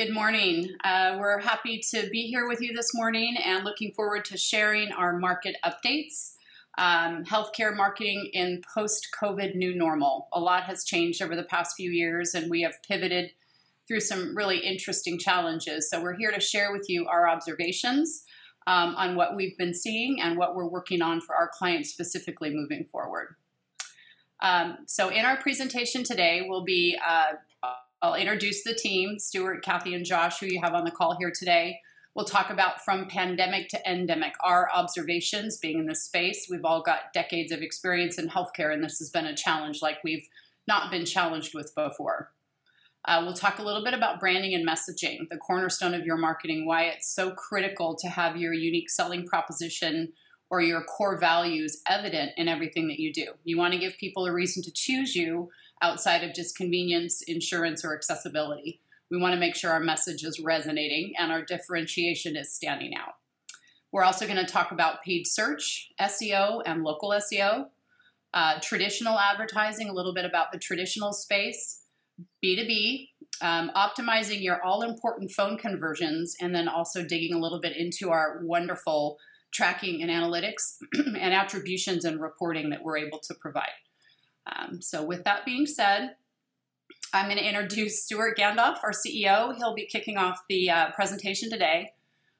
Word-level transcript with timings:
Good 0.00 0.14
morning. 0.14 0.70
Uh, 0.82 1.18
we're 1.20 1.40
happy 1.40 1.78
to 1.90 2.08
be 2.08 2.22
here 2.22 2.48
with 2.48 2.62
you 2.62 2.72
this 2.72 2.94
morning 2.94 3.36
and 3.36 3.64
looking 3.64 3.92
forward 3.92 4.24
to 4.24 4.38
sharing 4.38 4.92
our 4.92 5.18
market 5.18 5.56
updates. 5.62 6.36
Um, 6.78 7.22
healthcare 7.26 7.76
marketing 7.76 8.30
in 8.32 8.62
post 8.74 9.08
COVID 9.22 9.56
new 9.56 9.74
normal. 9.74 10.28
A 10.32 10.40
lot 10.40 10.62
has 10.62 10.84
changed 10.84 11.20
over 11.20 11.36
the 11.36 11.42
past 11.42 11.76
few 11.76 11.90
years, 11.90 12.32
and 12.34 12.50
we 12.50 12.62
have 12.62 12.82
pivoted 12.88 13.32
through 13.86 14.00
some 14.00 14.34
really 14.34 14.60
interesting 14.60 15.18
challenges. 15.18 15.90
So, 15.90 16.00
we're 16.00 16.16
here 16.16 16.32
to 16.32 16.40
share 16.40 16.72
with 16.72 16.88
you 16.88 17.06
our 17.06 17.28
observations 17.28 18.24
um, 18.66 18.94
on 18.94 19.16
what 19.16 19.36
we've 19.36 19.58
been 19.58 19.74
seeing 19.74 20.18
and 20.18 20.38
what 20.38 20.54
we're 20.54 20.66
working 20.66 21.02
on 21.02 21.20
for 21.20 21.36
our 21.36 21.50
clients 21.52 21.90
specifically 21.90 22.48
moving 22.48 22.86
forward. 22.86 23.34
Um, 24.40 24.78
so, 24.86 25.10
in 25.10 25.26
our 25.26 25.36
presentation 25.36 26.04
today, 26.04 26.46
we'll 26.48 26.64
be 26.64 26.98
uh, 27.06 27.32
I'll 28.02 28.14
introduce 28.14 28.64
the 28.64 28.74
team 28.74 29.18
Stuart, 29.18 29.62
Kathy, 29.62 29.94
and 29.94 30.06
Josh, 30.06 30.40
who 30.40 30.46
you 30.46 30.60
have 30.62 30.72
on 30.72 30.84
the 30.84 30.90
call 30.90 31.16
here 31.18 31.30
today. 31.30 31.80
We'll 32.14 32.24
talk 32.24 32.48
about 32.48 32.82
from 32.82 33.08
pandemic 33.08 33.68
to 33.68 33.90
endemic, 33.90 34.32
our 34.42 34.70
observations 34.74 35.58
being 35.58 35.78
in 35.78 35.86
this 35.86 36.04
space. 36.04 36.46
We've 36.50 36.64
all 36.64 36.80
got 36.80 37.12
decades 37.12 37.52
of 37.52 37.60
experience 37.60 38.18
in 38.18 38.28
healthcare, 38.28 38.72
and 38.72 38.82
this 38.82 38.98
has 39.00 39.10
been 39.10 39.26
a 39.26 39.36
challenge 39.36 39.82
like 39.82 40.02
we've 40.02 40.26
not 40.66 40.90
been 40.90 41.04
challenged 41.04 41.54
with 41.54 41.74
before. 41.74 42.32
Uh, 43.04 43.20
we'll 43.22 43.34
talk 43.34 43.58
a 43.58 43.62
little 43.62 43.84
bit 43.84 43.94
about 43.94 44.18
branding 44.18 44.54
and 44.54 44.66
messaging, 44.66 45.28
the 45.28 45.36
cornerstone 45.36 45.92
of 45.92 46.06
your 46.06 46.16
marketing, 46.16 46.66
why 46.66 46.84
it's 46.84 47.14
so 47.14 47.32
critical 47.32 47.94
to 47.96 48.08
have 48.08 48.36
your 48.36 48.54
unique 48.54 48.88
selling 48.88 49.26
proposition 49.26 50.10
or 50.48 50.62
your 50.62 50.82
core 50.82 51.18
values 51.18 51.82
evident 51.86 52.32
in 52.38 52.48
everything 52.48 52.88
that 52.88 52.98
you 52.98 53.12
do. 53.12 53.26
You 53.44 53.58
want 53.58 53.74
to 53.74 53.78
give 53.78 53.98
people 53.98 54.26
a 54.26 54.32
reason 54.32 54.62
to 54.64 54.72
choose 54.72 55.14
you 55.14 55.50
outside 55.82 56.24
of 56.24 56.34
just 56.34 56.56
convenience, 56.56 57.22
insurance, 57.22 57.84
or 57.84 57.94
accessibility. 57.94 58.80
We 59.10 59.18
want 59.18 59.34
to 59.34 59.40
make 59.40 59.56
sure 59.56 59.70
our 59.70 59.80
message 59.80 60.22
is 60.22 60.40
resonating 60.40 61.14
and 61.18 61.32
our 61.32 61.42
differentiation 61.42 62.36
is 62.36 62.52
standing 62.54 62.94
out. 62.94 63.14
We're 63.92 64.04
also 64.04 64.26
going 64.26 64.44
to 64.44 64.50
talk 64.50 64.70
about 64.70 65.02
paid 65.02 65.26
search, 65.26 65.90
SEO, 66.00 66.62
and 66.64 66.84
local 66.84 67.10
SEO, 67.10 67.66
uh, 68.32 68.60
traditional 68.62 69.18
advertising, 69.18 69.88
a 69.88 69.92
little 69.92 70.14
bit 70.14 70.24
about 70.24 70.52
the 70.52 70.58
traditional 70.58 71.12
space, 71.12 71.82
B2B, 72.44 73.08
um, 73.40 73.72
optimizing 73.74 74.42
your 74.42 74.62
all 74.62 74.82
important 74.82 75.32
phone 75.32 75.58
conversions, 75.58 76.36
and 76.40 76.54
then 76.54 76.68
also 76.68 77.04
digging 77.04 77.34
a 77.34 77.40
little 77.40 77.60
bit 77.60 77.76
into 77.76 78.10
our 78.10 78.40
wonderful 78.44 79.18
tracking 79.52 80.02
and 80.02 80.10
analytics 80.10 80.76
and 80.94 81.34
attributions 81.34 82.04
and 82.04 82.20
reporting 82.20 82.70
that 82.70 82.84
we're 82.84 82.98
able 82.98 83.18
to 83.18 83.34
provide. 83.34 83.70
Um, 84.46 84.80
so, 84.80 85.04
with 85.04 85.24
that 85.24 85.44
being 85.44 85.66
said, 85.66 86.16
I'm 87.12 87.26
going 87.26 87.38
to 87.38 87.46
introduce 87.46 88.04
Stuart 88.04 88.38
Gandolf, 88.38 88.78
our 88.82 88.92
CEO. 88.92 89.56
He'll 89.56 89.74
be 89.74 89.86
kicking 89.86 90.16
off 90.16 90.40
the 90.48 90.70
uh, 90.70 90.90
presentation 90.92 91.50
today. 91.50 91.92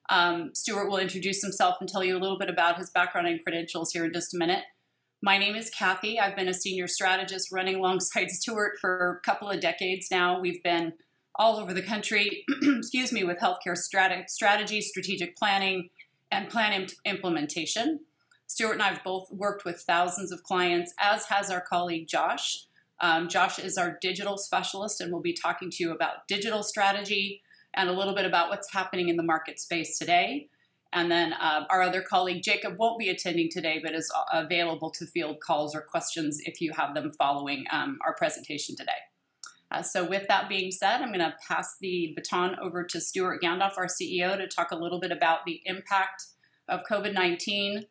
Um, 0.08 0.50
Stuart 0.54 0.88
will 0.88 0.98
introduce 0.98 1.42
himself 1.42 1.76
and 1.80 1.88
tell 1.88 2.02
you 2.02 2.16
a 2.16 2.20
little 2.20 2.38
bit 2.38 2.50
about 2.50 2.78
his 2.78 2.90
background 2.90 3.28
and 3.28 3.42
credentials 3.42 3.92
here 3.92 4.04
in 4.04 4.12
just 4.12 4.34
a 4.34 4.38
minute. 4.38 4.64
My 5.22 5.38
name 5.38 5.54
is 5.54 5.70
Kathy. 5.70 6.18
I've 6.18 6.34
been 6.34 6.48
a 6.48 6.54
senior 6.54 6.86
strategist 6.86 7.52
running 7.52 7.76
alongside 7.76 8.30
Stuart 8.30 8.78
for 8.80 9.20
a 9.22 9.26
couple 9.26 9.50
of 9.50 9.60
decades 9.60 10.08
now. 10.10 10.40
We've 10.40 10.62
been 10.62 10.94
all 11.34 11.58
over 11.58 11.72
the 11.72 11.82
country, 11.82 12.44
excuse 12.62 13.12
me, 13.12 13.22
with 13.24 13.38
healthcare 13.38 13.76
strat- 13.76 14.28
strategy, 14.30 14.80
strategic 14.80 15.36
planning, 15.36 15.90
and 16.30 16.48
plan 16.48 16.72
imp- 16.72 16.92
implementation. 17.04 18.00
Stuart 18.50 18.72
and 18.72 18.82
I 18.82 18.88
have 18.88 19.04
both 19.04 19.30
worked 19.30 19.64
with 19.64 19.80
thousands 19.80 20.32
of 20.32 20.42
clients, 20.42 20.92
as 20.98 21.26
has 21.26 21.52
our 21.52 21.60
colleague 21.60 22.08
Josh. 22.08 22.64
Um, 22.98 23.28
Josh 23.28 23.60
is 23.60 23.78
our 23.78 23.96
digital 24.00 24.36
specialist, 24.36 25.00
and 25.00 25.12
we'll 25.12 25.22
be 25.22 25.32
talking 25.32 25.70
to 25.70 25.84
you 25.84 25.92
about 25.92 26.26
digital 26.26 26.64
strategy 26.64 27.42
and 27.74 27.88
a 27.88 27.92
little 27.92 28.12
bit 28.12 28.24
about 28.24 28.48
what's 28.48 28.72
happening 28.72 29.08
in 29.08 29.16
the 29.16 29.22
market 29.22 29.60
space 29.60 29.96
today. 29.96 30.48
And 30.92 31.12
then 31.12 31.32
uh, 31.34 31.66
our 31.70 31.80
other 31.80 32.02
colleague 32.02 32.42
Jacob 32.42 32.76
won't 32.76 32.98
be 32.98 33.08
attending 33.08 33.50
today, 33.52 33.80
but 33.80 33.94
is 33.94 34.12
available 34.32 34.90
to 34.98 35.06
field 35.06 35.38
calls 35.38 35.76
or 35.76 35.82
questions 35.82 36.40
if 36.44 36.60
you 36.60 36.72
have 36.72 36.92
them 36.92 37.12
following 37.12 37.66
um, 37.70 38.00
our 38.04 38.16
presentation 38.16 38.74
today. 38.74 38.90
Uh, 39.70 39.82
so, 39.82 40.04
with 40.04 40.26
that 40.26 40.48
being 40.48 40.72
said, 40.72 41.02
I'm 41.02 41.12
going 41.12 41.20
to 41.20 41.36
pass 41.46 41.76
the 41.80 42.12
baton 42.16 42.56
over 42.60 42.82
to 42.82 43.00
Stuart 43.00 43.42
Gandolf, 43.44 43.78
our 43.78 43.86
CEO, 43.86 44.36
to 44.36 44.48
talk 44.48 44.72
a 44.72 44.76
little 44.76 44.98
bit 44.98 45.12
about 45.12 45.46
the 45.46 45.60
impact 45.66 46.24
of 46.66 46.82
COVID 46.90 47.14
19 47.14 47.84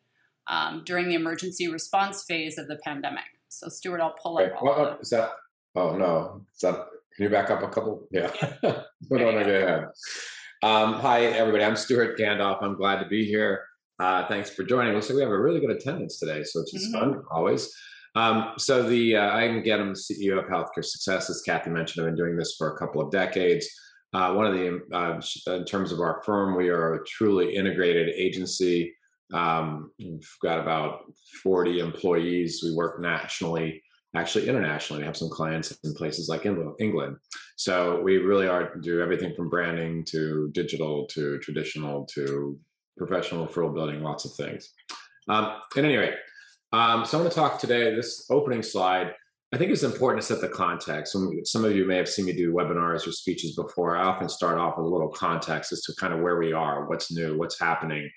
um, 0.50 0.82
during 0.84 1.08
the 1.08 1.14
emergency 1.14 1.68
response 1.68 2.24
phase 2.24 2.58
of 2.58 2.68
the 2.68 2.76
pandemic. 2.84 3.24
So, 3.48 3.68
Stuart, 3.68 4.00
I'll 4.00 4.16
pull 4.22 4.38
up. 4.38 4.62
Well, 4.62 4.98
is 5.00 5.08
that? 5.10 5.30
Oh 5.74 5.96
no, 5.96 6.42
is 6.54 6.60
that? 6.60 6.86
Can 7.16 7.24
you 7.24 7.30
back 7.30 7.50
up 7.50 7.62
a 7.62 7.68
couple? 7.68 8.06
Yeah, 8.10 8.30
put 9.08 9.22
on 9.22 9.38
again. 9.38 9.86
Um, 10.62 10.94
hi, 10.94 11.24
everybody. 11.24 11.64
I'm 11.64 11.76
Stuart 11.76 12.18
Gandolf. 12.18 12.62
I'm 12.62 12.76
glad 12.76 13.00
to 13.00 13.08
be 13.08 13.24
here. 13.24 13.64
Uh, 13.98 14.26
thanks 14.28 14.50
for 14.50 14.64
joining. 14.64 14.92
Looks 14.92 15.08
like 15.08 15.16
we 15.16 15.22
have 15.22 15.30
a 15.30 15.40
really 15.40 15.60
good 15.60 15.70
attendance 15.70 16.18
today, 16.18 16.42
so 16.42 16.60
it's 16.60 16.72
just 16.72 16.92
mm-hmm. 16.92 17.12
fun 17.12 17.22
always. 17.30 17.72
Um, 18.16 18.52
so 18.58 18.82
the 18.82 19.16
uh, 19.16 19.30
I'm 19.30 19.58
I'm 19.58 19.94
CEO 19.94 20.38
of 20.38 20.46
Healthcare 20.46 20.84
Success. 20.84 21.30
As 21.30 21.42
Kathy 21.42 21.70
mentioned, 21.70 22.04
I've 22.04 22.14
been 22.14 22.24
doing 22.24 22.36
this 22.36 22.56
for 22.58 22.74
a 22.74 22.78
couple 22.78 23.00
of 23.00 23.10
decades. 23.12 23.68
Uh, 24.12 24.32
one 24.32 24.44
of 24.44 24.54
the, 24.54 24.80
uh, 24.92 25.54
in 25.54 25.64
terms 25.64 25.92
of 25.92 26.00
our 26.00 26.20
firm, 26.26 26.56
we 26.56 26.68
are 26.68 26.94
a 26.94 27.06
truly 27.06 27.54
integrated 27.54 28.08
agency. 28.08 28.92
Um, 29.32 29.90
we've 29.98 30.28
got 30.42 30.60
about 30.60 31.04
40 31.42 31.80
employees. 31.80 32.62
We 32.64 32.74
work 32.74 33.00
nationally, 33.00 33.82
actually 34.14 34.48
internationally. 34.48 35.02
We 35.02 35.06
have 35.06 35.16
some 35.16 35.30
clients 35.30 35.76
in 35.84 35.94
places 35.94 36.28
like 36.28 36.46
England. 36.46 37.16
So 37.56 38.00
we 38.00 38.18
really 38.18 38.48
are 38.48 38.74
do 38.76 39.00
everything 39.00 39.34
from 39.34 39.50
branding 39.50 40.04
to 40.06 40.50
digital 40.52 41.06
to 41.08 41.38
traditional 41.38 42.06
to 42.14 42.58
professional 42.96 43.46
referral 43.46 43.74
building, 43.74 44.02
lots 44.02 44.24
of 44.24 44.34
things. 44.34 44.72
Um, 45.28 45.56
at 45.76 45.84
any 45.84 45.96
rate, 45.96 46.14
um, 46.72 47.04
so 47.04 47.18
I'm 47.18 47.24
going 47.24 47.30
to 47.30 47.36
talk 47.36 47.58
today. 47.58 47.94
This 47.94 48.26
opening 48.30 48.62
slide, 48.62 49.12
I 49.52 49.58
think 49.58 49.72
it's 49.72 49.82
important 49.82 50.22
to 50.22 50.26
set 50.26 50.40
the 50.40 50.48
context. 50.48 51.12
Some, 51.12 51.32
some 51.44 51.64
of 51.64 51.74
you 51.74 51.84
may 51.84 51.96
have 51.96 52.08
seen 52.08 52.26
me 52.26 52.32
do 52.32 52.52
webinars 52.52 53.06
or 53.06 53.12
speeches 53.12 53.56
before. 53.56 53.96
I 53.96 54.04
often 54.04 54.28
start 54.28 54.58
off 54.58 54.76
with 54.76 54.86
a 54.86 54.88
little 54.88 55.08
context 55.08 55.72
as 55.72 55.82
to 55.82 55.94
kind 55.98 56.14
of 56.14 56.20
where 56.20 56.38
we 56.38 56.52
are, 56.52 56.88
what's 56.88 57.12
new, 57.12 57.36
what's 57.36 57.58
happening. 57.58 58.08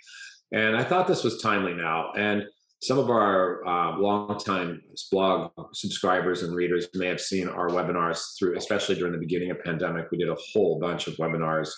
And 0.54 0.78
I 0.78 0.84
thought 0.84 1.08
this 1.08 1.24
was 1.24 1.42
timely 1.42 1.74
now. 1.74 2.12
And 2.16 2.44
some 2.82 3.00
of 3.00 3.10
our 3.10 3.66
uh, 3.66 3.98
longtime 3.98 4.82
blog 5.12 5.52
subscribers 5.74 6.44
and 6.44 6.54
readers 6.54 6.88
may 6.94 7.08
have 7.08 7.22
seen 7.22 7.48
our 7.48 7.70
webinars 7.70 8.38
through, 8.38 8.58
especially 8.58 8.96
during 8.96 9.14
the 9.14 9.20
beginning 9.20 9.52
of 9.52 9.64
pandemic. 9.64 10.12
We 10.12 10.18
did 10.18 10.30
a 10.30 10.38
whole 10.54 10.80
bunch 10.80 11.08
of 11.08 11.16
webinars, 11.16 11.70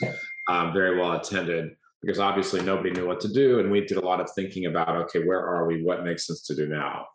um, 0.49 0.73
very 0.73 0.99
well 0.99 1.13
attended, 1.13 1.69
because 2.01 2.19
obviously 2.19 2.61
nobody 2.61 2.89
knew 2.89 3.07
what 3.07 3.19
to 3.21 3.31
do, 3.31 3.59
and 3.59 3.71
we 3.71 3.85
did 3.85 3.97
a 3.97 4.05
lot 4.05 4.19
of 4.19 4.29
thinking 4.31 4.65
about, 4.65 4.89
okay, 5.03 5.19
where 5.23 5.45
are 5.45 5.67
we? 5.67 5.83
What 5.83 6.03
makes 6.03 6.25
sense 6.25 6.41
to 6.47 6.55
do 6.55 6.67
now? 6.67 7.05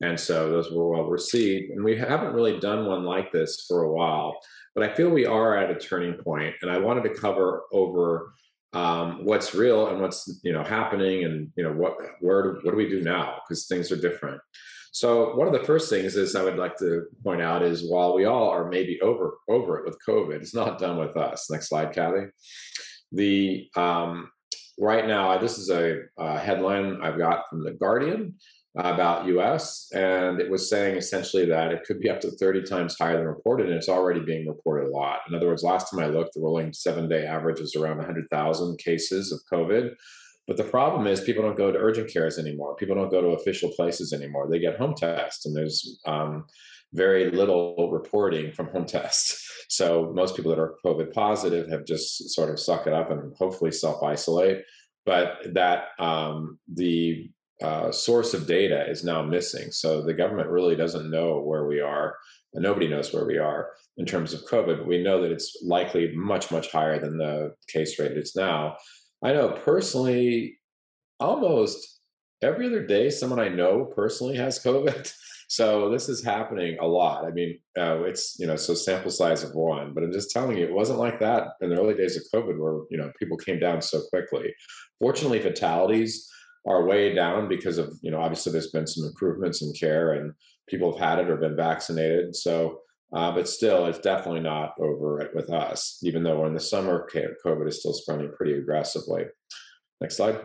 And 0.00 0.18
so 0.18 0.48
those 0.48 0.70
were 0.70 0.88
well 0.88 1.10
received. 1.10 1.72
And 1.72 1.84
we 1.84 1.96
haven't 1.96 2.32
really 2.32 2.58
done 2.60 2.86
one 2.86 3.04
like 3.04 3.32
this 3.32 3.66
for 3.68 3.82
a 3.82 3.92
while, 3.92 4.38
but 4.74 4.88
I 4.88 4.94
feel 4.94 5.10
we 5.10 5.26
are 5.26 5.58
at 5.58 5.70
a 5.70 5.78
turning 5.78 6.14
point, 6.14 6.54
and 6.62 6.70
I 6.70 6.78
wanted 6.78 7.02
to 7.02 7.20
cover 7.20 7.64
over 7.72 8.32
um, 8.72 9.24
what's 9.24 9.54
real 9.54 9.88
and 9.88 10.00
what's 10.00 10.40
you 10.42 10.52
know 10.52 10.62
happening 10.62 11.24
and 11.24 11.50
you 11.56 11.64
know 11.64 11.72
what 11.72 11.96
where 12.20 12.54
what 12.62 12.70
do 12.70 12.76
we 12.76 12.88
do 12.88 13.02
now? 13.02 13.38
Because 13.46 13.66
things 13.66 13.90
are 13.90 13.96
different. 13.96 14.40
So 14.92 15.36
one 15.36 15.46
of 15.46 15.52
the 15.52 15.66
first 15.66 15.88
things 15.88 16.16
is 16.16 16.34
i 16.34 16.42
would 16.42 16.56
like 16.56 16.76
to 16.78 17.04
point 17.22 17.40
out 17.40 17.62
is 17.62 17.88
while 17.88 18.14
we 18.14 18.24
all 18.24 18.48
are 18.48 18.68
maybe 18.68 19.00
over 19.00 19.38
over 19.48 19.78
it 19.78 19.84
with 19.84 19.98
covid 20.06 20.40
it's 20.40 20.54
not 20.54 20.78
done 20.78 20.98
with 20.98 21.16
us. 21.16 21.50
Next 21.50 21.68
slide 21.68 21.92
kathy. 21.92 22.26
The 23.12 23.68
um, 23.76 24.30
right 24.78 25.06
now 25.06 25.36
this 25.38 25.58
is 25.58 25.70
a, 25.70 26.00
a 26.18 26.38
headline 26.38 27.00
i've 27.02 27.18
got 27.18 27.48
from 27.50 27.62
the 27.62 27.72
guardian 27.72 28.34
about 28.76 29.26
US, 29.26 29.88
and 29.92 30.40
it 30.40 30.50
was 30.50 30.70
saying 30.70 30.96
essentially 30.96 31.44
that 31.46 31.72
it 31.72 31.82
could 31.84 31.98
be 31.98 32.08
up 32.08 32.20
to 32.20 32.30
30 32.30 32.62
times 32.62 32.96
higher 32.98 33.16
than 33.16 33.26
reported, 33.26 33.66
and 33.66 33.74
it's 33.74 33.88
already 33.88 34.20
being 34.20 34.46
reported 34.46 34.88
a 34.88 34.90
lot. 34.90 35.20
In 35.28 35.34
other 35.34 35.48
words, 35.48 35.64
last 35.64 35.90
time 35.90 36.00
I 36.00 36.06
looked, 36.06 36.34
the 36.34 36.40
rolling 36.40 36.72
seven 36.72 37.08
day 37.08 37.26
average 37.26 37.60
is 37.60 37.74
around 37.74 37.96
100,000 37.98 38.78
cases 38.78 39.32
of 39.32 39.40
COVID. 39.52 39.94
But 40.46 40.56
the 40.56 40.64
problem 40.64 41.06
is, 41.06 41.20
people 41.20 41.42
don't 41.42 41.56
go 41.56 41.70
to 41.70 41.78
urgent 41.78 42.12
cares 42.12 42.38
anymore. 42.38 42.76
People 42.76 42.96
don't 42.96 43.10
go 43.10 43.20
to 43.20 43.28
official 43.28 43.70
places 43.72 44.12
anymore. 44.12 44.48
They 44.48 44.58
get 44.58 44.78
home 44.78 44.94
tests, 44.94 45.46
and 45.46 45.56
there's 45.56 46.00
um, 46.06 46.44
very 46.92 47.30
little 47.30 47.90
reporting 47.90 48.52
from 48.52 48.68
home 48.68 48.86
tests. 48.86 49.46
So 49.70 50.10
most 50.16 50.34
people 50.34 50.50
that 50.50 50.58
are 50.58 50.74
COVID 50.84 51.12
positive 51.12 51.68
have 51.68 51.84
just 51.84 52.30
sort 52.30 52.50
of 52.50 52.58
suck 52.58 52.88
it 52.88 52.92
up 52.92 53.12
and 53.12 53.32
hopefully 53.38 53.70
self 53.70 54.02
isolate. 54.02 54.64
But 55.06 55.54
that 55.54 55.90
um, 56.00 56.58
the 56.74 57.30
uh, 57.62 57.92
source 57.92 58.34
of 58.34 58.46
data 58.46 58.88
is 58.88 59.04
now 59.04 59.22
missing. 59.22 59.70
So 59.70 60.02
the 60.02 60.14
government 60.14 60.48
really 60.48 60.76
doesn't 60.76 61.10
know 61.10 61.40
where 61.40 61.66
we 61.66 61.80
are. 61.80 62.16
And 62.54 62.62
nobody 62.62 62.88
knows 62.88 63.12
where 63.12 63.26
we 63.26 63.38
are 63.38 63.68
in 63.96 64.06
terms 64.06 64.32
of 64.32 64.44
COVID. 64.46 64.78
But 64.78 64.86
we 64.86 65.02
know 65.02 65.20
that 65.22 65.30
it's 65.30 65.56
likely 65.62 66.12
much, 66.16 66.50
much 66.50 66.72
higher 66.72 66.98
than 66.98 67.18
the 67.18 67.54
case 67.68 67.98
rate 67.98 68.16
it's 68.16 68.34
now. 68.34 68.76
I 69.22 69.32
know 69.32 69.50
personally, 69.50 70.58
almost 71.20 72.00
every 72.42 72.66
other 72.66 72.84
day, 72.84 73.10
someone 73.10 73.38
I 73.38 73.48
know 73.48 73.84
personally 73.84 74.36
has 74.36 74.62
COVID. 74.62 75.12
So 75.50 75.90
this 75.90 76.08
is 76.08 76.22
happening 76.22 76.78
a 76.80 76.86
lot. 76.86 77.24
I 77.24 77.32
mean, 77.32 77.58
uh, 77.76 78.04
it's 78.04 78.38
you 78.38 78.46
know, 78.46 78.54
so 78.54 78.72
sample 78.72 79.10
size 79.10 79.42
of 79.42 79.52
one, 79.52 79.92
but 79.92 80.04
I'm 80.04 80.12
just 80.12 80.30
telling 80.30 80.56
you, 80.56 80.64
it 80.64 80.72
wasn't 80.72 81.00
like 81.00 81.18
that 81.18 81.54
in 81.60 81.70
the 81.70 81.76
early 81.76 81.94
days 81.94 82.16
of 82.16 82.22
COVID, 82.32 82.56
where 82.56 82.84
you 82.88 82.96
know 82.96 83.10
people 83.18 83.36
came 83.36 83.58
down 83.58 83.82
so 83.82 84.00
quickly. 84.10 84.54
Fortunately, 85.00 85.40
fatalities 85.40 86.30
are 86.66 86.84
way 86.84 87.14
down 87.14 87.48
because 87.48 87.78
of 87.78 87.92
you 88.02 88.10
know 88.10 88.20
obviously 88.20 88.52
there's 88.52 88.70
been 88.70 88.86
some 88.86 89.06
improvements 89.06 89.62
in 89.62 89.72
care 89.72 90.12
and 90.12 90.32
people 90.68 90.96
have 90.96 91.00
had 91.00 91.18
it 91.18 91.30
or 91.30 91.36
been 91.36 91.56
vaccinated. 91.56 92.36
So, 92.36 92.80
uh, 93.12 93.32
but 93.32 93.48
still, 93.48 93.86
it's 93.86 93.98
definitely 93.98 94.40
not 94.40 94.74
over 94.80 95.20
it 95.20 95.34
with 95.34 95.50
us. 95.50 95.98
Even 96.02 96.22
though 96.22 96.46
in 96.46 96.54
the 96.54 96.60
summer, 96.60 97.08
COVID 97.12 97.68
is 97.68 97.80
still 97.80 97.92
spreading 97.92 98.30
pretty 98.36 98.54
aggressively. 98.54 99.24
Next 100.00 100.16
slide. 100.16 100.38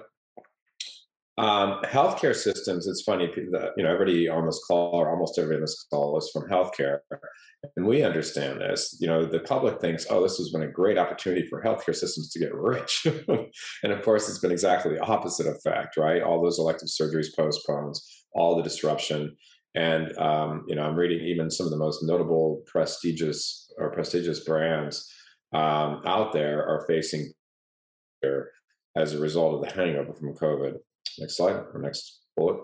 Um, 1.38 1.82
healthcare 1.84 2.34
systems, 2.34 2.88
it's 2.88 3.02
funny, 3.02 3.28
that, 3.52 3.72
you 3.76 3.84
know, 3.84 3.92
everybody 3.92 4.30
on 4.30 4.46
this 4.46 4.64
call 4.66 4.96
or 4.96 5.10
almost 5.10 5.38
everybody 5.38 5.58
on 5.58 5.62
this 5.64 5.86
call 5.92 6.18
is 6.18 6.30
from 6.32 6.50
healthcare. 6.50 7.00
And 7.76 7.86
we 7.86 8.04
understand 8.04 8.62
this. 8.62 8.98
You 9.02 9.08
know, 9.08 9.26
the 9.26 9.40
public 9.40 9.82
thinks, 9.82 10.06
oh, 10.10 10.24
this 10.24 10.38
has 10.38 10.52
been 10.52 10.64
a 10.64 10.72
great 10.72 10.98
opportunity 10.98 11.46
for 11.48 11.62
healthcare 11.62 11.96
systems 11.96 12.32
to 12.32 12.40
get 12.40 12.54
rich. 12.54 13.06
and 13.84 13.92
of 13.92 14.02
course, 14.04 14.30
it's 14.30 14.40
been 14.40 14.52
exactly 14.52 14.94
the 14.94 15.04
opposite 15.04 15.48
effect, 15.48 15.98
right? 15.98 16.24
All 16.24 16.42
those 16.42 16.60
elective 16.60 16.88
surgeries 16.88 17.36
postponed, 17.36 17.96
all 18.34 18.56
the 18.56 18.64
disruption. 18.64 19.36
And, 19.76 20.18
um, 20.18 20.64
you 20.68 20.76
know, 20.76 20.84
I'm 20.84 20.96
reading 20.96 21.26
even 21.26 21.52
some 21.52 21.66
of 21.66 21.72
the 21.72 21.78
most 21.78 22.02
notable 22.02 22.64
prestigious 22.66 23.70
or 23.78 23.92
prestigious 23.92 24.42
brands 24.46 25.12
um, 25.54 26.02
out 26.06 26.32
there 26.32 26.66
are 26.66 26.86
facing 26.88 27.32
as 28.96 29.14
a 29.14 29.20
result 29.20 29.56
of 29.56 29.62
the 29.62 29.76
hangover 29.76 30.14
from 30.14 30.34
COVID. 30.34 30.76
Next 31.20 31.38
slide 31.38 31.64
or 31.74 31.80
next 31.82 32.22
bullet. 32.36 32.60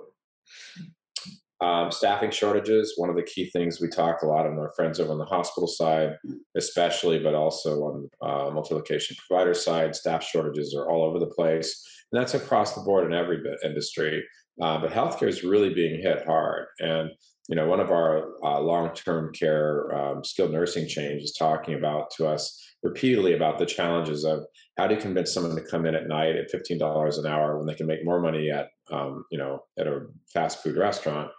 Um, 1.62 1.92
staffing 1.92 2.32
shortages, 2.32 2.96
one 2.98 3.12
of 3.12 3.16
the 3.16 3.22
key 3.22 3.52
things 3.52 3.80
we 3.80 3.88
talk 3.88 4.24
a 4.24 4.26
lot 4.26 4.48
on 4.48 4.58
our 4.58 4.74
friends 4.76 5.00
over 5.00 5.12
on 5.12 5.20
the 5.20 5.26
hospital 5.26 5.68
side, 5.68 6.18
especially, 6.58 7.20
but 7.20 7.36
also 7.36 7.82
on 7.84 8.10
uh, 8.24 8.50
multi-location 8.50 9.16
provider 9.28 9.54
side, 9.54 9.96
staff 9.96 10.24
shortages 10.24 10.74
are 10.76 10.90
all 10.90 11.04
over 11.04 11.20
the 11.20 11.28
place. 11.28 11.86
And 12.12 12.20
that's 12.20 12.34
across 12.34 12.74
the 12.74 12.82
board 12.82 13.06
in 13.06 13.14
every 13.14 13.44
industry. 13.64 14.24
Uh, 14.60 14.80
but 14.82 14.92
healthcare 14.92 15.28
is 15.28 15.44
really 15.44 15.72
being 15.72 16.02
hit 16.02 16.26
hard. 16.26 16.66
And, 16.80 17.12
you 17.48 17.56
know, 17.56 17.68
one 17.68 17.80
of 17.80 17.92
our 17.92 18.44
uh, 18.44 18.60
long-term 18.60 19.32
care 19.34 19.94
um, 19.96 20.24
skilled 20.24 20.52
nursing 20.52 20.88
chains 20.88 21.22
is 21.24 21.36
talking 21.38 21.76
about 21.76 22.10
to 22.18 22.28
us 22.28 22.60
repeatedly 22.84 23.34
about 23.34 23.58
the 23.58 23.66
challenges 23.66 24.24
of 24.24 24.44
how 24.78 24.90
you 24.90 24.98
convince 24.98 25.34
someone 25.34 25.56
to 25.56 25.62
come 25.62 25.86
in 25.86 25.96
at 25.96 26.08
night 26.08 26.36
at 26.36 26.50
fifteen 26.50 26.78
dollars 26.78 27.18
an 27.18 27.26
hour 27.26 27.58
when 27.58 27.68
they 27.68 27.76
can 27.76 27.88
make 27.88 28.06
more 28.06 28.22
money 28.22 28.50
at 28.50 28.70
um, 28.92 29.24
you 29.32 29.38
know 29.38 29.64
at 29.78 29.88
a 29.88 30.08
fast 30.34 30.64
food 30.64 30.78
restaurant? 30.78 31.30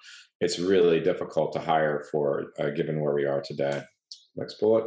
It's 0.40 0.58
really 0.58 1.00
difficult 1.00 1.52
to 1.52 1.60
hire 1.60 2.04
for 2.10 2.52
uh, 2.58 2.70
given 2.70 3.00
where 3.00 3.14
we 3.14 3.26
are 3.26 3.40
today. 3.40 3.82
Next 4.36 4.58
bullet. 4.60 4.86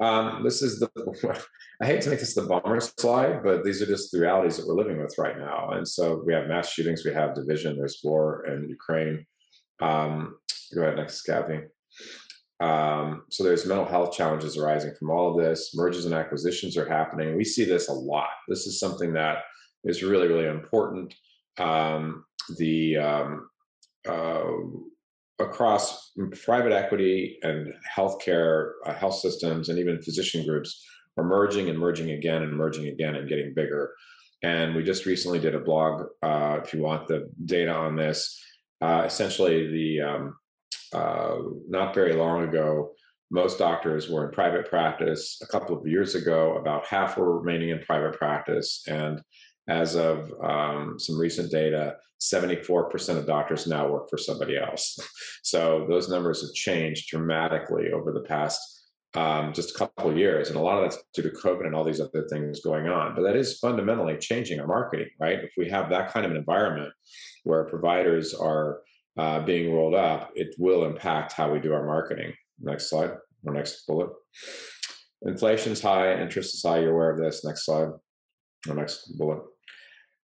Um, 0.00 0.42
this 0.44 0.62
is 0.62 0.78
the. 0.78 0.90
I 1.82 1.86
hate 1.86 2.02
to 2.02 2.10
make 2.10 2.20
this 2.20 2.34
the 2.34 2.42
bummer 2.42 2.80
slide, 2.80 3.42
but 3.42 3.64
these 3.64 3.82
are 3.82 3.86
just 3.86 4.12
the 4.12 4.20
realities 4.20 4.56
that 4.56 4.66
we're 4.66 4.74
living 4.74 5.00
with 5.00 5.14
right 5.18 5.38
now. 5.38 5.70
And 5.72 5.86
so 5.86 6.22
we 6.26 6.32
have 6.32 6.48
mass 6.48 6.72
shootings, 6.72 7.04
we 7.04 7.12
have 7.12 7.34
division, 7.34 7.76
there's 7.76 8.00
war 8.02 8.46
in 8.46 8.68
Ukraine. 8.68 9.26
Um, 9.80 10.36
go 10.74 10.82
ahead, 10.82 10.96
next, 10.96 11.22
Kathy. 11.22 11.60
Um, 12.60 13.24
so 13.30 13.44
there's 13.44 13.66
mental 13.66 13.84
health 13.84 14.16
challenges 14.16 14.56
arising 14.56 14.94
from 14.98 15.10
all 15.10 15.30
of 15.30 15.44
this. 15.44 15.72
Mergers 15.74 16.06
and 16.06 16.14
acquisitions 16.14 16.76
are 16.76 16.88
happening. 16.88 17.36
We 17.36 17.44
see 17.44 17.64
this 17.64 17.88
a 17.88 17.92
lot. 17.92 18.28
This 18.48 18.66
is 18.66 18.80
something 18.80 19.12
that 19.12 19.38
is 19.84 20.02
really, 20.02 20.28
really 20.28 20.46
important. 20.46 21.14
Um, 21.58 22.24
the 22.56 22.96
um, 22.96 23.48
uh, 24.08 24.44
across 25.38 26.12
private 26.44 26.72
equity 26.72 27.38
and 27.42 27.74
healthcare, 27.94 28.72
uh, 28.86 28.94
health 28.94 29.16
systems, 29.16 29.68
and 29.68 29.78
even 29.78 30.00
physician 30.00 30.46
groups 30.46 30.84
are 31.16 31.24
merging 31.24 31.68
and 31.68 31.78
merging 31.78 32.10
again 32.12 32.42
and 32.42 32.52
merging 32.52 32.88
again 32.88 33.16
and 33.16 33.28
getting 33.28 33.54
bigger. 33.54 33.92
And 34.42 34.74
we 34.74 34.82
just 34.82 35.06
recently 35.06 35.38
did 35.38 35.54
a 35.54 35.60
blog. 35.60 36.06
Uh, 36.22 36.60
if 36.62 36.72
you 36.72 36.82
want 36.82 37.08
the 37.08 37.30
data 37.44 37.72
on 37.72 37.96
this, 37.96 38.38
uh, 38.80 39.02
essentially 39.06 39.66
the 39.70 40.00
um, 40.02 40.36
uh, 40.92 41.36
not 41.68 41.94
very 41.94 42.14
long 42.14 42.44
ago, 42.44 42.92
most 43.30 43.58
doctors 43.58 44.08
were 44.08 44.26
in 44.26 44.32
private 44.32 44.68
practice. 44.68 45.40
A 45.42 45.46
couple 45.46 45.76
of 45.76 45.86
years 45.86 46.14
ago, 46.14 46.56
about 46.56 46.86
half 46.86 47.16
were 47.16 47.38
remaining 47.38 47.70
in 47.70 47.80
private 47.80 48.16
practice. 48.16 48.84
And 48.86 49.20
as 49.68 49.96
of 49.96 50.32
um, 50.42 50.96
some 50.98 51.18
recent 51.18 51.50
data, 51.50 51.96
74% 52.20 53.18
of 53.18 53.26
doctors 53.26 53.66
now 53.66 53.88
work 53.88 54.08
for 54.08 54.18
somebody 54.18 54.56
else. 54.56 54.98
So 55.42 55.86
those 55.88 56.08
numbers 56.08 56.42
have 56.42 56.52
changed 56.54 57.08
dramatically 57.08 57.92
over 57.92 58.10
the 58.12 58.22
past 58.22 58.60
um, 59.14 59.52
just 59.52 59.70
a 59.70 59.78
couple 59.78 60.10
of 60.10 60.18
years. 60.18 60.48
And 60.48 60.56
a 60.56 60.60
lot 60.60 60.78
of 60.78 60.82
that's 60.82 61.02
due 61.14 61.22
to 61.22 61.30
COVID 61.30 61.66
and 61.66 61.74
all 61.74 61.84
these 61.84 62.00
other 62.00 62.26
things 62.28 62.62
going 62.62 62.88
on. 62.88 63.14
But 63.14 63.22
that 63.22 63.36
is 63.36 63.60
fundamentally 63.60 64.16
changing 64.18 64.58
our 64.58 64.66
marketing, 64.66 65.08
right? 65.20 65.38
If 65.38 65.52
we 65.56 65.68
have 65.70 65.88
that 65.90 66.12
kind 66.12 66.26
of 66.26 66.32
an 66.32 66.36
environment 66.36 66.92
where 67.44 67.64
providers 67.64 68.34
are 68.34 68.80
uh, 69.16 69.40
being 69.40 69.72
rolled 69.72 69.94
up, 69.94 70.30
it 70.34 70.54
will 70.58 70.84
impact 70.84 71.32
how 71.32 71.50
we 71.50 71.58
do 71.58 71.72
our 71.72 71.86
marketing. 71.86 72.32
Next 72.60 72.90
slide, 72.90 73.12
or 73.44 73.54
next 73.54 73.86
bullet. 73.86 74.10
Inflation's 75.22 75.80
high, 75.80 76.20
interest 76.20 76.54
is 76.54 76.62
high. 76.62 76.80
You're 76.80 76.92
aware 76.92 77.10
of 77.10 77.18
this. 77.18 77.44
Next 77.44 77.64
slide, 77.64 77.88
or 78.68 78.74
next 78.74 79.16
bullet. 79.18 79.40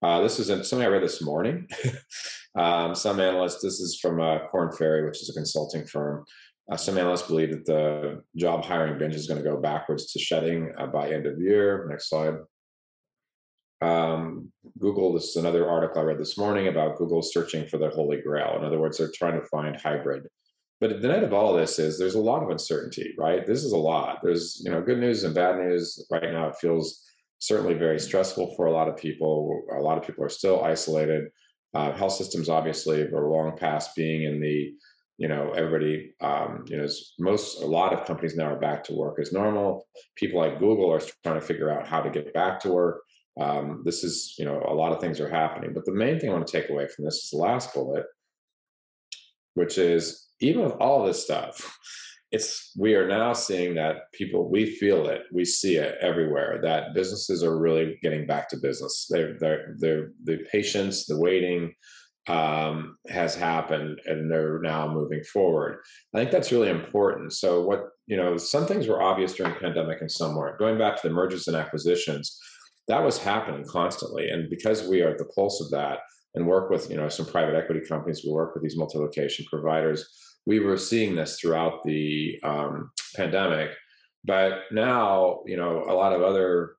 Uh, 0.03 0.21
this 0.21 0.39
is 0.39 0.49
something 0.69 0.87
I 0.87 0.91
read 0.91 1.03
this 1.03 1.23
morning. 1.23 1.69
um, 2.59 2.95
some 2.95 3.21
analysts, 3.21 3.63
this 3.63 3.81
is 3.81 3.99
from 4.01 4.21
uh, 4.21 4.47
Korn 4.51 4.73
Ferry, 4.73 5.07
which 5.07 5.23
is 5.23 5.31
a 5.31 5.33
consulting 5.33 5.87
firm. 5.87 6.25
Uh, 6.71 6.77
some 6.77 6.99
analysts 6.99 7.27
believe 7.29 7.51
that 7.51 7.67
the 7.67 8.23
job 8.37 8.65
hiring 8.65 8.99
binge 8.99 9.15
is 9.15 9.27
going 9.27 9.43
to 9.43 9.49
go 9.49 9.57
backwards 9.57 10.13
to 10.13 10.19
shedding 10.19 10.73
uh, 10.79 10.87
by 10.87 11.11
end 11.11 11.27
of 11.27 11.41
year. 11.41 11.87
Next 11.89 12.09
slide 12.09 12.35
um, 13.83 14.53
Google, 14.79 15.13
this 15.13 15.31
is 15.31 15.37
another 15.37 15.69
article 15.69 16.01
I 16.01 16.05
read 16.05 16.19
this 16.19 16.39
morning 16.39 16.69
about 16.69 16.97
Google 16.97 17.23
searching 17.23 17.67
for 17.67 17.79
the 17.79 17.91
holy 17.91 18.21
grail. 18.21 18.57
In 18.57 18.65
other 18.65 18.79
words, 18.79 18.99
they're 18.99 19.11
trying 19.15 19.41
to 19.41 19.47
find 19.47 19.77
hybrid. 19.77 20.27
But 20.81 21.01
the 21.01 21.09
net 21.09 21.23
of 21.23 21.33
all 21.33 21.53
this 21.53 21.79
is 21.79 21.99
there's 21.99 22.15
a 22.15 22.21
lot 22.21 22.43
of 22.43 22.51
uncertainty, 22.51 23.15
right? 23.19 23.47
This 23.47 23.63
is 23.65 23.73
a 23.73 23.77
lot. 23.77 24.19
There's, 24.23 24.61
you 24.65 24.71
know, 24.71 24.83
good 24.83 24.99
news 24.99 25.25
and 25.25 25.35
bad 25.35 25.57
news. 25.57 26.05
Right 26.11 26.33
now, 26.33 26.49
it 26.49 26.57
feels 26.57 27.05
certainly 27.39 27.75
very 27.75 28.01
stressful 28.01 28.55
for 28.57 28.67
a 28.67 28.73
lot 28.73 28.89
of 28.89 28.97
people. 28.97 29.63
A 29.77 29.81
lot 29.81 29.99
of 29.99 30.05
people 30.05 30.25
are 30.25 30.29
still 30.29 30.65
isolated. 30.65 31.29
Uh, 31.75 31.93
health 31.93 32.13
systems, 32.13 32.49
obviously, 32.49 33.03
are 33.03 33.29
long 33.29 33.57
past 33.57 33.95
being 33.97 34.25
in 34.25 34.41
the, 34.41 34.75
you 35.19 35.29
know, 35.29 35.53
everybody, 35.53 36.15
um, 36.21 36.65
you 36.67 36.77
know, 36.77 36.87
most, 37.19 37.63
a 37.63 37.67
lot 37.67 37.93
of 37.93 38.05
companies 38.05 38.37
now 38.37 38.47
are 38.47 38.59
back 38.59 38.85
to 38.85 38.95
work 38.95 39.19
as 39.21 39.33
normal. 39.33 39.87
People 40.17 40.41
like 40.41 40.59
Google 40.59 40.93
are 40.93 41.01
trying 41.23 41.41
to 41.41 41.47
figure 41.47 41.71
out 41.71 41.87
how 41.87 42.01
to 42.01 42.11
get 42.11 42.35
back 42.35 42.61
to 42.61 42.71
work 42.71 43.03
um, 43.41 43.83
this 43.85 44.05
is, 44.05 44.35
you 44.39 44.45
know, 44.45 44.63
a 44.69 44.75
lot 44.75 44.93
of 44.93 45.01
things 45.01 45.21
are 45.21 45.29
happening. 45.29 45.73
But 45.75 45.85
the 45.85 45.95
main 45.95 46.19
thing 46.19 46.31
I 46.31 46.35
want 46.35 46.47
to 46.47 46.61
take 46.61 46.71
away 46.71 46.87
from 46.89 47.05
this 47.05 47.17
is 47.17 47.31
the 47.31 47.39
last 47.39 47.73
bullet, 47.73 48.05
which 49.55 49.79
is 49.79 50.29
even 50.41 50.63
with 50.65 50.75
all 50.75 51.05
this 51.05 51.23
stuff, 51.23 51.79
it's 52.31 52.73
we 52.79 52.95
are 52.95 53.07
now 53.07 53.33
seeing 53.35 53.75
that 53.75 54.11
people 54.15 54.51
we 54.51 54.67
feel 54.67 55.07
it, 55.07 55.23
we 55.33 55.45
see 55.45 55.77
it 55.77 55.97
everywhere. 56.01 56.61
That 56.63 56.95
businesses 56.95 57.43
are 57.43 57.59
really 57.59 57.99
getting 58.03 58.27
back 58.27 58.49
to 58.51 58.57
business. 58.57 59.07
They're 59.09 59.37
they're, 59.39 59.75
they're 59.79 60.11
the 60.25 60.39
patience, 60.51 61.07
the 61.07 61.19
waiting 61.19 61.75
um, 62.29 62.97
has 63.09 63.35
happened, 63.35 64.01
and 64.07 64.31
they're 64.31 64.61
now 64.61 64.91
moving 64.91 65.23
forward. 65.25 65.81
I 66.15 66.19
think 66.19 66.31
that's 66.31 66.53
really 66.53 66.71
important. 66.71 67.35
So 67.35 67.63
what 67.63 67.85
you 68.07 68.17
know, 68.17 68.37
some 68.37 68.67
things 68.67 68.89
were 68.89 69.03
obvious 69.03 69.35
during 69.35 69.55
pandemic 69.55 70.01
and 70.01 70.11
some 70.11 70.35
weren't. 70.35 70.59
Going 70.59 70.79
back 70.79 71.01
to 71.01 71.09
the 71.09 71.15
mergers 71.15 71.49
and 71.49 71.57
acquisitions 71.57 72.39
that 72.93 73.03
was 73.03 73.17
happening 73.17 73.65
constantly. 73.65 74.29
And 74.29 74.51
because 74.51 74.87
we 74.87 75.01
are 75.01 75.09
at 75.09 75.19
the 75.19 75.25
pulse 75.25 75.63
of 75.63 75.71
that 75.71 76.01
and 76.35 76.47
work 76.47 76.69
with, 76.69 76.91
you 76.91 76.97
know, 76.99 77.09
some 77.09 77.25
private 77.25 77.55
equity 77.55 77.81
companies, 77.81 78.23
we 78.23 78.31
work 78.31 78.53
with 78.53 78.63
these 78.63 78.77
multi-location 78.77 79.47
providers. 79.49 80.07
We 80.45 80.61
were 80.61 80.77
seeing 80.77 81.15
this 81.15 81.41
throughout 81.41 81.85
the 81.85 82.39
um, 82.43 82.91
pandemic, 83.17 83.71
but 84.25 84.65
now, 84.73 85.41
you 85.47 85.57
know, 85.57 85.85
a 85.89 85.95
lot 85.95 86.13
of 86.13 86.21
other 86.21 86.75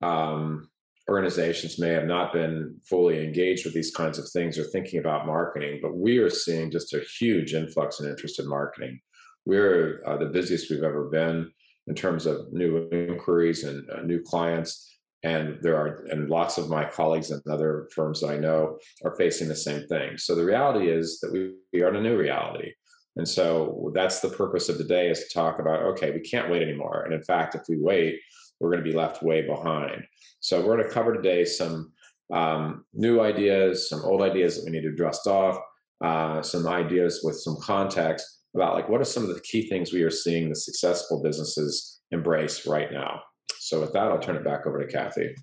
um, 0.00 0.70
organizations 1.06 1.78
may 1.78 1.90
have 1.90 2.06
not 2.06 2.32
been 2.32 2.78
fully 2.88 3.22
engaged 3.22 3.66
with 3.66 3.74
these 3.74 3.94
kinds 3.94 4.18
of 4.18 4.26
things 4.30 4.58
or 4.58 4.64
thinking 4.64 5.00
about 5.00 5.26
marketing, 5.26 5.80
but 5.82 5.94
we 5.94 6.16
are 6.16 6.30
seeing 6.30 6.70
just 6.70 6.94
a 6.94 7.04
huge 7.18 7.52
influx 7.52 8.00
in 8.00 8.08
interest 8.08 8.40
in 8.40 8.48
marketing. 8.48 8.98
We're 9.44 10.02
uh, 10.06 10.16
the 10.16 10.26
busiest 10.26 10.70
we've 10.70 10.82
ever 10.82 11.10
been 11.10 11.50
in 11.88 11.94
terms 11.94 12.24
of 12.24 12.54
new 12.54 12.88
inquiries 12.90 13.64
and 13.64 13.86
uh, 13.90 14.00
new 14.00 14.22
clients 14.22 14.97
and 15.24 15.58
there 15.62 15.76
are 15.76 16.04
and 16.10 16.30
lots 16.30 16.58
of 16.58 16.68
my 16.68 16.84
colleagues 16.84 17.30
and 17.30 17.42
other 17.50 17.88
firms 17.94 18.20
that 18.20 18.30
i 18.30 18.38
know 18.38 18.78
are 19.04 19.16
facing 19.16 19.48
the 19.48 19.56
same 19.56 19.86
thing. 19.88 20.16
So 20.16 20.34
the 20.34 20.44
reality 20.44 20.88
is 20.88 21.18
that 21.20 21.32
we, 21.32 21.54
we 21.72 21.82
are 21.82 21.88
in 21.88 21.96
a 21.96 22.00
new 22.00 22.16
reality. 22.16 22.72
And 23.16 23.28
so 23.28 23.90
that's 23.94 24.20
the 24.20 24.28
purpose 24.28 24.68
of 24.68 24.78
the 24.78 24.84
day 24.84 25.10
is 25.10 25.24
to 25.24 25.34
talk 25.34 25.58
about 25.58 25.82
okay 25.82 26.10
we 26.12 26.20
can't 26.20 26.50
wait 26.50 26.62
anymore. 26.62 27.02
And 27.04 27.14
in 27.14 27.22
fact 27.22 27.54
if 27.54 27.62
we 27.68 27.76
wait 27.78 28.20
we're 28.60 28.70
going 28.70 28.84
to 28.84 28.90
be 28.90 28.96
left 28.96 29.22
way 29.22 29.42
behind. 29.42 30.04
So 30.40 30.60
we're 30.60 30.76
going 30.76 30.88
to 30.88 30.94
cover 30.94 31.14
today 31.14 31.44
some 31.44 31.92
um, 32.32 32.84
new 32.92 33.20
ideas, 33.20 33.88
some 33.88 34.02
old 34.04 34.22
ideas 34.22 34.56
that 34.56 34.64
we 34.64 34.70
need 34.70 34.82
to 34.82 34.94
dust 34.94 35.26
off, 35.26 35.58
uh, 36.04 36.42
some 36.42 36.66
ideas 36.66 37.20
with 37.24 37.36
some 37.36 37.56
context 37.62 38.26
about 38.54 38.74
like 38.74 38.88
what 38.88 39.00
are 39.00 39.04
some 39.04 39.22
of 39.24 39.34
the 39.34 39.40
key 39.40 39.68
things 39.68 39.92
we 39.92 40.02
are 40.02 40.10
seeing 40.10 40.48
the 40.48 40.56
successful 40.56 41.22
businesses 41.22 42.00
embrace 42.10 42.66
right 42.66 42.92
now. 42.92 43.20
So 43.68 43.82
with 43.82 43.92
that, 43.92 44.04
I'll 44.04 44.18
turn 44.18 44.36
it 44.36 44.44
back 44.44 44.66
over 44.66 44.82
to 44.82 44.90
Kathy. 44.90 45.34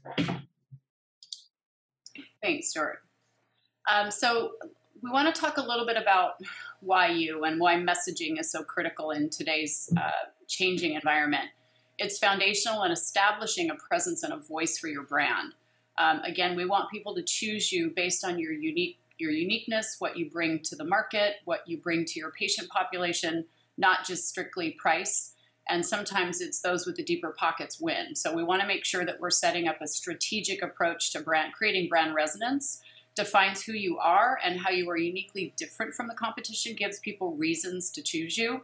Thanks, 2.41 2.69
Stuart. 2.69 3.03
Um, 3.87 4.09
so 4.09 4.53
we 5.03 5.11
want 5.11 5.33
to 5.33 5.39
talk 5.39 5.57
a 5.57 5.61
little 5.61 5.85
bit 5.85 5.95
about 5.95 6.41
why 6.79 7.09
you 7.09 7.43
and 7.43 7.59
why 7.59 7.75
messaging 7.75 8.39
is 8.39 8.51
so 8.51 8.63
critical 8.63 9.11
in 9.11 9.29
today's 9.29 9.93
uh, 9.95 10.09
changing 10.47 10.93
environment. 10.93 11.49
It's 11.99 12.17
foundational 12.17 12.81
in 12.81 12.91
establishing 12.91 13.69
a 13.69 13.75
presence 13.75 14.23
and 14.23 14.33
a 14.33 14.37
voice 14.37 14.79
for 14.79 14.87
your 14.87 15.03
brand. 15.03 15.53
Um, 15.99 16.21
again, 16.21 16.55
we 16.55 16.65
want 16.65 16.89
people 16.89 17.13
to 17.13 17.21
choose 17.21 17.71
you 17.71 17.91
based 17.95 18.25
on 18.25 18.39
your 18.39 18.53
unique 18.53 18.97
your 19.19 19.31
uniqueness, 19.31 19.97
what 19.99 20.17
you 20.17 20.31
bring 20.31 20.59
to 20.63 20.75
the 20.75 20.83
market, 20.83 21.35
what 21.45 21.61
you 21.67 21.77
bring 21.77 22.03
to 22.05 22.19
your 22.19 22.31
patient 22.31 22.69
population, 22.69 23.45
not 23.77 24.03
just 24.03 24.27
strictly 24.27 24.71
price. 24.71 25.34
And 25.67 25.85
sometimes 25.85 26.41
it's 26.41 26.61
those 26.61 26.85
with 26.85 26.95
the 26.95 27.03
deeper 27.03 27.33
pockets 27.37 27.79
win. 27.79 28.15
So 28.15 28.33
we 28.33 28.43
want 28.43 28.61
to 28.61 28.67
make 28.67 28.85
sure 28.85 29.05
that 29.05 29.19
we're 29.19 29.31
setting 29.31 29.67
up 29.67 29.81
a 29.81 29.87
strategic 29.87 30.61
approach 30.61 31.11
to 31.13 31.21
brand 31.21 31.53
creating 31.53 31.89
brand 31.89 32.13
resonance 32.15 32.81
defines 33.15 33.63
who 33.63 33.73
you 33.73 33.97
are 33.97 34.37
and 34.43 34.59
how 34.59 34.69
you 34.69 34.89
are 34.89 34.97
uniquely 34.97 35.53
different 35.57 35.93
from 35.93 36.07
the 36.07 36.13
competition 36.13 36.75
gives 36.75 36.99
people 36.99 37.35
reasons 37.35 37.89
to 37.89 38.01
choose 38.01 38.37
you 38.37 38.61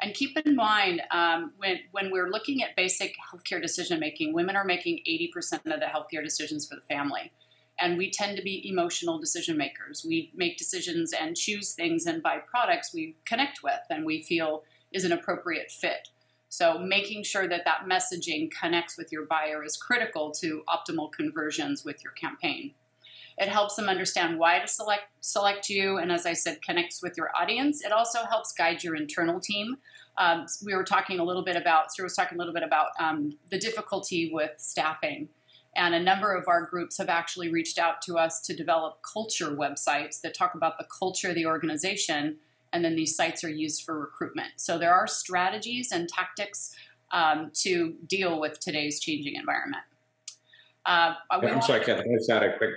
and 0.00 0.14
keep 0.14 0.38
in 0.38 0.54
mind 0.54 1.02
um, 1.10 1.52
when, 1.56 1.80
when 1.90 2.10
we're 2.10 2.30
looking 2.30 2.62
at 2.62 2.76
basic 2.76 3.16
healthcare 3.32 3.60
decision 3.60 3.98
making, 3.98 4.32
women 4.32 4.54
are 4.54 4.64
making 4.64 5.00
80% 5.08 5.54
of 5.66 5.80
the 5.80 5.86
healthcare 5.86 6.22
decisions 6.22 6.66
for 6.66 6.76
the 6.76 6.82
family. 6.82 7.32
And 7.80 7.98
we 7.98 8.10
tend 8.10 8.36
to 8.36 8.42
be 8.42 8.68
emotional 8.68 9.18
decision 9.18 9.56
makers. 9.56 10.04
We 10.06 10.32
make 10.34 10.56
decisions 10.56 11.12
and 11.12 11.36
choose 11.36 11.74
things 11.74 12.06
and 12.06 12.22
buy 12.22 12.38
products 12.38 12.92
we 12.94 13.16
connect 13.24 13.62
with 13.62 13.80
and 13.90 14.04
we 14.04 14.22
feel 14.22 14.62
is 14.92 15.04
an 15.04 15.12
appropriate 15.12 15.70
fit. 15.70 16.08
So, 16.50 16.78
making 16.78 17.24
sure 17.24 17.46
that 17.46 17.64
that 17.66 17.84
messaging 17.86 18.50
connects 18.50 18.96
with 18.96 19.12
your 19.12 19.26
buyer 19.26 19.62
is 19.62 19.76
critical 19.76 20.30
to 20.40 20.62
optimal 20.68 21.12
conversions 21.12 21.84
with 21.84 22.02
your 22.02 22.12
campaign. 22.12 22.72
It 23.36 23.48
helps 23.48 23.76
them 23.76 23.88
understand 23.88 24.38
why 24.38 24.58
to 24.58 24.66
select 24.66 25.04
select 25.20 25.68
you, 25.68 25.98
and 25.98 26.10
as 26.10 26.26
I 26.26 26.32
said, 26.32 26.62
connects 26.62 27.02
with 27.02 27.16
your 27.16 27.30
audience. 27.36 27.84
It 27.84 27.92
also 27.92 28.24
helps 28.24 28.52
guide 28.52 28.82
your 28.82 28.96
internal 28.96 29.40
team. 29.40 29.76
Um, 30.16 30.46
we 30.64 30.74
were 30.74 30.84
talking 30.84 31.20
a 31.20 31.24
little 31.24 31.44
bit 31.44 31.54
about, 31.54 31.94
Sir 31.94 32.02
was 32.02 32.16
talking 32.16 32.36
a 32.36 32.38
little 32.38 32.54
bit 32.54 32.64
about 32.64 32.88
um, 32.98 33.38
the 33.50 33.58
difficulty 33.58 34.30
with 34.32 34.52
staffing. 34.56 35.28
And 35.76 35.94
a 35.94 36.02
number 36.02 36.34
of 36.34 36.48
our 36.48 36.62
groups 36.62 36.98
have 36.98 37.08
actually 37.08 37.50
reached 37.50 37.78
out 37.78 38.02
to 38.02 38.18
us 38.18 38.40
to 38.42 38.56
develop 38.56 38.98
culture 39.02 39.50
websites 39.50 40.20
that 40.22 40.34
talk 40.34 40.54
about 40.54 40.76
the 40.76 40.86
culture 40.86 41.28
of 41.28 41.36
the 41.36 41.46
organization. 41.46 42.38
And 42.72 42.84
then 42.84 42.96
these 42.96 43.16
sites 43.16 43.44
are 43.44 43.50
used 43.50 43.84
for 43.84 43.98
recruitment. 43.98 44.50
So 44.56 44.78
there 44.78 44.94
are 44.94 45.06
strategies 45.06 45.92
and 45.92 46.08
tactics 46.08 46.74
um, 47.12 47.50
to 47.62 47.94
deal 48.06 48.40
with 48.40 48.60
today's 48.60 49.00
changing 49.00 49.34
environment. 49.36 49.82
Uh, 50.86 51.14
I'm 51.30 51.62
sorry, 51.62 51.80
Kathy, 51.80 52.00
I 52.00 52.14
just 52.16 52.30
add 52.30 52.42
a 52.42 52.56
quick 52.56 52.70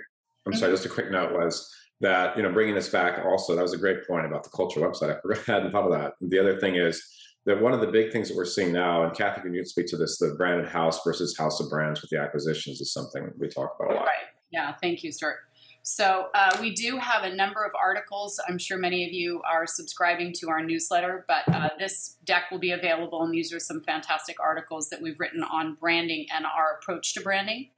I'm 0.46 0.54
sorry, 0.54 0.72
just 0.72 0.86
a 0.86 0.90
quick 0.90 1.12
note 1.12 1.34
was 1.34 1.74
that, 2.00 2.36
you 2.36 2.44
know, 2.44 2.52
bringing 2.52 2.74
this 2.74 2.90
back 2.90 3.24
also, 3.24 3.56
that 3.56 3.62
was 3.62 3.74
a 3.74 3.78
great 3.78 4.08
point 4.08 4.26
about 4.26 4.44
the 4.44 4.50
culture 4.50 4.80
website. 4.80 5.16
I 5.16 5.22
forgot, 5.22 5.48
I 5.48 5.52
hadn't 5.52 5.72
thought 5.72 5.86
of 5.86 5.92
that. 5.92 6.14
And 6.20 6.32
the 6.32 6.40
other 6.40 6.60
thing 6.60 6.76
is 6.76 7.04
that 7.46 7.62
one 7.62 7.74
of 7.74 7.80
the 7.80 7.88
big 7.88 8.12
things 8.12 8.28
that 8.30 8.36
we're 8.36 8.46
seeing 8.46 8.72
now, 8.72 9.04
and 9.04 9.16
Kathy, 9.16 9.42
can 9.42 9.54
you 9.54 9.64
speak 9.66 9.88
to 9.88 9.98
this, 9.98 10.18
the 10.18 10.34
branded 10.38 10.68
house 10.68 11.00
versus 11.04 11.38
house 11.38 11.60
of 11.60 11.70
brands 11.70 12.02
with 12.02 12.10
the 12.10 12.20
acquisitions 12.20 12.82
is 12.82 12.92
something 12.92 13.32
we 13.38 13.48
talk 13.48 13.76
about 13.80 13.92
a 13.92 13.96
lot. 13.96 14.06
Right. 14.06 14.28
Yeah. 14.52 14.74
Thank 14.82 15.04
you, 15.04 15.12
Stuart. 15.12 15.38
So 15.84 16.30
uh, 16.36 16.58
we 16.62 16.74
do 16.74 16.98
have 16.98 17.24
a 17.24 17.36
number 17.36 17.64
of 17.64 17.72
articles. 17.74 18.40
I'm 18.48 18.60
sure 18.60 18.78
many 18.78 19.06
of 19.06 19.12
you 19.12 19.42
are 19.52 19.66
subscribing 19.66 20.32
to 20.34 20.50
our 20.50 20.64
newsletter, 20.64 21.26
but 21.28 21.44
uh, 21.54 21.70
this 21.80 22.18
deck 22.24 22.52
will 22.52 22.60
be 22.60 22.72
available, 22.72 23.24
and 23.24 23.34
these 23.34 23.52
are 23.52 23.60
some 23.60 23.82
fantastic 23.82 24.40
articles 24.40 24.90
that 24.90 25.02
we've 25.02 25.20
written 25.20 25.44
on 25.44 25.76
branding 25.76 26.28
and 26.34 26.46
our 26.46 26.78
approach 26.80 27.14
to 27.16 27.22
branding. 27.22 27.70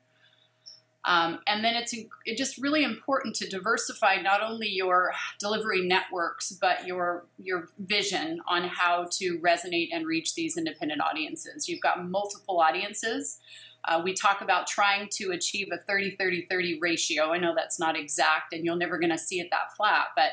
Um, 1.05 1.39
and 1.48 1.65
then 1.65 1.75
it's, 1.75 1.93
it's 2.25 2.38
just 2.38 2.57
really 2.57 2.83
important 2.83 3.36
to 3.36 3.50
diversify 3.50 4.15
not 4.22 4.41
only 4.41 4.69
your 4.69 5.13
delivery 5.38 5.86
networks, 5.86 6.51
but 6.51 6.88
your, 6.88 7.25
your 7.38 7.69
vision 7.77 8.39
on 8.48 8.63
how 8.63 9.07
to 9.12 9.38
resonate 9.39 9.89
and 9.91 10.05
reach 10.05 10.36
these 10.36 10.57
independent 10.57 11.01
audiences. 11.01 11.67
You've 11.67 11.81
got 11.81 12.10
multiple 12.10 12.62
audiences. 12.62 13.39
Uh, 13.86 14.02
we 14.04 14.13
talk 14.13 14.42
about 14.42 14.68
trying 14.68 15.10
to 15.12 15.32
achieve 15.32 15.70
a 15.74 15.78
30 15.78 16.16
30 16.16 16.48
30 16.50 16.80
ratio. 16.80 17.32
I 17.32 17.38
know 17.38 17.54
that's 17.56 17.80
not 17.80 17.98
exact 17.98 18.54
and 18.54 18.63
you're 18.63 18.75
never 18.75 18.98
going 18.98 19.12
to 19.12 19.18
see 19.18 19.40
it 19.40 19.50
that 19.52 19.75
flat, 19.75 20.08
but 20.16 20.32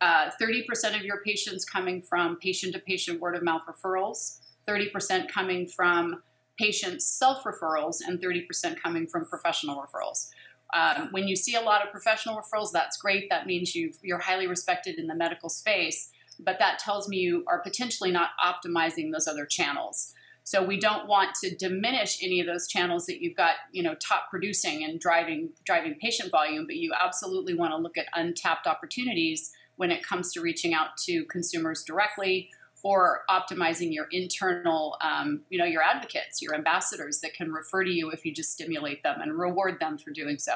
uh, 0.00 0.30
30% 0.40 0.96
of 0.96 1.02
your 1.02 1.20
patients 1.22 1.64
coming 1.64 2.00
from 2.02 2.36
patient 2.36 2.72
to 2.74 2.78
patient 2.78 3.20
word 3.20 3.34
of 3.34 3.42
mouth 3.42 3.62
referrals, 3.68 4.38
30% 4.66 5.28
coming 5.28 5.66
from 5.66 6.22
patients 6.56 7.04
self 7.06 7.44
referrals 7.44 7.98
and 8.06 8.20
30% 8.20 8.80
coming 8.80 9.06
from 9.06 9.24
professional 9.26 9.76
referrals. 9.76 10.30
Um, 10.74 11.08
when 11.12 11.26
you 11.26 11.34
see 11.34 11.54
a 11.54 11.60
lot 11.60 11.84
of 11.84 11.90
professional 11.90 12.36
referrals, 12.36 12.72
that's 12.72 12.98
great. 12.98 13.30
That 13.30 13.46
means 13.46 13.74
you 13.74 13.92
are 14.12 14.18
highly 14.18 14.46
respected 14.46 14.98
in 14.98 15.06
the 15.06 15.14
medical 15.14 15.48
space, 15.48 16.10
but 16.38 16.58
that 16.58 16.78
tells 16.78 17.08
me 17.08 17.18
you 17.18 17.44
are 17.48 17.60
potentially 17.60 18.10
not 18.10 18.30
optimizing 18.38 19.10
those 19.12 19.26
other 19.26 19.46
channels. 19.46 20.12
So 20.48 20.62
we 20.62 20.80
don't 20.80 21.06
want 21.06 21.34
to 21.42 21.54
diminish 21.54 22.24
any 22.24 22.40
of 22.40 22.46
those 22.46 22.66
channels 22.66 23.04
that 23.04 23.20
you've 23.20 23.36
got, 23.36 23.56
you 23.70 23.82
know, 23.82 23.94
top 23.96 24.30
producing 24.30 24.82
and 24.82 24.98
driving 24.98 25.50
driving 25.66 25.96
patient 26.00 26.30
volume, 26.30 26.64
but 26.64 26.76
you 26.76 26.94
absolutely 26.98 27.52
want 27.52 27.72
to 27.72 27.76
look 27.76 27.98
at 27.98 28.06
untapped 28.14 28.66
opportunities 28.66 29.52
when 29.76 29.90
it 29.90 30.02
comes 30.02 30.32
to 30.32 30.40
reaching 30.40 30.72
out 30.72 30.96
to 31.04 31.26
consumers 31.26 31.84
directly 31.84 32.48
or 32.82 33.24
optimizing 33.28 33.92
your 33.92 34.06
internal, 34.10 34.96
um, 35.02 35.42
you 35.50 35.58
know, 35.58 35.66
your 35.66 35.82
advocates, 35.82 36.40
your 36.40 36.54
ambassadors 36.54 37.20
that 37.20 37.34
can 37.34 37.52
refer 37.52 37.84
to 37.84 37.90
you 37.90 38.08
if 38.08 38.24
you 38.24 38.32
just 38.32 38.50
stimulate 38.50 39.02
them 39.02 39.20
and 39.20 39.38
reward 39.38 39.78
them 39.80 39.98
for 39.98 40.12
doing 40.12 40.38
so. 40.38 40.54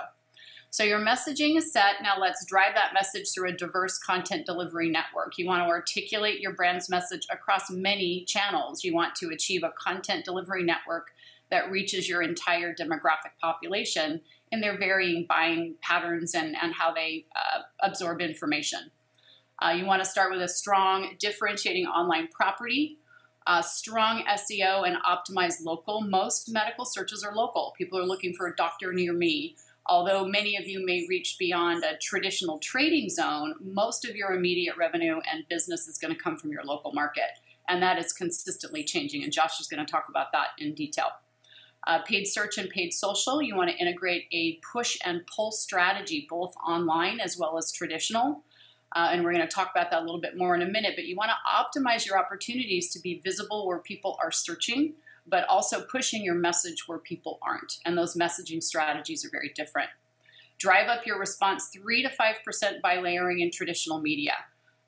So 0.72 0.84
your 0.84 1.00
messaging 1.00 1.58
is 1.58 1.70
set. 1.70 1.96
Now 2.02 2.18
let's 2.18 2.46
drive 2.46 2.74
that 2.76 2.94
message 2.94 3.30
through 3.30 3.50
a 3.50 3.52
diverse 3.52 3.98
content 3.98 4.46
delivery 4.46 4.88
network. 4.88 5.36
You 5.36 5.46
want 5.46 5.62
to 5.62 5.68
articulate 5.68 6.40
your 6.40 6.54
brand's 6.54 6.88
message 6.88 7.26
across 7.30 7.70
many 7.70 8.24
channels. 8.24 8.82
You 8.82 8.94
want 8.94 9.14
to 9.16 9.28
achieve 9.28 9.64
a 9.64 9.74
content 9.78 10.24
delivery 10.24 10.62
network 10.62 11.12
that 11.50 11.70
reaches 11.70 12.08
your 12.08 12.22
entire 12.22 12.74
demographic 12.74 13.36
population 13.38 14.22
in 14.50 14.62
their 14.62 14.78
varying 14.78 15.26
buying 15.28 15.74
patterns 15.82 16.34
and, 16.34 16.56
and 16.56 16.72
how 16.72 16.90
they 16.90 17.26
uh, 17.36 17.60
absorb 17.82 18.22
information. 18.22 18.90
Uh, 19.62 19.72
you 19.72 19.84
want 19.84 20.02
to 20.02 20.08
start 20.08 20.32
with 20.32 20.40
a 20.40 20.48
strong 20.48 21.16
differentiating 21.18 21.84
online 21.84 22.28
property, 22.28 22.96
uh, 23.46 23.60
strong 23.60 24.24
SEO, 24.24 24.88
and 24.88 24.96
optimized 25.04 25.66
local. 25.66 26.00
Most 26.00 26.50
medical 26.50 26.86
searches 26.86 27.22
are 27.22 27.34
local. 27.34 27.74
People 27.76 27.98
are 27.98 28.06
looking 28.06 28.32
for 28.32 28.46
a 28.46 28.56
doctor 28.56 28.90
near 28.94 29.12
me. 29.12 29.54
Although 29.86 30.26
many 30.26 30.56
of 30.56 30.66
you 30.66 30.84
may 30.84 31.06
reach 31.08 31.36
beyond 31.38 31.84
a 31.84 31.96
traditional 31.98 32.58
trading 32.58 33.08
zone, 33.08 33.54
most 33.60 34.04
of 34.04 34.14
your 34.14 34.32
immediate 34.32 34.76
revenue 34.76 35.20
and 35.30 35.48
business 35.48 35.88
is 35.88 35.98
going 35.98 36.14
to 36.14 36.20
come 36.20 36.36
from 36.36 36.50
your 36.50 36.64
local 36.64 36.92
market. 36.92 37.30
And 37.68 37.82
that 37.82 37.98
is 37.98 38.12
consistently 38.12 38.84
changing. 38.84 39.22
And 39.22 39.32
Josh 39.32 39.60
is 39.60 39.66
going 39.66 39.84
to 39.84 39.90
talk 39.90 40.06
about 40.08 40.32
that 40.32 40.48
in 40.58 40.74
detail. 40.74 41.08
Uh, 41.84 41.98
paid 42.02 42.26
search 42.26 42.58
and 42.58 42.70
paid 42.70 42.92
social, 42.92 43.42
you 43.42 43.56
want 43.56 43.68
to 43.68 43.76
integrate 43.76 44.26
a 44.30 44.60
push 44.72 44.96
and 45.04 45.26
pull 45.26 45.50
strategy, 45.50 46.26
both 46.30 46.54
online 46.64 47.18
as 47.18 47.36
well 47.36 47.58
as 47.58 47.72
traditional. 47.72 48.44
Uh, 48.94 49.08
and 49.10 49.24
we're 49.24 49.32
going 49.32 49.46
to 49.46 49.52
talk 49.52 49.70
about 49.74 49.90
that 49.90 50.00
a 50.00 50.04
little 50.04 50.20
bit 50.20 50.36
more 50.36 50.54
in 50.54 50.62
a 50.62 50.66
minute. 50.66 50.92
But 50.94 51.06
you 51.06 51.16
want 51.16 51.30
to 51.30 51.80
optimize 51.80 52.06
your 52.06 52.18
opportunities 52.18 52.92
to 52.92 53.00
be 53.00 53.20
visible 53.24 53.66
where 53.66 53.78
people 53.78 54.16
are 54.22 54.30
searching, 54.30 54.94
but 55.26 55.46
also 55.48 55.82
pushing 55.82 56.24
your 56.24 56.34
message 56.34 56.86
where 56.86 56.98
people 56.98 57.38
aren't. 57.42 57.78
And 57.84 57.96
those 57.96 58.16
messaging 58.16 58.62
strategies 58.62 59.24
are 59.24 59.30
very 59.30 59.52
different. 59.54 59.90
Drive 60.58 60.88
up 60.88 61.06
your 61.06 61.18
response 61.18 61.68
3 61.68 62.02
to 62.02 62.08
5% 62.08 62.80
by 62.82 62.98
layering 62.98 63.40
in 63.40 63.50
traditional 63.50 64.00
media. 64.00 64.34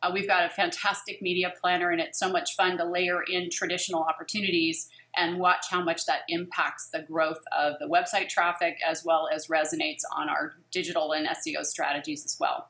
Uh, 0.03 0.11
we've 0.13 0.29
got 0.29 0.45
a 0.45 0.51
fantastic 0.51 1.23
media 1.23 1.53
planner, 1.61 1.91
and 1.91 2.01
it's 2.01 2.19
so 2.19 2.31
much 2.31 2.55
fun 2.57 2.77
to 2.77 2.85
layer 2.85 3.23
in 3.23 3.49
traditional 3.49 4.03
opportunities 4.03 4.91
and 5.17 5.39
watch 5.39 5.67
how 5.71 5.83
much 5.83 6.05
that 6.07 6.21
impacts 6.29 6.91
the 6.91 7.01
growth 7.03 7.43
of 7.57 7.75
the 7.79 7.87
website 7.87 8.29
traffic 8.29 8.79
as 8.87 9.05
well 9.05 9.29
as 9.33 9.47
resonates 9.47 10.03
on 10.15 10.29
our 10.29 10.55
digital 10.71 11.13
and 11.13 11.27
SEO 11.29 11.65
strategies 11.65 12.25
as 12.25 12.37
well. 12.39 12.69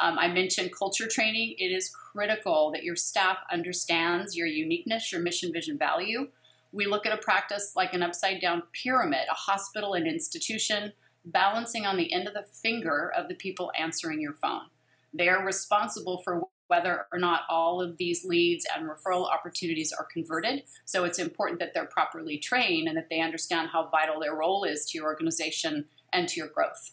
Um, 0.00 0.18
I 0.18 0.28
mentioned 0.28 0.70
culture 0.76 1.08
training. 1.08 1.56
It 1.58 1.72
is 1.72 1.90
critical 1.90 2.70
that 2.72 2.84
your 2.84 2.96
staff 2.96 3.38
understands 3.52 4.36
your 4.36 4.46
uniqueness, 4.46 5.12
your 5.12 5.20
mission, 5.20 5.52
vision, 5.52 5.76
value. 5.76 6.28
We 6.72 6.86
look 6.86 7.06
at 7.06 7.12
a 7.12 7.22
practice 7.22 7.72
like 7.74 7.94
an 7.94 8.02
upside 8.02 8.40
down 8.40 8.62
pyramid, 8.72 9.26
a 9.30 9.34
hospital, 9.34 9.94
an 9.94 10.06
institution, 10.06 10.92
balancing 11.24 11.86
on 11.86 11.96
the 11.96 12.12
end 12.12 12.28
of 12.28 12.34
the 12.34 12.44
finger 12.62 13.12
of 13.16 13.28
the 13.28 13.34
people 13.34 13.72
answering 13.78 14.20
your 14.20 14.34
phone. 14.34 14.66
They 15.12 15.28
are 15.28 15.44
responsible 15.44 16.20
for 16.22 16.42
whether 16.68 17.06
or 17.12 17.18
not 17.18 17.42
all 17.48 17.80
of 17.80 17.96
these 17.96 18.24
leads 18.24 18.66
and 18.74 18.88
referral 18.88 19.30
opportunities 19.30 19.92
are 19.92 20.04
converted. 20.04 20.62
So 20.84 21.04
it's 21.04 21.18
important 21.18 21.60
that 21.60 21.72
they're 21.72 21.86
properly 21.86 22.38
trained 22.38 22.88
and 22.88 22.96
that 22.96 23.08
they 23.08 23.20
understand 23.20 23.70
how 23.70 23.88
vital 23.88 24.20
their 24.20 24.34
role 24.34 24.64
is 24.64 24.84
to 24.86 24.98
your 24.98 25.06
organization 25.06 25.86
and 26.12 26.28
to 26.28 26.36
your 26.38 26.48
growth. 26.48 26.92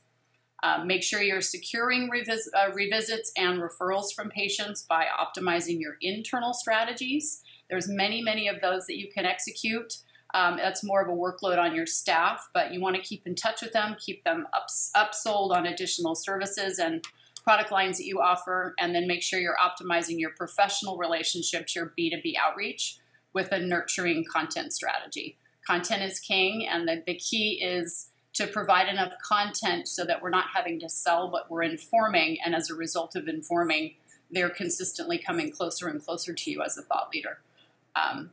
Uh, 0.64 0.84
make 0.84 1.04
sure 1.04 1.22
you're 1.22 1.42
securing 1.42 2.10
revis- 2.10 2.48
uh, 2.56 2.72
revisits 2.72 3.32
and 3.38 3.62
referrals 3.62 4.14
from 4.16 4.30
patients 4.30 4.84
by 4.84 5.06
optimizing 5.06 5.80
your 5.80 5.98
internal 6.02 6.54
strategies. 6.54 7.44
There's 7.70 7.88
many, 7.88 8.22
many 8.22 8.48
of 8.48 8.62
those 8.62 8.86
that 8.88 8.98
you 8.98 9.10
can 9.10 9.26
execute. 9.26 9.98
Um, 10.34 10.58
that's 10.58 10.84
more 10.84 11.02
of 11.02 11.08
a 11.08 11.12
workload 11.12 11.58
on 11.58 11.76
your 11.76 11.86
staff, 11.86 12.50
but 12.54 12.74
you 12.74 12.82
want 12.82 12.96
to 12.96 13.02
keep 13.02 13.26
in 13.26 13.36
touch 13.36 13.62
with 13.62 13.74
them, 13.74 13.96
keep 14.00 14.24
them 14.24 14.48
ups, 14.54 14.92
upsold 14.96 15.52
on 15.52 15.66
additional 15.66 16.16
services 16.16 16.78
and 16.78 17.06
product 17.44 17.72
lines 17.72 17.98
that 17.98 18.06
you 18.06 18.20
offer, 18.20 18.74
and 18.80 18.94
then 18.94 19.08
make 19.08 19.22
sure 19.22 19.40
you're 19.40 19.56
optimizing 19.56 20.20
your 20.20 20.32
professional 20.32 20.98
relationships, 20.98 21.76
your 21.76 21.94
B2B 21.98 22.34
outreach 22.38 22.98
with 23.34 23.52
a 23.52 23.60
nurturing 23.60 24.26
content 24.26 24.74
strategy. 24.74 25.38
Content 25.66 26.02
is 26.02 26.20
king, 26.20 26.68
and 26.68 26.88
the, 26.88 27.04
the 27.06 27.16
key 27.16 27.62
is 27.64 28.10
to 28.34 28.48
provide 28.48 28.90
enough 28.90 29.14
content 29.24 29.88
so 29.88 30.04
that 30.04 30.22
we're 30.22 30.30
not 30.30 30.48
having 30.54 30.80
to 30.80 30.90
sell, 30.90 31.30
but 31.30 31.50
we're 31.50 31.64
informing, 31.64 32.38
and 32.44 32.56
as 32.56 32.70
a 32.70 32.76
result 32.76 33.16
of 33.16 33.28
informing, 33.28 33.94
they're 34.32 34.50
consistently 34.50 35.18
coming 35.18 35.52
closer 35.52 35.88
and 35.88 36.04
closer 36.04 36.34
to 36.34 36.52
you 36.52 36.62
as 36.62 36.78
a 36.78 36.82
thought 36.82 37.10
leader. 37.14 37.40
Um, 37.96 38.32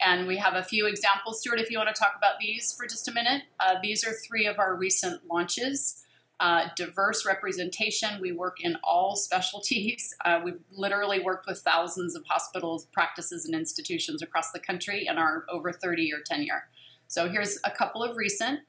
and 0.00 0.26
we 0.26 0.36
have 0.36 0.54
a 0.54 0.62
few 0.62 0.86
examples, 0.86 1.40
Stuart, 1.40 1.58
if 1.58 1.70
you 1.70 1.78
want 1.78 1.94
to 1.94 2.00
talk 2.00 2.14
about 2.16 2.38
these 2.40 2.72
for 2.72 2.86
just 2.86 3.08
a 3.08 3.12
minute. 3.12 3.42
Uh, 3.58 3.74
these 3.82 4.06
are 4.06 4.12
three 4.12 4.46
of 4.46 4.58
our 4.58 4.74
recent 4.76 5.22
launches. 5.28 6.04
Uh, 6.40 6.68
diverse 6.76 7.26
representation. 7.26 8.20
We 8.20 8.30
work 8.30 8.58
in 8.60 8.76
all 8.84 9.16
specialties. 9.16 10.14
Uh, 10.24 10.40
we've 10.44 10.60
literally 10.70 11.20
worked 11.20 11.46
with 11.46 11.58
thousands 11.60 12.14
of 12.14 12.22
hospitals, 12.26 12.86
practices, 12.86 13.46
and 13.46 13.54
institutions 13.54 14.20
across 14.20 14.50
the 14.50 14.58
country 14.58 15.06
in 15.06 15.16
our 15.16 15.46
over 15.48 15.72
30 15.72 16.02
year 16.02 16.18
tenure. 16.24 16.64
So 17.06 17.30
here's 17.30 17.58
a 17.64 17.70
couple 17.70 18.02
of 18.02 18.16
recent. 18.16 18.60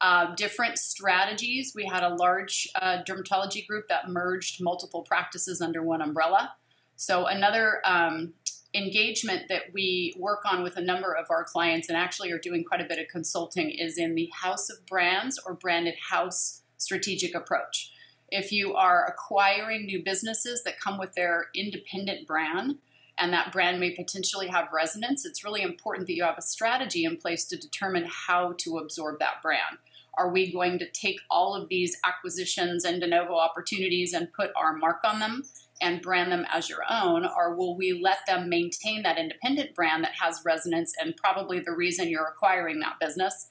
Uh, 0.00 0.34
different 0.36 0.78
strategies. 0.78 1.74
We 1.74 1.84
had 1.84 2.02
a 2.02 2.14
large 2.14 2.66
uh, 2.74 3.02
dermatology 3.06 3.66
group 3.66 3.88
that 3.88 4.08
merged 4.08 4.62
multiple 4.62 5.02
practices 5.02 5.60
under 5.60 5.82
one 5.82 6.00
umbrella. 6.00 6.54
So, 6.96 7.26
another 7.26 7.82
um, 7.84 8.32
engagement 8.74 9.48
that 9.48 9.72
we 9.72 10.14
work 10.18 10.40
on 10.44 10.62
with 10.62 10.76
a 10.76 10.82
number 10.82 11.12
of 11.12 11.26
our 11.30 11.44
clients 11.44 11.88
and 11.88 11.96
actually 11.96 12.30
are 12.32 12.38
doing 12.38 12.64
quite 12.64 12.80
a 12.80 12.88
bit 12.88 12.98
of 12.98 13.08
consulting 13.08 13.70
is 13.70 13.98
in 13.98 14.14
the 14.14 14.30
house 14.32 14.70
of 14.70 14.86
brands 14.86 15.38
or 15.44 15.54
branded 15.54 15.94
house 16.10 16.62
strategic 16.78 17.34
approach. 17.34 17.92
If 18.30 18.50
you 18.50 18.74
are 18.74 19.06
acquiring 19.06 19.84
new 19.84 20.02
businesses 20.02 20.62
that 20.64 20.80
come 20.80 20.98
with 20.98 21.14
their 21.14 21.48
independent 21.54 22.26
brand, 22.26 22.78
and 23.18 23.30
that 23.32 23.52
brand 23.52 23.78
may 23.78 23.90
potentially 23.90 24.48
have 24.48 24.72
resonance, 24.72 25.26
it's 25.26 25.44
really 25.44 25.60
important 25.60 26.06
that 26.06 26.14
you 26.14 26.24
have 26.24 26.38
a 26.38 26.42
strategy 26.42 27.04
in 27.04 27.18
place 27.18 27.44
to 27.44 27.56
determine 27.56 28.08
how 28.08 28.54
to 28.58 28.78
absorb 28.78 29.18
that 29.18 29.42
brand. 29.42 29.76
Are 30.16 30.30
we 30.30 30.50
going 30.50 30.78
to 30.78 30.90
take 30.90 31.20
all 31.30 31.54
of 31.54 31.68
these 31.68 31.96
acquisitions 32.06 32.84
and 32.84 33.00
de 33.00 33.06
novo 33.06 33.34
opportunities 33.34 34.12
and 34.12 34.32
put 34.32 34.50
our 34.56 34.74
mark 34.74 35.00
on 35.04 35.20
them 35.20 35.44
and 35.82 36.00
brand 36.00 36.32
them 36.32 36.46
as 36.50 36.68
your 36.68 36.80
own? 36.88 37.26
Or 37.26 37.54
will 37.54 37.76
we 37.76 38.00
let 38.02 38.18
them 38.26 38.48
maintain 38.48 39.02
that 39.02 39.18
independent 39.18 39.74
brand 39.74 40.04
that 40.04 40.14
has 40.20 40.42
resonance 40.44 40.94
and 41.00 41.16
probably 41.16 41.60
the 41.60 41.72
reason 41.72 42.08
you're 42.08 42.26
acquiring 42.26 42.80
that 42.80 42.98
business? 43.00 43.48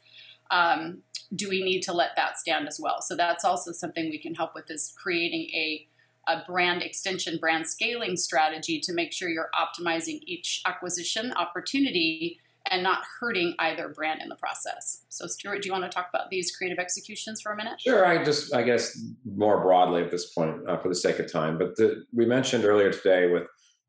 Um, 0.50 1.04
do 1.34 1.48
we 1.48 1.64
need 1.64 1.82
to 1.84 1.94
let 1.94 2.16
that 2.18 2.38
stand 2.38 2.68
as 2.68 2.80
well? 2.82 3.02
So 3.02 3.16
that's 3.16 3.46
also 3.46 3.72
something 3.72 4.10
we 4.10 4.18
can 4.18 4.36
help 4.36 4.54
with 4.54 4.70
is 4.70 4.94
creating 4.98 5.50
a, 5.54 5.88
a 6.28 6.44
brand 6.46 6.82
extension, 6.82 7.38
brand 7.38 7.68
scaling 7.68 8.18
strategy 8.18 8.80
to 8.82 8.94
make 8.94 9.14
sure 9.14 9.30
you're 9.30 9.50
optimizing 9.56 10.20
each 10.26 10.62
acquisition 10.66 11.32
opportunity 11.34 12.41
and 12.70 12.84
not 12.84 13.02
hurting 13.20 13.56
either 13.60 13.90
brand 13.90 14.22
in 14.22 14.30
the 14.30 14.36
process. 14.36 15.04
So, 15.10 15.28
Stuart, 15.28 15.62
do 15.62 15.68
you 15.68 15.74
want 15.74 15.84
to 15.84 15.90
talk 15.90 16.10
about 16.14 16.30
these 16.30 16.56
creative 16.56 16.80
executions 16.80 17.42
for 17.42 17.52
a 17.52 17.56
minute? 17.56 17.82
Sure. 17.82 18.06
I 18.06 18.24
just, 18.24 18.54
I 18.54 18.64
guess, 18.64 18.98
more 19.26 19.62
broadly 19.62 20.04
at 20.04 20.12
this 20.12 20.34
point, 20.34 20.58
uh, 20.70 20.78
for 20.78 20.90
the 20.90 20.96
sake 20.96 21.20
of 21.20 21.32
time. 21.32 21.58
But 21.58 21.76
the, 21.78 22.04
we 22.14 22.26
mentioned 22.26 22.66
earlier 22.66 22.92
today 22.92 23.30
with 23.30 23.44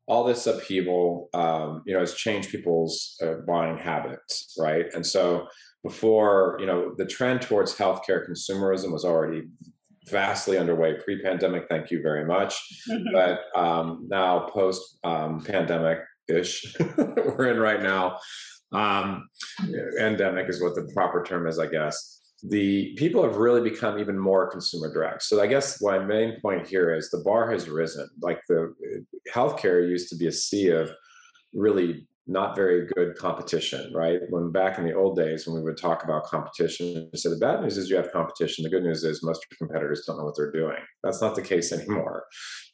all 0.07 0.23
this 0.23 0.47
upheaval, 0.47 1.29
um, 1.33 1.83
you 1.85 1.93
know, 1.93 1.99
has 1.99 2.13
changed 2.13 2.49
people's 2.49 3.15
uh, 3.21 3.35
buying 3.47 3.77
habits, 3.77 4.55
right? 4.59 4.85
And 4.93 5.05
so, 5.05 5.47
before, 5.83 6.57
you 6.59 6.65
know, 6.65 6.93
the 6.97 7.05
trend 7.05 7.41
towards 7.41 7.75
healthcare 7.75 8.27
consumerism 8.27 8.91
was 8.91 9.03
already 9.05 9.43
vastly 10.09 10.57
underway 10.57 10.95
pre-pandemic. 11.03 11.65
Thank 11.69 11.91
you 11.91 12.01
very 12.01 12.25
much. 12.25 12.55
but 13.13 13.41
um, 13.55 14.07
now, 14.09 14.47
post-pandemic 14.53 15.99
um, 15.99 16.35
ish, 16.35 16.75
we're 16.97 17.51
in 17.51 17.59
right 17.59 17.81
now 17.81 18.17
um, 18.73 19.29
endemic 19.99 20.49
is 20.49 20.61
what 20.61 20.75
the 20.75 20.89
proper 20.93 21.23
term 21.23 21.47
is, 21.47 21.59
I 21.59 21.67
guess. 21.67 22.21
The 22.43 22.93
people 22.97 23.23
have 23.23 23.37
really 23.37 23.61
become 23.69 23.99
even 23.99 24.17
more 24.17 24.51
consumer 24.51 24.91
direct. 24.93 25.23
So 25.23 25.41
I 25.41 25.47
guess 25.47 25.81
my 25.81 25.97
main 25.99 26.41
point 26.41 26.67
here 26.67 26.93
is 26.93 27.09
the 27.09 27.19
bar 27.19 27.49
has 27.51 27.69
risen. 27.69 28.09
Like 28.21 28.41
the 28.49 28.73
healthcare 29.33 29.87
used 29.87 30.09
to 30.09 30.17
be 30.17 30.27
a 30.27 30.31
sea 30.31 30.69
of 30.69 30.91
really 31.53 32.07
not 32.25 32.55
very 32.55 32.87
good 32.95 33.15
competition, 33.17 33.91
right? 33.93 34.19
When 34.29 34.51
back 34.51 34.77
in 34.77 34.85
the 34.85 34.93
old 34.93 35.17
days, 35.17 35.45
when 35.45 35.57
we 35.57 35.63
would 35.63 35.77
talk 35.77 36.03
about 36.03 36.23
competition, 36.23 37.09
so 37.15 37.29
the 37.29 37.37
bad 37.37 37.61
news 37.61 37.77
is 37.77 37.89
you 37.89 37.97
have 37.97 38.11
competition. 38.13 38.63
The 38.63 38.69
good 38.69 38.83
news 38.83 39.03
is 39.03 39.23
most 39.23 39.45
competitors 39.57 40.03
don't 40.07 40.17
know 40.17 40.23
what 40.23 40.35
they're 40.37 40.51
doing. 40.51 40.77
That's 41.03 41.21
not 41.21 41.35
the 41.35 41.41
case 41.41 41.71
anymore. 41.73 42.23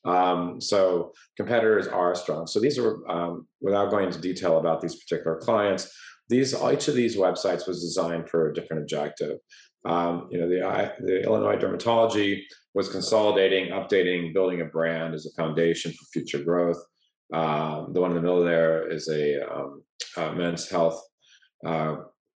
Um, 0.05 0.61
so 0.61 1.13
competitors 1.35 1.87
are 1.87 2.13
strong. 2.15 2.47
So 2.47 2.59
these 2.59 2.77
are, 2.77 3.05
um, 3.09 3.47
without 3.59 3.89
going 3.89 4.05
into 4.05 4.21
detail 4.21 4.59
about 4.59 4.81
these 4.81 4.95
particular 4.95 5.37
clients, 5.37 5.91
these 6.29 6.53
each 6.53 6.87
of 6.87 6.95
these 6.95 7.17
websites 7.17 7.67
was 7.67 7.81
designed 7.81 8.29
for 8.29 8.49
a 8.49 8.53
different 8.53 8.83
objective. 8.83 9.37
Um, 9.85 10.27
you 10.31 10.39
know, 10.39 10.47
the, 10.47 10.93
the 10.99 11.23
Illinois 11.23 11.55
Dermatology 11.55 12.41
was 12.75 12.89
consolidating, 12.89 13.71
updating, 13.71 14.33
building 14.33 14.61
a 14.61 14.65
brand 14.65 15.15
as 15.15 15.25
a 15.25 15.41
foundation 15.41 15.91
for 15.91 16.05
future 16.13 16.43
growth. 16.43 16.77
Um, 17.33 17.93
the 17.93 18.01
one 18.01 18.11
in 18.11 18.15
the 18.15 18.21
middle 18.21 18.43
there 18.43 18.89
is 18.89 19.07
a, 19.09 19.39
um, 19.53 19.83
a 20.17 20.33
men's 20.33 20.69
health 20.69 21.01
uh, 21.65 21.97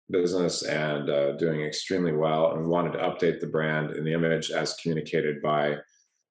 business 0.09 0.63
and 0.63 1.09
uh, 1.09 1.31
doing 1.37 1.61
extremely 1.61 2.13
well. 2.13 2.51
And 2.51 2.61
we 2.61 2.67
wanted 2.67 2.93
to 2.93 2.99
update 2.99 3.39
the 3.39 3.47
brand 3.47 3.91
and 3.91 4.05
the 4.05 4.13
image 4.13 4.51
as 4.51 4.75
communicated 4.75 5.41
by 5.41 5.77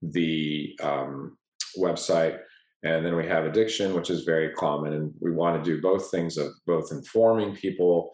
the 0.02 0.76
um, 0.82 1.38
website. 1.78 2.38
And 2.82 3.04
then 3.04 3.16
we 3.16 3.26
have 3.26 3.44
addiction, 3.44 3.94
which 3.94 4.10
is 4.10 4.24
very 4.24 4.52
common. 4.54 4.92
And 4.94 5.12
we 5.20 5.30
want 5.30 5.62
to 5.62 5.70
do 5.70 5.82
both 5.82 6.10
things 6.10 6.36
of 6.36 6.52
both 6.66 6.92
informing 6.92 7.54
people 7.54 8.12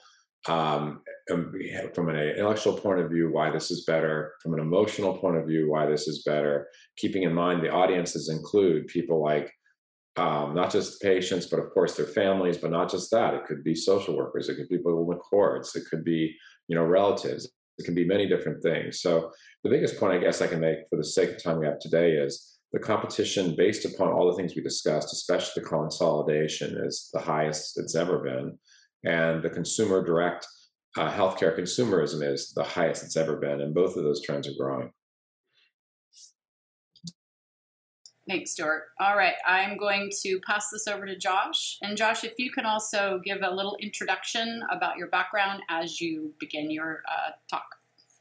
um, 0.49 1.03
from 1.29 2.09
an 2.09 2.17
intellectual 2.17 2.75
point 2.75 3.01
of 3.01 3.11
view, 3.11 3.31
why 3.33 3.51
this 3.51 3.71
is 3.71 3.85
better, 3.85 4.35
from 4.43 4.55
an 4.55 4.61
emotional 4.61 5.19
point 5.19 5.37
of 5.37 5.47
view, 5.47 5.71
why 5.71 5.87
this 5.87 6.07
is 6.07 6.23
better, 6.23 6.69
keeping 6.97 7.25
in 7.25 7.35
mind 7.35 7.63
the 7.63 7.71
audiences 7.71 8.29
include 8.29 8.87
people 8.87 9.21
like 9.23 9.53
um, 10.17 10.55
not 10.55 10.71
just 10.71 11.03
patients, 11.03 11.47
but 11.47 11.59
of 11.59 11.71
course 11.71 11.97
their 11.97 12.07
families, 12.07 12.59
but 12.59 12.71
not 12.71 12.91
just 12.91 13.11
that. 13.11 13.35
It 13.35 13.45
could 13.45 13.63
be 13.63 13.75
social 13.75 14.17
workers, 14.17 14.49
it 14.49 14.57
could 14.57 14.69
be 14.69 14.79
people 14.79 15.01
in 15.03 15.09
the 15.09 15.17
courts, 15.17 15.77
it 15.77 15.85
could 15.91 16.05
be, 16.05 16.35
you 16.69 16.77
know, 16.77 16.85
relatives, 16.85 17.49
it 17.79 17.85
can 17.85 17.95
be 17.95 18.07
many 18.07 18.27
different 18.27 18.63
things. 18.63 19.01
So 19.01 19.31
the 19.63 19.71
biggest 19.71 19.99
point 19.99 20.15
I 20.15 20.19
guess 20.19 20.41
I 20.41 20.47
can 20.47 20.61
make 20.61 20.79
for 20.89 20.97
the 20.97 21.05
sake 21.05 21.31
of 21.31 21.43
time 21.43 21.59
we 21.59 21.67
have 21.67 21.79
today 21.79 22.13
is 22.13 22.59
the 22.73 22.79
competition 22.79 23.55
based 23.57 23.85
upon 23.85 24.09
all 24.09 24.27
the 24.27 24.37
things 24.37 24.55
we 24.55 24.63
discussed, 24.63 25.13
especially 25.13 25.63
the 25.63 25.69
consolidation, 25.69 26.77
is 26.85 27.11
the 27.13 27.21
highest 27.21 27.79
it's 27.79 27.95
ever 27.95 28.19
been. 28.19 28.59
And 29.05 29.43
the 29.43 29.51
consumer 29.51 30.05
direct 30.05 30.47
uh, 30.97 31.13
healthcare 31.13 31.57
consumerism 31.57 32.27
is 32.27 32.53
the 32.53 32.65
highest 32.65 33.05
it's 33.05 33.17
ever 33.17 33.37
been. 33.37 33.61
And 33.61 33.75
both 33.75 33.97
of 33.97 34.05
those 34.05 34.23
trends 34.23 34.49
are 34.49 34.57
growing. 34.59 34.91
Thanks, 38.29 38.53
Stuart. 38.53 38.89
All 39.01 39.17
right, 39.17 39.35
I'm 39.47 39.77
going 39.77 40.11
to 40.23 40.41
pass 40.41 40.69
this 40.71 40.89
over 40.89 41.07
to 41.07 41.17
Josh. 41.17 41.79
And 41.83 41.97
Josh, 41.97 42.25
if 42.25 42.35
you 42.39 42.51
can 42.51 42.67
also 42.67 43.21
give 43.25 43.39
a 43.43 43.55
little 43.55 43.77
introduction 43.81 44.63
about 44.71 44.97
your 44.97 45.07
background 45.09 45.63
as 45.69 46.01
you 46.01 46.35
begin 46.41 46.69
your 46.69 47.03
uh, 47.09 47.31
talk. 47.49 47.67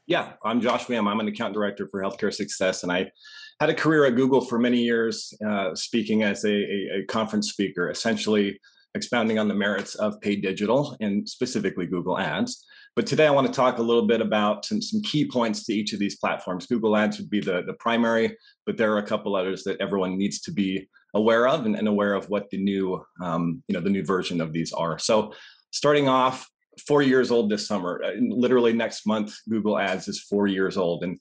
Yeah, 0.06 0.34
I'm 0.44 0.60
Josh 0.60 0.88
Wham. 0.88 1.08
I'm 1.08 1.18
an 1.18 1.26
account 1.26 1.54
director 1.54 1.88
for 1.88 2.00
healthcare 2.00 2.32
success, 2.32 2.84
and 2.84 2.92
I 2.92 3.10
had 3.58 3.68
a 3.68 3.74
career 3.74 4.04
at 4.04 4.14
Google 4.14 4.40
for 4.40 4.60
many 4.60 4.78
years, 4.78 5.34
uh, 5.44 5.74
speaking 5.74 6.22
as 6.22 6.44
a, 6.44 6.52
a, 6.52 6.88
a, 7.00 7.04
conference 7.06 7.50
speaker, 7.50 7.90
essentially 7.90 8.60
expounding 8.94 9.40
on 9.40 9.48
the 9.48 9.54
merits 9.54 9.96
of 9.96 10.20
paid 10.20 10.42
digital 10.42 10.96
and 11.00 11.28
specifically 11.28 11.86
Google 11.86 12.18
Ads. 12.18 12.64
But 12.96 13.06
today 13.06 13.26
I 13.26 13.30
want 13.30 13.46
to 13.46 13.52
talk 13.52 13.76
a 13.76 13.82
little 13.82 14.06
bit 14.06 14.22
about 14.22 14.64
some, 14.64 14.80
some 14.80 15.02
key 15.02 15.28
points 15.30 15.64
to 15.66 15.74
each 15.74 15.92
of 15.92 15.98
these 15.98 16.16
platforms. 16.16 16.66
Google 16.66 16.96
Ads 16.96 17.18
would 17.18 17.28
be 17.28 17.40
the, 17.40 17.62
the 17.62 17.74
primary, 17.74 18.34
but 18.64 18.78
there 18.78 18.92
are 18.94 18.98
a 18.98 19.06
couple 19.06 19.36
others 19.36 19.62
that 19.64 19.78
everyone 19.82 20.16
needs 20.16 20.40
to 20.40 20.52
be 20.52 20.88
aware 21.14 21.46
of 21.46 21.66
and, 21.66 21.76
and 21.76 21.88
aware 21.88 22.14
of 22.14 22.30
what 22.30 22.48
the 22.48 22.56
new, 22.56 23.04
um, 23.22 23.62
you 23.68 23.74
know, 23.74 23.80
the 23.80 23.90
new 23.90 24.02
version 24.02 24.40
of 24.40 24.54
these 24.54 24.72
are. 24.72 24.98
So 24.98 25.34
starting 25.70 26.08
off, 26.08 26.48
four 26.86 27.02
years 27.02 27.30
old 27.30 27.50
this 27.50 27.66
summer. 27.66 28.02
Uh, 28.04 28.12
literally 28.20 28.72
next 28.72 29.06
month, 29.06 29.34
Google 29.48 29.78
Ads 29.78 30.08
is 30.08 30.20
four 30.20 30.46
years 30.46 30.76
old. 30.76 31.04
And 31.04 31.18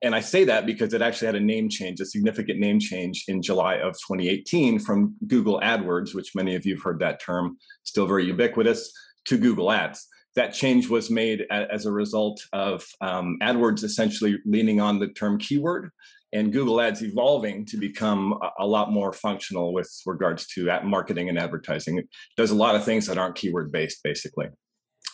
and 0.00 0.14
I 0.14 0.20
say 0.20 0.44
that 0.44 0.64
because 0.64 0.94
it 0.94 1.02
actually 1.02 1.26
had 1.26 1.34
a 1.34 1.40
name 1.40 1.68
change, 1.68 1.98
a 2.00 2.06
significant 2.06 2.60
name 2.60 2.78
change 2.78 3.24
in 3.26 3.42
July 3.42 3.76
of 3.76 3.94
2018 3.94 4.78
from 4.78 5.16
Google 5.26 5.58
AdWords, 5.60 6.14
which 6.14 6.36
many 6.36 6.54
of 6.54 6.64
you 6.64 6.76
have 6.76 6.84
heard 6.84 7.00
that 7.00 7.20
term, 7.20 7.56
still 7.82 8.06
very 8.06 8.24
ubiquitous, 8.24 8.92
to 9.24 9.36
Google 9.36 9.72
Ads. 9.72 10.06
That 10.38 10.54
change 10.54 10.88
was 10.88 11.10
made 11.10 11.46
as 11.50 11.84
a 11.84 11.90
result 11.90 12.40
of 12.52 12.84
um, 13.00 13.38
AdWords 13.42 13.82
essentially 13.82 14.38
leaning 14.46 14.80
on 14.80 15.00
the 15.00 15.08
term 15.08 15.36
keyword 15.38 15.90
and 16.32 16.52
Google 16.52 16.80
Ads 16.80 17.02
evolving 17.02 17.64
to 17.66 17.76
become 17.76 18.38
a, 18.40 18.64
a 18.64 18.66
lot 18.66 18.92
more 18.92 19.12
functional 19.12 19.72
with 19.72 19.90
regards 20.06 20.46
to 20.54 20.66
marketing 20.84 21.28
and 21.28 21.38
advertising. 21.38 21.98
It 21.98 22.08
does 22.36 22.52
a 22.52 22.54
lot 22.54 22.76
of 22.76 22.84
things 22.84 23.06
that 23.06 23.18
aren't 23.18 23.34
keyword 23.34 23.72
based, 23.72 24.00
basically. 24.04 24.46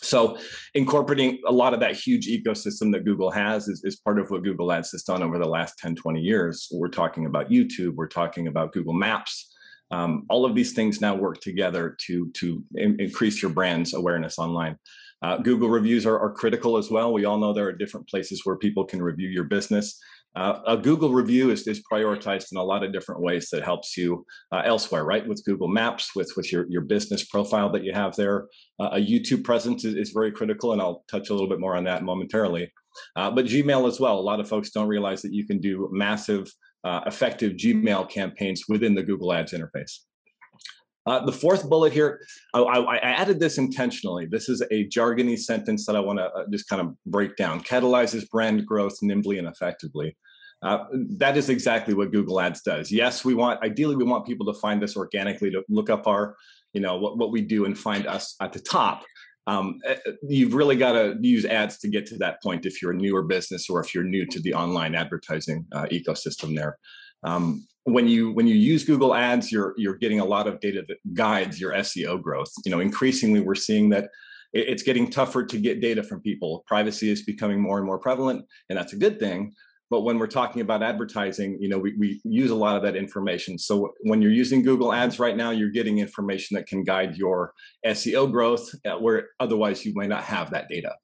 So 0.01 0.37
incorporating 0.75 1.39
a 1.47 1.51
lot 1.51 1.73
of 1.73 1.79
that 1.79 1.95
huge 1.95 2.27
ecosystem 2.27 2.91
that 2.91 3.05
Google 3.05 3.31
has 3.31 3.67
is, 3.67 3.83
is 3.83 3.95
part 3.95 4.19
of 4.19 4.29
what 4.29 4.43
Google 4.43 4.71
Ads 4.71 4.91
has 4.91 5.01
done 5.01 5.23
over 5.23 5.39
the 5.39 5.47
last 5.47 5.79
10, 5.79 5.95
20 5.95 6.21
years. 6.21 6.67
We're 6.71 6.89
talking 6.89 7.25
about 7.25 7.49
YouTube, 7.49 7.95
we're 7.95 8.07
talking 8.07 8.47
about 8.47 8.73
Google 8.73 8.93
Maps. 8.93 9.51
Um, 9.91 10.25
all 10.29 10.45
of 10.45 10.55
these 10.55 10.73
things 10.73 10.99
now 10.99 11.15
work 11.15 11.41
together 11.41 11.95
to, 12.07 12.29
to 12.33 12.63
in, 12.75 12.99
increase 12.99 13.41
your 13.41 13.51
brand's 13.51 13.93
awareness 13.93 14.37
online. 14.37 14.77
Uh, 15.21 15.37
Google 15.37 15.69
reviews 15.69 16.05
are, 16.05 16.19
are, 16.19 16.31
critical 16.31 16.77
as 16.77 16.91
well. 16.91 17.13
We 17.13 17.25
all 17.25 17.37
know 17.37 17.53
there 17.53 17.67
are 17.67 17.73
different 17.73 18.07
places 18.07 18.41
where 18.43 18.57
people 18.57 18.83
can 18.85 19.01
review 19.01 19.29
your 19.29 19.45
business. 19.45 19.97
Uh, 20.35 20.59
a 20.67 20.75
Google 20.75 21.13
review 21.13 21.49
is, 21.49 21.65
is 21.65 21.81
prioritized 21.89 22.51
in 22.51 22.57
a 22.57 22.63
lot 22.63 22.83
of 22.83 22.91
different 22.91 23.21
ways 23.21 23.47
that 23.51 23.63
helps 23.63 23.95
you 23.95 24.25
uh, 24.51 24.61
elsewhere, 24.65 25.05
right? 25.05 25.25
With 25.25 25.43
Google 25.45 25.69
Maps, 25.69 26.13
with, 26.13 26.31
with 26.35 26.51
your, 26.51 26.65
your 26.69 26.81
business 26.81 27.23
profile 27.25 27.71
that 27.71 27.85
you 27.85 27.93
have 27.93 28.15
there. 28.17 28.47
Uh, 28.79 28.89
a 28.93 28.97
YouTube 28.97 29.45
presence 29.45 29.85
is, 29.85 29.95
is, 29.95 30.11
very 30.11 30.31
critical, 30.31 30.73
and 30.73 30.81
I'll 30.81 31.05
touch 31.09 31.29
a 31.29 31.33
little 31.33 31.47
bit 31.47 31.61
more 31.61 31.75
on 31.75 31.85
that 31.85 32.03
momentarily. 32.03 32.71
Uh, 33.15 33.31
but 33.31 33.45
Gmail 33.45 33.87
as 33.87 33.99
well. 33.99 34.19
A 34.19 34.21
lot 34.21 34.41
of 34.41 34.49
folks 34.49 34.71
don't 34.71 34.89
realize 34.89 35.21
that 35.21 35.33
you 35.33 35.47
can 35.47 35.59
do 35.59 35.89
massive, 35.93 36.51
uh, 36.83 37.01
effective 37.05 37.53
Gmail 37.53 38.09
campaigns 38.09 38.63
within 38.67 38.93
the 38.93 39.03
Google 39.03 39.31
Ads 39.31 39.53
interface. 39.53 39.99
Uh, 41.05 41.23
the 41.23 41.31
fourth 41.31 41.69
bullet 41.69 41.93
here, 41.93 42.19
I, 42.53 42.61
I, 42.61 42.97
added 42.97 43.39
this 43.39 43.59
intentionally. 43.59 44.25
This 44.25 44.49
is 44.49 44.61
a 44.71 44.87
jargony 44.87 45.37
sentence 45.37 45.85
that 45.85 45.95
I 45.95 45.99
want 45.99 46.17
to 46.17 46.25
uh, 46.25 46.45
just 46.51 46.67
kind 46.67 46.81
of 46.81 46.95
break 47.05 47.35
down. 47.35 47.61
Catalyzes 47.61 48.27
brand 48.27 48.65
growth 48.65 48.97
nimbly 49.03 49.37
and 49.37 49.47
effectively. 49.47 50.17
Uh, 50.63 50.85
that 51.17 51.37
is 51.37 51.49
exactly 51.49 51.93
what 51.93 52.11
Google 52.11 52.41
Ads 52.41 52.61
does. 52.61 52.91
Yes, 52.91 53.23
we 53.23 53.35
want 53.35 53.61
ideally 53.61 53.95
we 53.95 54.03
want 54.03 54.25
people 54.25 54.51
to 54.51 54.59
find 54.59 54.83
us 54.83 54.97
organically 54.97 55.51
to 55.51 55.63
look 55.69 55.91
up 55.91 56.07
our, 56.07 56.35
you 56.73 56.81
know, 56.81 56.97
what, 56.97 57.19
what 57.19 57.31
we 57.31 57.41
do 57.41 57.65
and 57.65 57.77
find 57.77 58.07
us 58.07 58.35
at 58.41 58.51
the 58.51 58.59
top. 58.59 59.03
Um, 59.47 59.79
eh, 59.85 59.97
eh, 60.07 60.11
you've 60.27 60.55
really 60.55 60.75
got 60.75 60.93
to 60.93 61.17
use 61.21 61.45
ads 61.45 61.77
to 61.79 61.87
get 61.87 62.07
to 62.07 62.17
that 62.17 62.41
point 62.41 62.65
if 62.65 62.81
you're 62.81 62.91
a 62.91 62.95
newer 62.95 63.21
business 63.21 63.69
or 63.69 63.79
if 63.79 63.93
you're 63.93 64.03
new 64.03 64.25
to 64.25 64.39
the 64.39 64.55
online 64.55 64.95
advertising 64.95 65.67
uh, 65.71 65.85
ecosystem 65.91 66.55
there. 66.55 66.79
Um, 67.23 67.67
when 67.85 68.07
you 68.07 68.31
when 68.31 68.47
you 68.47 68.55
use 68.55 68.83
Google 68.83 69.13
Ads, 69.13 69.51
you're 69.51 69.73
you're 69.77 69.95
getting 69.95 70.19
a 70.19 70.25
lot 70.25 70.47
of 70.47 70.59
data 70.59 70.83
that 70.87 70.97
guides 71.13 71.61
your 71.61 71.71
SEO 71.73 72.21
growth. 72.21 72.51
You 72.65 72.71
know, 72.71 72.79
increasingly 72.79 73.39
we're 73.39 73.55
seeing 73.55 73.89
that 73.89 74.09
it's 74.53 74.83
getting 74.83 75.09
tougher 75.09 75.45
to 75.45 75.57
get 75.57 75.81
data 75.81 76.01
from 76.01 76.21
people. 76.21 76.63
Privacy 76.65 77.09
is 77.09 77.23
becoming 77.23 77.61
more 77.61 77.77
and 77.77 77.85
more 77.85 77.99
prevalent, 77.99 78.43
and 78.69 78.77
that's 78.77 78.93
a 78.93 78.97
good 78.97 79.19
thing. 79.19 79.53
But 79.91 80.01
when 80.01 80.17
we're 80.17 80.25
talking 80.25 80.63
about 80.63 80.81
advertising, 80.81 81.57
you 81.61 81.69
know, 81.69 81.77
we, 81.77 81.95
we 81.99 82.19
use 82.23 82.49
a 82.49 82.55
lot 82.55 82.75
of 82.75 82.81
that 82.83 82.95
information. 82.95 83.59
So 83.59 83.93
when 84.01 84.19
you're 84.19 84.31
using 84.31 84.63
Google 84.63 84.91
Ads 84.91 85.19
right 85.19 85.37
now, 85.37 85.51
you're 85.51 85.69
getting 85.69 85.99
information 85.99 86.55
that 86.55 86.65
can 86.65 86.83
guide 86.83 87.17
your 87.17 87.53
SEO 87.85 88.31
growth, 88.31 88.67
uh, 88.83 88.97
where 88.97 89.27
otherwise 89.39 89.85
you 89.85 89.93
might 89.93 90.09
not 90.09 90.23
have 90.23 90.49
that 90.51 90.69
data. 90.69 90.95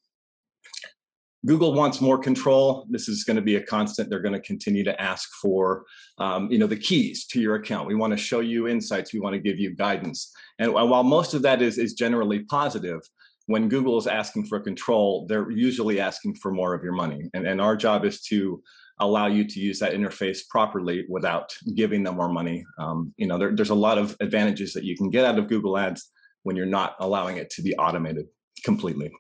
Google 1.45 1.73
wants 1.73 2.01
more 2.01 2.19
control. 2.19 2.85
This 2.89 3.09
is 3.09 3.23
going 3.23 3.35
to 3.35 3.41
be 3.41 3.55
a 3.55 3.63
constant. 3.63 4.09
They're 4.09 4.19
going 4.19 4.33
to 4.33 4.39
continue 4.39 4.83
to 4.83 5.01
ask 5.01 5.29
for, 5.41 5.85
um, 6.19 6.51
you 6.51 6.59
know, 6.59 6.67
the 6.67 6.77
keys 6.77 7.25
to 7.27 7.41
your 7.41 7.55
account. 7.55 7.87
We 7.87 7.95
want 7.95 8.11
to 8.11 8.17
show 8.17 8.41
you 8.41 8.67
insights. 8.67 9.13
We 9.13 9.19
want 9.19 9.33
to 9.33 9.41
give 9.41 9.57
you 9.57 9.75
guidance. 9.75 10.31
And 10.59 10.73
while 10.73 11.03
most 11.03 11.33
of 11.33 11.41
that 11.41 11.61
is 11.61 11.77
is 11.77 11.93
generally 11.93 12.43
positive, 12.43 13.01
when 13.47 13.69
Google 13.69 13.97
is 13.97 14.07
asking 14.07 14.45
for 14.45 14.59
control, 14.59 15.25
they're 15.27 15.49
usually 15.49 15.99
asking 15.99 16.35
for 16.35 16.51
more 16.51 16.73
of 16.73 16.83
your 16.83 16.93
money. 16.93 17.29
And, 17.33 17.47
and 17.47 17.59
our 17.59 17.75
job 17.75 18.05
is 18.05 18.21
to 18.23 18.61
allow 18.99 19.25
you 19.25 19.43
to 19.43 19.59
use 19.59 19.79
that 19.79 19.93
interface 19.93 20.47
properly 20.47 21.05
without 21.09 21.51
giving 21.75 22.03
them 22.03 22.15
more 22.15 22.29
money. 22.29 22.63
Um, 22.77 23.13
you 23.17 23.25
know, 23.25 23.39
there, 23.39 23.55
there's 23.55 23.71
a 23.71 23.75
lot 23.75 23.97
of 23.97 24.15
advantages 24.19 24.73
that 24.73 24.83
you 24.83 24.95
can 24.95 25.09
get 25.09 25.25
out 25.25 25.39
of 25.39 25.47
Google 25.47 25.77
Ads 25.77 26.11
when 26.43 26.55
you're 26.55 26.67
not 26.67 26.95
allowing 26.99 27.37
it 27.37 27.49
to 27.51 27.63
be 27.63 27.75
automated 27.77 28.27
completely. 28.63 29.11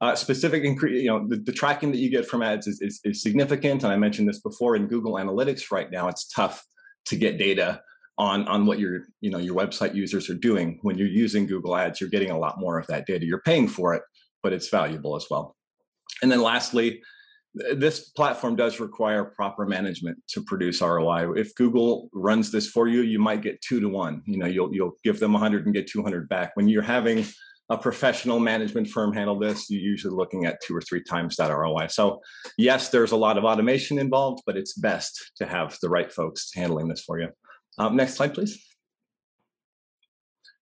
Uh, 0.00 0.14
specific, 0.14 0.62
incre- 0.62 1.02
you 1.02 1.08
know, 1.08 1.26
the, 1.26 1.36
the, 1.36 1.52
tracking 1.52 1.90
that 1.90 1.98
you 1.98 2.08
get 2.08 2.24
from 2.24 2.40
ads 2.40 2.68
is, 2.68 2.80
is, 2.80 3.00
is, 3.02 3.20
significant. 3.20 3.82
And 3.82 3.92
I 3.92 3.96
mentioned 3.96 4.28
this 4.28 4.40
before 4.40 4.76
in 4.76 4.86
Google 4.86 5.14
Analytics 5.14 5.72
right 5.72 5.90
now, 5.90 6.06
it's 6.06 6.28
tough 6.28 6.64
to 7.06 7.16
get 7.16 7.36
data 7.36 7.82
on, 8.16 8.46
on 8.46 8.64
what 8.64 8.78
your, 8.78 9.00
you 9.20 9.30
know, 9.30 9.38
your 9.38 9.56
website 9.56 9.96
users 9.96 10.30
are 10.30 10.36
doing. 10.36 10.78
When 10.82 10.98
you're 10.98 11.08
using 11.08 11.46
Google 11.46 11.76
Ads, 11.76 12.00
you're 12.00 12.10
getting 12.10 12.30
a 12.30 12.38
lot 12.38 12.60
more 12.60 12.78
of 12.78 12.86
that 12.86 13.06
data. 13.06 13.26
You're 13.26 13.42
paying 13.42 13.66
for 13.66 13.92
it, 13.92 14.02
but 14.40 14.52
it's 14.52 14.68
valuable 14.68 15.16
as 15.16 15.26
well. 15.28 15.56
And 16.22 16.30
then 16.30 16.42
lastly, 16.42 17.02
this 17.54 18.10
platform 18.10 18.56
does 18.56 18.78
require 18.80 19.24
proper 19.24 19.66
management 19.66 20.18
to 20.28 20.42
produce 20.42 20.80
ROI. 20.80 21.32
If 21.32 21.54
Google 21.54 22.08
runs 22.12 22.52
this 22.52 22.68
for 22.68 22.88
you, 22.88 23.02
you 23.02 23.18
might 23.18 23.42
get 23.42 23.60
two 23.62 23.80
to 23.80 23.88
one. 23.88 24.22
You 24.26 24.38
know, 24.38 24.46
you'll 24.46 24.72
you'll 24.74 24.96
give 25.02 25.18
them 25.18 25.32
100 25.32 25.64
and 25.64 25.74
get 25.74 25.88
200 25.88 26.28
back. 26.28 26.52
When 26.54 26.68
you're 26.68 26.82
having 26.82 27.24
a 27.70 27.76
professional 27.76 28.40
management 28.40 28.88
firm 28.88 29.12
handle 29.12 29.38
this, 29.38 29.68
you're 29.68 29.80
usually 29.80 30.14
looking 30.14 30.46
at 30.46 30.60
two 30.62 30.74
or 30.74 30.80
three 30.80 31.02
times 31.02 31.36
that 31.36 31.54
ROI. 31.54 31.88
So, 31.88 32.20
yes, 32.56 32.88
there's 32.88 33.12
a 33.12 33.16
lot 33.16 33.36
of 33.36 33.44
automation 33.44 33.98
involved, 33.98 34.42
but 34.46 34.56
it's 34.56 34.72
best 34.72 35.32
to 35.36 35.46
have 35.46 35.76
the 35.82 35.88
right 35.88 36.10
folks 36.10 36.50
handling 36.54 36.88
this 36.88 37.02
for 37.02 37.20
you. 37.20 37.28
Um, 37.78 37.94
next 37.96 38.14
slide, 38.14 38.34
please. 38.34 38.64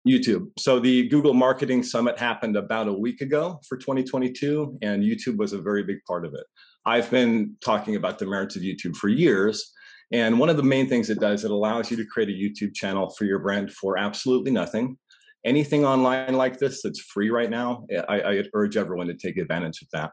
YouTube. 0.08 0.48
So 0.58 0.80
the 0.80 1.08
Google 1.08 1.34
Marketing 1.34 1.82
Summit 1.82 2.18
happened 2.18 2.56
about 2.56 2.88
a 2.88 2.92
week 2.92 3.20
ago 3.20 3.60
for 3.68 3.76
2022, 3.76 4.78
and 4.82 5.02
YouTube 5.04 5.36
was 5.36 5.52
a 5.52 5.60
very 5.60 5.84
big 5.84 5.98
part 6.08 6.24
of 6.24 6.34
it. 6.34 6.44
I've 6.86 7.10
been 7.10 7.56
talking 7.62 7.96
about 7.96 8.18
the 8.18 8.26
merits 8.26 8.56
of 8.56 8.62
YouTube 8.62 8.96
for 8.96 9.08
years. 9.08 9.72
And 10.12 10.40
one 10.40 10.48
of 10.48 10.56
the 10.56 10.62
main 10.62 10.88
things 10.88 11.08
it 11.08 11.20
does, 11.20 11.44
it 11.44 11.52
allows 11.52 11.90
you 11.90 11.96
to 11.98 12.04
create 12.04 12.30
a 12.30 12.32
YouTube 12.32 12.74
channel 12.74 13.10
for 13.10 13.26
your 13.26 13.38
brand 13.38 13.70
for 13.72 13.96
absolutely 13.96 14.50
nothing 14.50 14.98
anything 15.44 15.84
online 15.84 16.34
like 16.34 16.58
this 16.58 16.82
that's 16.82 17.00
free 17.00 17.30
right 17.30 17.50
now, 17.50 17.86
I, 18.08 18.20
I 18.20 18.44
urge 18.54 18.76
everyone 18.76 19.06
to 19.08 19.14
take 19.14 19.36
advantage 19.36 19.82
of 19.82 19.88
that. 19.92 20.12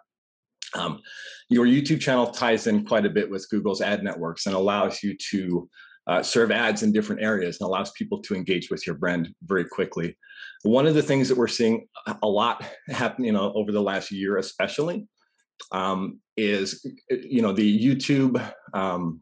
Um, 0.76 1.02
your 1.50 1.66
YouTube 1.66 2.02
channel 2.02 2.28
ties 2.28 2.68
in 2.68 2.86
quite 2.86 3.06
a 3.06 3.10
bit 3.10 3.30
with 3.30 3.50
Google's 3.50 3.82
ad 3.82 4.04
networks 4.04 4.46
and 4.46 4.56
allows 4.56 5.02
you 5.02 5.16
to 5.32 5.70
uh, 6.08 6.24
serve 6.24 6.52
ads 6.52 6.84
in 6.84 6.92
different 6.92 7.22
areas 7.22 7.60
and 7.60 7.68
allows 7.68 7.92
people 7.92 8.22
to 8.22 8.36
engage 8.36 8.70
with 8.70 8.86
your 8.88 8.96
brand 8.96 9.34
very 9.44 9.66
quickly. 9.66 10.18
One 10.64 10.88
of 10.88 10.96
the 10.96 11.04
things 11.04 11.28
that 11.30 11.38
we're 11.38 11.48
seeing 11.48 11.88
a 12.22 12.28
lot 12.28 12.64
happen, 12.88 13.26
you 13.26 13.34
know, 13.34 13.52
over 13.54 13.72
the 13.72 13.82
last 13.82 14.12
year, 14.12 14.38
especially, 14.38 15.08
um, 15.72 16.20
is 16.36 16.86
you 17.10 17.42
know 17.42 17.52
the 17.52 17.86
YouTube. 17.86 18.42
Um, 18.74 19.22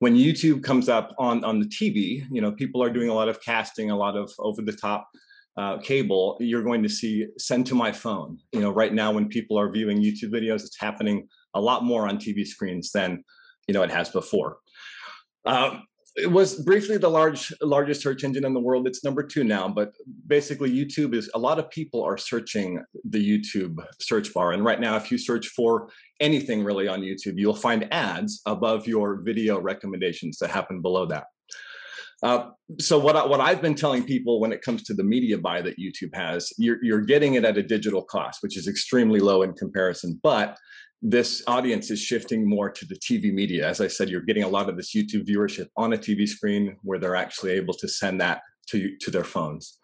when 0.00 0.14
YouTube 0.14 0.62
comes 0.62 0.88
up 0.88 1.14
on 1.18 1.42
on 1.44 1.60
the 1.60 1.66
TV, 1.66 2.24
you 2.30 2.40
know, 2.40 2.52
people 2.52 2.82
are 2.82 2.90
doing 2.90 3.08
a 3.08 3.14
lot 3.14 3.28
of 3.28 3.40
casting, 3.40 3.90
a 3.90 3.96
lot 3.96 4.16
of 4.16 4.30
over 4.38 4.62
the 4.62 4.72
top 4.72 5.08
uh, 5.56 5.78
cable, 5.78 6.36
you're 6.40 6.62
going 6.62 6.82
to 6.82 6.88
see 6.88 7.26
send 7.38 7.66
to 7.66 7.74
my 7.74 7.92
phone. 7.92 8.38
You 8.52 8.60
know, 8.60 8.70
right 8.70 8.92
now 8.92 9.12
when 9.12 9.28
people 9.28 9.58
are 9.58 9.70
viewing 9.70 10.02
YouTube 10.02 10.30
videos, 10.30 10.64
it's 10.64 10.78
happening 10.78 11.28
a 11.54 11.60
lot 11.60 11.84
more 11.84 12.06
on 12.06 12.18
TV 12.18 12.46
screens 12.46 12.92
than 12.92 13.24
you 13.66 13.74
know 13.74 13.82
it 13.82 13.90
has 13.90 14.10
before. 14.10 14.58
Um, 15.44 15.84
it 16.16 16.30
was 16.30 16.62
briefly 16.62 16.96
the 16.96 17.10
large 17.10 17.52
largest 17.60 18.02
search 18.02 18.24
engine 18.24 18.44
in 18.44 18.54
the 18.54 18.60
world. 18.60 18.86
It's 18.86 19.04
number 19.04 19.22
two 19.22 19.44
now, 19.44 19.68
but 19.68 19.94
basically 20.26 20.70
YouTube 20.70 21.14
is 21.14 21.30
a 21.34 21.38
lot 21.38 21.58
of 21.58 21.70
people 21.70 22.02
are 22.02 22.16
searching 22.16 22.82
the 23.04 23.18
YouTube 23.18 23.76
search 24.00 24.32
bar. 24.32 24.52
And 24.52 24.64
right 24.64 24.80
now, 24.80 24.96
if 24.96 25.10
you 25.10 25.18
search 25.18 25.48
for 25.48 25.90
anything 26.20 26.64
really 26.64 26.88
on 26.88 27.02
YouTube, 27.02 27.34
you'll 27.36 27.54
find 27.54 27.86
ads 27.92 28.40
above 28.46 28.86
your 28.86 29.20
video 29.22 29.60
recommendations 29.60 30.38
that 30.38 30.50
happen 30.50 30.80
below 30.80 31.04
that. 31.06 31.24
Uh, 32.22 32.50
so 32.80 32.98
what 32.98 33.16
I, 33.16 33.26
what 33.26 33.40
I've 33.40 33.60
been 33.60 33.74
telling 33.74 34.04
people 34.04 34.40
when 34.40 34.52
it 34.52 34.62
comes 34.62 34.82
to 34.84 34.94
the 34.94 35.04
media 35.04 35.36
buy 35.36 35.60
that 35.62 35.78
YouTube 35.78 36.14
has, 36.14 36.52
you're 36.58 36.82
you're 36.82 37.02
getting 37.02 37.34
it 37.34 37.44
at 37.44 37.58
a 37.58 37.62
digital 37.62 38.02
cost, 38.02 38.42
which 38.42 38.56
is 38.56 38.68
extremely 38.68 39.20
low 39.20 39.42
in 39.42 39.52
comparison. 39.52 40.18
But 40.22 40.58
this 41.02 41.42
audience 41.46 41.90
is 41.90 42.00
shifting 42.00 42.48
more 42.48 42.70
to 42.70 42.86
the 42.86 42.96
TV 42.96 43.32
media. 43.32 43.68
As 43.68 43.80
I 43.80 43.86
said, 43.86 44.08
you're 44.08 44.22
getting 44.22 44.44
a 44.44 44.48
lot 44.48 44.68
of 44.68 44.76
this 44.76 44.94
YouTube 44.94 45.28
viewership 45.28 45.66
on 45.76 45.92
a 45.92 45.98
TV 45.98 46.26
screen 46.26 46.76
where 46.82 46.98
they're 46.98 47.16
actually 47.16 47.52
able 47.52 47.74
to 47.74 47.88
send 47.88 48.20
that 48.20 48.40
to 48.68 48.96
to 49.00 49.10
their 49.10 49.24
phones. 49.24 49.78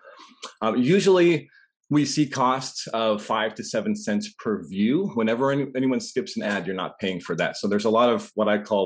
Um, 0.63 0.77
usually, 0.79 1.49
we 1.93 2.03
see 2.15 2.27
costs 2.27 2.81
of 3.05 3.23
five 3.23 3.55
to 3.57 3.63
seven 3.75 3.95
cents 4.07 4.27
per 4.43 4.55
view. 4.75 4.95
Whenever 5.19 5.45
any, 5.55 5.67
anyone 5.81 6.01
skips 6.01 6.37
an 6.39 6.43
ad, 6.43 6.67
you're 6.67 6.83
not 6.85 6.99
paying 7.03 7.21
for 7.27 7.35
that. 7.37 7.53
So 7.59 7.69
there's 7.69 7.89
a 7.91 7.97
lot 8.01 8.09
of 8.09 8.31
what 8.35 8.49
I 8.49 8.59
call, 8.59 8.85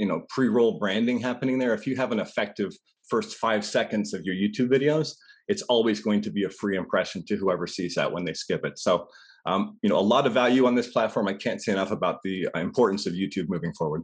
you 0.00 0.08
know, 0.08 0.18
pre-roll 0.34 0.78
branding 0.82 1.18
happening 1.20 1.58
there. 1.58 1.74
If 1.74 1.86
you 1.86 1.94
have 1.96 2.12
an 2.12 2.20
effective 2.26 2.70
first 3.12 3.30
five 3.44 3.62
seconds 3.64 4.14
of 4.14 4.20
your 4.26 4.36
YouTube 4.42 4.70
videos, 4.76 5.08
it's 5.48 5.64
always 5.74 6.00
going 6.00 6.22
to 6.22 6.30
be 6.30 6.44
a 6.44 6.50
free 6.60 6.76
impression 6.76 7.24
to 7.26 7.36
whoever 7.36 7.66
sees 7.66 7.94
that 7.94 8.12
when 8.12 8.24
they 8.24 8.34
skip 8.34 8.64
it. 8.64 8.78
So 8.78 8.92
Um, 9.52 9.62
you 9.82 9.88
know, 9.90 9.98
a 10.06 10.08
lot 10.14 10.26
of 10.26 10.32
value 10.32 10.66
on 10.66 10.74
this 10.74 10.90
platform. 10.94 11.28
I 11.28 11.36
can't 11.44 11.62
say 11.62 11.72
enough 11.76 11.92
about 11.92 12.16
the 12.26 12.48
importance 12.68 13.06
of 13.06 13.12
YouTube 13.22 13.48
moving 13.54 13.72
forward. 13.78 14.02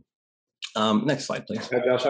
Um, 0.76 0.96
next 1.04 1.24
slide, 1.26 1.44
please. 1.48 1.68
I 1.72 1.80
just 1.84 2.04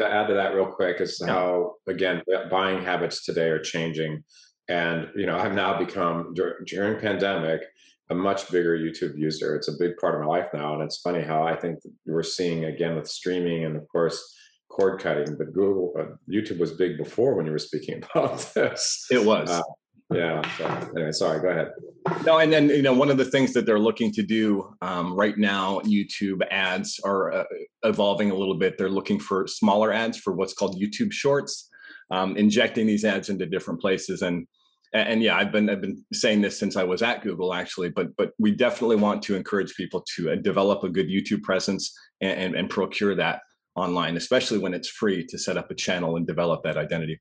to 0.00 0.06
add 0.18 0.26
to 0.28 0.34
that 0.40 0.54
real 0.56 0.70
quick 0.78 0.96
is 1.00 1.12
yeah. 1.20 1.32
how 1.32 1.74
again 1.86 2.16
buying 2.50 2.80
habits 2.82 3.16
today 3.28 3.48
are 3.54 3.60
changing, 3.74 4.24
and 4.68 5.08
you 5.16 5.26
know 5.26 5.38
I've 5.38 5.54
now 5.54 5.78
become 5.78 6.34
during 6.34 7.00
pandemic 7.00 7.62
a 8.10 8.14
much 8.14 8.50
bigger 8.50 8.76
YouTube 8.76 9.16
user. 9.16 9.56
It's 9.56 9.68
a 9.68 9.78
big 9.78 9.96
part 9.96 10.14
of 10.14 10.20
my 10.20 10.26
life 10.26 10.48
now, 10.52 10.74
and 10.74 10.82
it's 10.82 11.00
funny 11.00 11.22
how 11.22 11.42
I 11.42 11.56
think 11.56 11.78
we're 12.06 12.22
seeing 12.22 12.64
again 12.64 12.96
with 12.96 13.08
streaming 13.08 13.64
and 13.64 13.76
of 13.76 13.88
course 13.88 14.22
cord 14.68 15.00
cutting. 15.00 15.36
But 15.36 15.52
Google, 15.52 15.92
uh, 15.98 16.04
YouTube 16.30 16.58
was 16.58 16.72
big 16.72 16.98
before 16.98 17.34
when 17.34 17.46
you 17.46 17.52
were 17.52 17.58
speaking 17.58 18.02
about 18.14 18.38
this. 18.54 19.06
It 19.10 19.24
was. 19.24 19.50
Uh, 19.50 19.62
yeah. 20.12 20.42
So, 20.58 20.66
anyway, 20.94 21.12
sorry. 21.12 21.40
Go 21.40 21.48
ahead. 21.48 21.68
No, 22.26 22.38
and 22.38 22.52
then 22.52 22.68
you 22.68 22.82
know 22.82 22.92
one 22.92 23.10
of 23.10 23.16
the 23.16 23.24
things 23.24 23.52
that 23.54 23.64
they're 23.64 23.78
looking 23.78 24.12
to 24.12 24.22
do 24.22 24.74
um, 24.82 25.14
right 25.14 25.38
now, 25.38 25.80
YouTube 25.80 26.42
ads 26.50 27.00
are 27.04 27.32
uh, 27.32 27.44
evolving 27.82 28.30
a 28.30 28.34
little 28.34 28.56
bit. 28.56 28.76
They're 28.76 28.90
looking 28.90 29.18
for 29.18 29.46
smaller 29.46 29.92
ads 29.92 30.18
for 30.18 30.32
what's 30.32 30.52
called 30.52 30.80
YouTube 30.80 31.12
Shorts, 31.12 31.70
um, 32.12 32.36
injecting 32.36 32.86
these 32.86 33.04
ads 33.04 33.28
into 33.28 33.46
different 33.46 33.80
places 33.80 34.22
and. 34.22 34.46
And 34.94 35.22
yeah, 35.22 35.38
I've 35.38 35.50
been 35.50 35.70
I've 35.70 35.80
been 35.80 36.04
saying 36.12 36.42
this 36.42 36.58
since 36.58 36.76
I 36.76 36.84
was 36.84 37.00
at 37.00 37.22
Google 37.22 37.54
actually, 37.54 37.88
but 37.88 38.14
but 38.14 38.32
we 38.38 38.50
definitely 38.50 38.96
want 38.96 39.22
to 39.22 39.34
encourage 39.34 39.74
people 39.74 40.04
to 40.16 40.32
uh, 40.32 40.34
develop 40.34 40.84
a 40.84 40.90
good 40.90 41.08
YouTube 41.08 41.40
presence 41.40 41.98
and, 42.20 42.38
and, 42.38 42.54
and 42.54 42.68
procure 42.68 43.14
that 43.14 43.40
online, 43.74 44.18
especially 44.18 44.58
when 44.58 44.74
it's 44.74 44.90
free 44.90 45.24
to 45.28 45.38
set 45.38 45.56
up 45.56 45.70
a 45.70 45.74
channel 45.74 46.16
and 46.16 46.26
develop 46.26 46.62
that 46.64 46.76
identity. 46.76 47.18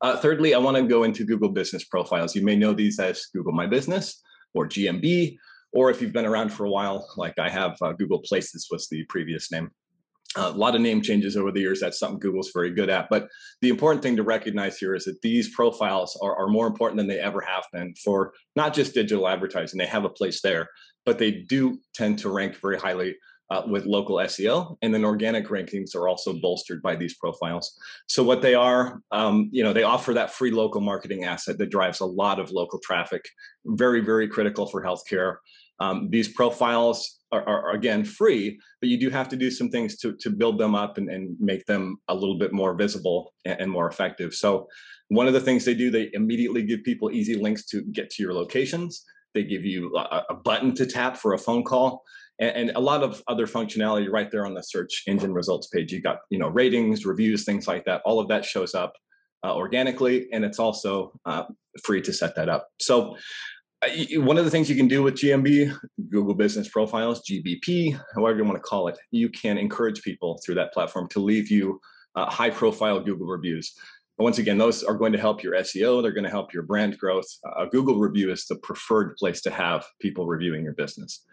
Uh, 0.00 0.16
thirdly, 0.16 0.54
I 0.54 0.58
want 0.58 0.76
to 0.78 0.82
go 0.82 1.04
into 1.04 1.24
Google 1.24 1.50
Business 1.50 1.84
Profiles. 1.84 2.34
You 2.34 2.42
may 2.42 2.56
know 2.56 2.72
these 2.72 2.98
as 2.98 3.26
Google 3.34 3.52
My 3.52 3.66
Business 3.66 4.22
or 4.54 4.66
GMB, 4.66 5.36
or 5.72 5.90
if 5.90 6.00
you've 6.00 6.12
been 6.12 6.26
around 6.26 6.52
for 6.52 6.64
a 6.64 6.70
while, 6.70 7.06
like 7.16 7.38
I 7.38 7.48
have, 7.48 7.76
uh, 7.82 7.92
Google 7.92 8.20
Places 8.20 8.68
was 8.70 8.88
the 8.88 9.04
previous 9.04 9.52
name. 9.52 9.70
A 10.36 10.50
lot 10.50 10.76
of 10.76 10.80
name 10.80 11.02
changes 11.02 11.36
over 11.36 11.50
the 11.50 11.60
years. 11.60 11.80
That's 11.80 11.98
something 11.98 12.20
Google's 12.20 12.52
very 12.54 12.70
good 12.70 12.88
at. 12.88 13.08
But 13.10 13.28
the 13.62 13.68
important 13.68 14.02
thing 14.02 14.16
to 14.16 14.22
recognize 14.22 14.78
here 14.78 14.94
is 14.94 15.04
that 15.06 15.20
these 15.22 15.52
profiles 15.54 16.16
are, 16.22 16.36
are 16.36 16.46
more 16.46 16.68
important 16.68 16.98
than 16.98 17.08
they 17.08 17.18
ever 17.18 17.40
have 17.40 17.64
been 17.72 17.94
for 18.04 18.32
not 18.54 18.72
just 18.72 18.94
digital 18.94 19.26
advertising. 19.26 19.78
They 19.78 19.86
have 19.86 20.04
a 20.04 20.10
place 20.10 20.40
there, 20.40 20.68
but 21.04 21.18
they 21.18 21.32
do 21.32 21.80
tend 21.94 22.20
to 22.20 22.30
rank 22.30 22.56
very 22.60 22.78
highly 22.78 23.16
uh, 23.50 23.62
with 23.66 23.84
local 23.84 24.16
SEO, 24.16 24.76
and 24.80 24.94
then 24.94 25.04
organic 25.04 25.48
rankings 25.48 25.94
are 25.96 26.08
also 26.08 26.32
bolstered 26.34 26.80
by 26.82 26.94
these 26.94 27.16
profiles. 27.16 27.76
So 28.06 28.22
what 28.22 28.42
they 28.42 28.54
are, 28.54 29.02
um, 29.10 29.50
you 29.52 29.64
know, 29.64 29.72
they 29.72 29.82
offer 29.82 30.14
that 30.14 30.32
free 30.32 30.52
local 30.52 30.80
marketing 30.80 31.24
asset 31.24 31.58
that 31.58 31.70
drives 31.70 32.00
a 32.00 32.06
lot 32.06 32.38
of 32.38 32.52
local 32.52 32.78
traffic. 32.78 33.28
Very, 33.64 34.00
very 34.00 34.28
critical 34.28 34.66
for 34.66 34.84
healthcare. 34.84 35.36
Um, 35.80 36.08
these 36.10 36.28
profiles 36.28 37.19
are, 37.32 37.46
are, 37.46 37.70
again 37.70 38.04
free, 38.04 38.58
but 38.80 38.88
you 38.88 38.98
do 38.98 39.10
have 39.10 39.28
to 39.28 39.36
do 39.36 39.50
some 39.50 39.70
things 39.70 39.96
to 39.98 40.16
to 40.20 40.30
build 40.30 40.58
them 40.58 40.74
up 40.74 40.98
and, 40.98 41.08
and 41.08 41.36
make 41.40 41.64
them 41.66 41.96
a 42.08 42.14
little 42.14 42.38
bit 42.38 42.52
more 42.52 42.74
visible 42.74 43.32
and, 43.44 43.60
and 43.60 43.70
more 43.70 43.88
effective. 43.88 44.34
So 44.34 44.66
one 45.08 45.26
of 45.26 45.32
the 45.32 45.40
things 45.40 45.64
they 45.64 45.74
do, 45.74 45.90
they 45.90 46.10
immediately 46.12 46.62
give 46.62 46.82
people 46.84 47.10
easy 47.10 47.34
links 47.34 47.64
to 47.66 47.82
get 47.92 48.10
to 48.10 48.22
your 48.22 48.34
locations. 48.34 49.04
They 49.34 49.44
give 49.44 49.64
you 49.64 49.96
a, 49.96 50.24
a 50.30 50.34
button 50.34 50.74
to 50.74 50.86
tap 50.86 51.16
for 51.16 51.34
a 51.34 51.38
phone 51.38 51.64
call 51.64 52.02
and, 52.40 52.70
a 52.74 52.80
lot 52.80 53.02
of 53.02 53.22
other 53.28 53.46
functionality 53.46 54.10
right 54.10 54.30
there 54.30 54.46
on 54.46 54.54
the 54.54 54.62
search 54.62 55.02
engine 55.06 55.32
results 55.32 55.68
page. 55.68 55.92
You 55.92 56.00
got 56.00 56.20
you 56.30 56.38
know 56.38 56.48
ratings, 56.48 57.04
reviews, 57.04 57.44
things 57.44 57.68
like 57.68 57.84
that. 57.84 58.02
All 58.04 58.18
of 58.18 58.28
that 58.28 58.44
shows 58.44 58.74
up 58.74 58.94
uh, 59.44 59.54
organically, 59.54 60.28
and 60.32 60.44
it's 60.44 60.58
also 60.58 61.12
uh, 61.26 61.44
free 61.84 62.02
to 62.02 62.12
set 62.12 62.34
that 62.36 62.48
up. 62.48 62.68
So. 62.80 63.16
One 64.12 64.36
of 64.36 64.44
the 64.44 64.50
things 64.50 64.68
you 64.68 64.76
can 64.76 64.88
do 64.88 65.02
with 65.02 65.14
GMB, 65.14 65.74
Google 66.10 66.34
Business 66.34 66.68
Profiles, 66.68 67.22
GBP, 67.22 67.98
however 68.14 68.36
you 68.36 68.44
want 68.44 68.56
to 68.56 68.62
call 68.62 68.88
it, 68.88 68.98
you 69.10 69.30
can 69.30 69.56
encourage 69.56 70.02
people 70.02 70.38
through 70.44 70.56
that 70.56 70.74
platform 70.74 71.08
to 71.08 71.18
leave 71.18 71.50
you 71.50 71.80
uh, 72.14 72.30
high 72.30 72.50
profile 72.50 73.00
Google 73.00 73.26
reviews. 73.26 73.72
once 74.18 74.36
again, 74.36 74.58
those 74.58 74.82
are 74.82 74.96
going 74.96 75.12
to 75.12 75.18
help 75.18 75.42
your 75.42 75.54
SEO. 75.54 76.02
They're 76.02 76.12
going 76.12 76.24
to 76.24 76.30
help 76.30 76.52
your 76.52 76.64
brand 76.64 76.98
growth. 76.98 77.24
A 77.56 77.66
Google 77.66 77.98
review 77.98 78.30
is 78.30 78.44
the 78.44 78.56
preferred 78.56 79.16
place 79.16 79.40
to 79.42 79.50
have 79.50 79.86
people 79.98 80.26
reviewing 80.26 80.62
your 80.62 80.74
business. 80.74 81.24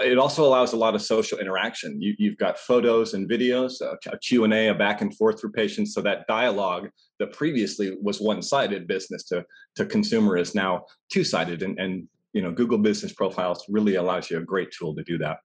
It 0.00 0.18
also 0.18 0.44
allows 0.44 0.72
a 0.72 0.76
lot 0.76 0.94
of 0.94 1.02
social 1.02 1.38
interaction. 1.38 2.00
You, 2.00 2.30
have 2.30 2.38
got 2.38 2.58
photos 2.58 3.14
and 3.14 3.28
videos, 3.28 3.80
a, 3.80 3.96
a 4.10 4.18
Q&A, 4.18 4.68
a 4.68 4.74
back 4.74 5.00
and 5.00 5.14
forth 5.16 5.40
for 5.40 5.50
patients. 5.50 5.94
So 5.94 6.00
that 6.02 6.26
dialogue 6.26 6.88
that 7.18 7.32
previously 7.32 7.96
was 8.02 8.20
one-sided 8.20 8.86
business 8.86 9.24
to, 9.24 9.44
to 9.76 9.86
consumer 9.86 10.36
is 10.36 10.54
now 10.54 10.84
two-sided. 11.12 11.62
And, 11.62 11.78
and 11.78 12.08
you 12.32 12.42
know, 12.42 12.52
Google 12.52 12.78
Business 12.78 13.12
Profiles 13.12 13.64
really 13.68 13.94
allows 13.94 14.30
you 14.30 14.38
a 14.38 14.42
great 14.42 14.70
tool 14.72 14.94
to 14.94 15.02
do 15.04 15.18
that. 15.18 15.38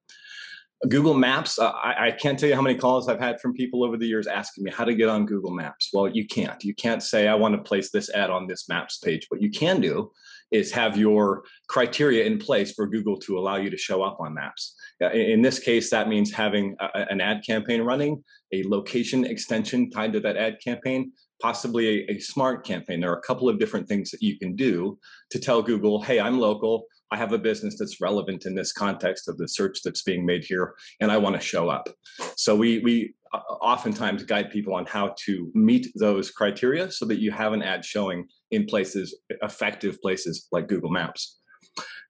Google 0.87 1.13
Maps, 1.13 1.59
uh, 1.59 1.71
I, 1.71 2.07
I, 2.07 2.11
can't 2.11 2.39
tell 2.39 2.47
you 2.47 2.55
how 2.55 2.61
many 2.61 2.75
calls 2.75 3.09
I've 3.09 3.19
had 3.19 3.41
from 3.41 3.53
people 3.53 3.83
over 3.83 3.97
the 3.97 4.07
years 4.07 4.27
asking 4.27 4.63
me 4.63 4.71
how 4.71 4.85
to 4.85 4.95
get 4.95 5.09
on 5.09 5.25
Google 5.25 5.51
Maps. 5.51 5.89
Well, 5.91 6.07
you 6.07 6.25
can't. 6.25 6.63
You 6.63 6.73
can't 6.73 7.03
say, 7.03 7.27
I 7.27 7.35
want 7.35 7.53
to 7.55 7.61
place 7.61 7.91
this 7.91 8.09
ad 8.09 8.29
on 8.29 8.47
this 8.47 8.69
Maps 8.69 8.97
page. 8.99 9.25
What 9.27 9.41
you 9.41 9.51
can 9.51 9.81
do 9.81 10.11
is 10.51 10.71
have 10.71 10.97
your 10.97 11.43
criteria 11.67 12.25
in 12.25 12.37
place 12.37 12.73
for 12.73 12.87
Google 12.87 13.17
to 13.19 13.37
allow 13.37 13.57
you 13.57 13.69
to 13.69 13.77
show 13.77 14.01
up 14.01 14.17
on 14.19 14.33
maps. 14.33 14.75
Uh, 15.01 15.11
in 15.11 15.41
this 15.41 15.59
case, 15.59 15.89
that 15.89 16.09
means 16.09 16.31
having 16.31 16.75
a, 16.79 17.05
an 17.09 17.21
ad 17.21 17.41
campaign 17.45 17.81
running, 17.81 18.23
a 18.53 18.63
location 18.63 19.25
extension 19.25 19.89
tied 19.89 20.13
to 20.13 20.19
that 20.19 20.37
ad 20.37 20.57
campaign, 20.63 21.11
possibly 21.41 21.87
a, 21.87 22.13
a, 22.13 22.19
smart 22.19 22.65
campaign. 22.65 22.99
There 22.99 23.11
are 23.11 23.17
a 23.17 23.21
couple 23.21 23.47
of 23.47 23.59
different 23.59 23.87
things 23.87 24.11
that 24.11 24.21
you 24.21 24.37
can 24.37 24.55
do 24.55 24.97
to 25.31 25.39
tell 25.39 25.61
Google, 25.61 26.01
hey, 26.01 26.19
I'm 26.19 26.39
local. 26.39 26.85
I 27.11 27.17
have 27.17 27.33
a 27.33 27.37
business 27.37 27.77
that's 27.77 27.99
relevant 28.01 28.45
in 28.45 28.55
this 28.55 28.71
context 28.71 29.27
of 29.27 29.37
the 29.37 29.47
search 29.47 29.81
that's 29.83 30.03
being 30.03 30.25
made 30.25 30.43
here, 30.43 30.75
and 30.99 31.11
I 31.11 31.17
want 31.17 31.35
to 31.35 31.41
show 31.41 31.69
up. 31.69 31.89
So 32.35 32.55
we 32.55 32.79
we 32.79 33.15
uh, 33.33 33.37
oftentimes 33.61 34.23
guide 34.23 34.49
people 34.49 34.73
on 34.73 34.85
how 34.85 35.13
to 35.25 35.51
meet 35.53 35.87
those 35.95 36.31
criteria 36.31 36.91
so 36.91 37.05
that 37.05 37.19
you 37.19 37.31
have 37.31 37.53
an 37.53 37.61
ad 37.61 37.85
showing 37.85 38.25
in 38.51 38.65
places, 38.65 39.15
effective 39.43 40.01
places 40.01 40.47
like 40.51 40.67
Google 40.67 40.89
Maps. 40.89 41.39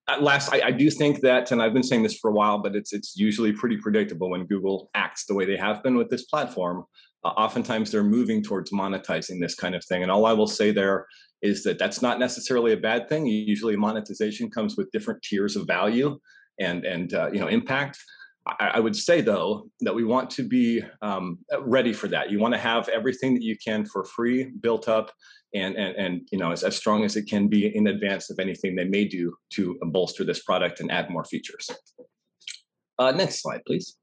At 0.08 0.24
last, 0.24 0.52
I, 0.54 0.62
I, 0.68 0.72
do 0.72 0.90
think 0.90 1.20
that, 1.22 1.52
and 1.52 1.62
I've 1.62 1.74
been 1.74 1.84
saying 1.84 2.04
this 2.04 2.18
for 2.18 2.32
a 2.32 2.34
while, 2.34 2.58
but 2.60 2.76
it's 2.76 2.94
it's 2.94 3.16
usually 3.16 3.52
pretty 3.52 3.78
predictable 3.78 4.32
when 4.32 4.46
Google 4.46 4.90
acts 4.96 5.26
the 5.26 5.36
way 5.36 5.46
they 5.46 5.58
have 5.58 5.84
been 5.84 5.96
with 5.96 6.10
this 6.10 6.26
platform. 6.26 6.86
Oftentimes, 7.24 7.92
they're 7.92 8.04
moving 8.04 8.42
towards 8.42 8.72
monetizing 8.72 9.42
this 9.42 9.56
kind 9.56 9.76
of 9.76 9.84
thing, 9.86 10.04
and 10.04 10.12
all 10.12 10.26
I 10.26 10.34
will 10.34 10.48
say 10.48 10.72
there 10.72 11.06
is 11.42 11.64
that 11.64 11.80
that's 11.80 12.02
not 12.02 12.20
necessarily 12.20 12.74
a 12.74 12.78
bad 12.78 13.10
thing. 13.10 13.26
Usually, 13.26 13.76
monetization 13.76 14.50
comes 14.50 14.78
with 14.78 14.92
different 14.92 15.22
tiers 15.22 15.56
of 15.56 15.68
value 15.68 16.18
and 16.60 16.86
and 16.86 17.14
uh, 17.14 17.30
you 17.32 17.40
know 17.40 17.48
impact. 17.48 17.98
I, 18.48 18.72
I, 18.76 18.80
would 18.80 18.96
say 18.96 19.22
though 19.22 19.70
that 19.82 19.94
we 19.94 20.04
want 20.04 20.30
to 20.32 20.44
be 20.44 20.82
um, 21.02 21.40
ready 21.62 21.94
for 21.94 22.08
that. 22.08 22.32
You 22.32 22.40
want 22.40 22.54
to 22.54 22.60
have 22.60 22.88
everything 22.90 23.34
that 23.34 23.44
you 23.44 23.58
can 23.64 23.86
for 23.86 24.04
free 24.04 24.52
built 24.62 24.88
up 24.88 25.12
and 25.54 25.76
and, 25.76 25.96
and 25.96 26.28
you 26.32 26.38
know 26.38 26.52
as, 26.52 26.64
as 26.64 26.76
strong 26.76 27.04
as 27.04 27.16
it 27.16 27.28
can 27.28 27.48
be 27.48 27.76
in 27.76 27.88
advance 27.88 28.30
of 28.30 28.40
anything 28.40 28.76
they 28.76 28.86
may 28.86 29.06
do 29.06 29.36
to 29.54 29.78
bolster 29.92 30.24
this 30.24 30.44
product 30.44 30.80
and 30.80 30.92
add 30.92 31.10
more 31.10 31.26
features. 31.26 31.70
Uh, 32.98 33.12
next 33.12 33.42
slide, 33.42 33.62
please. 33.66 33.98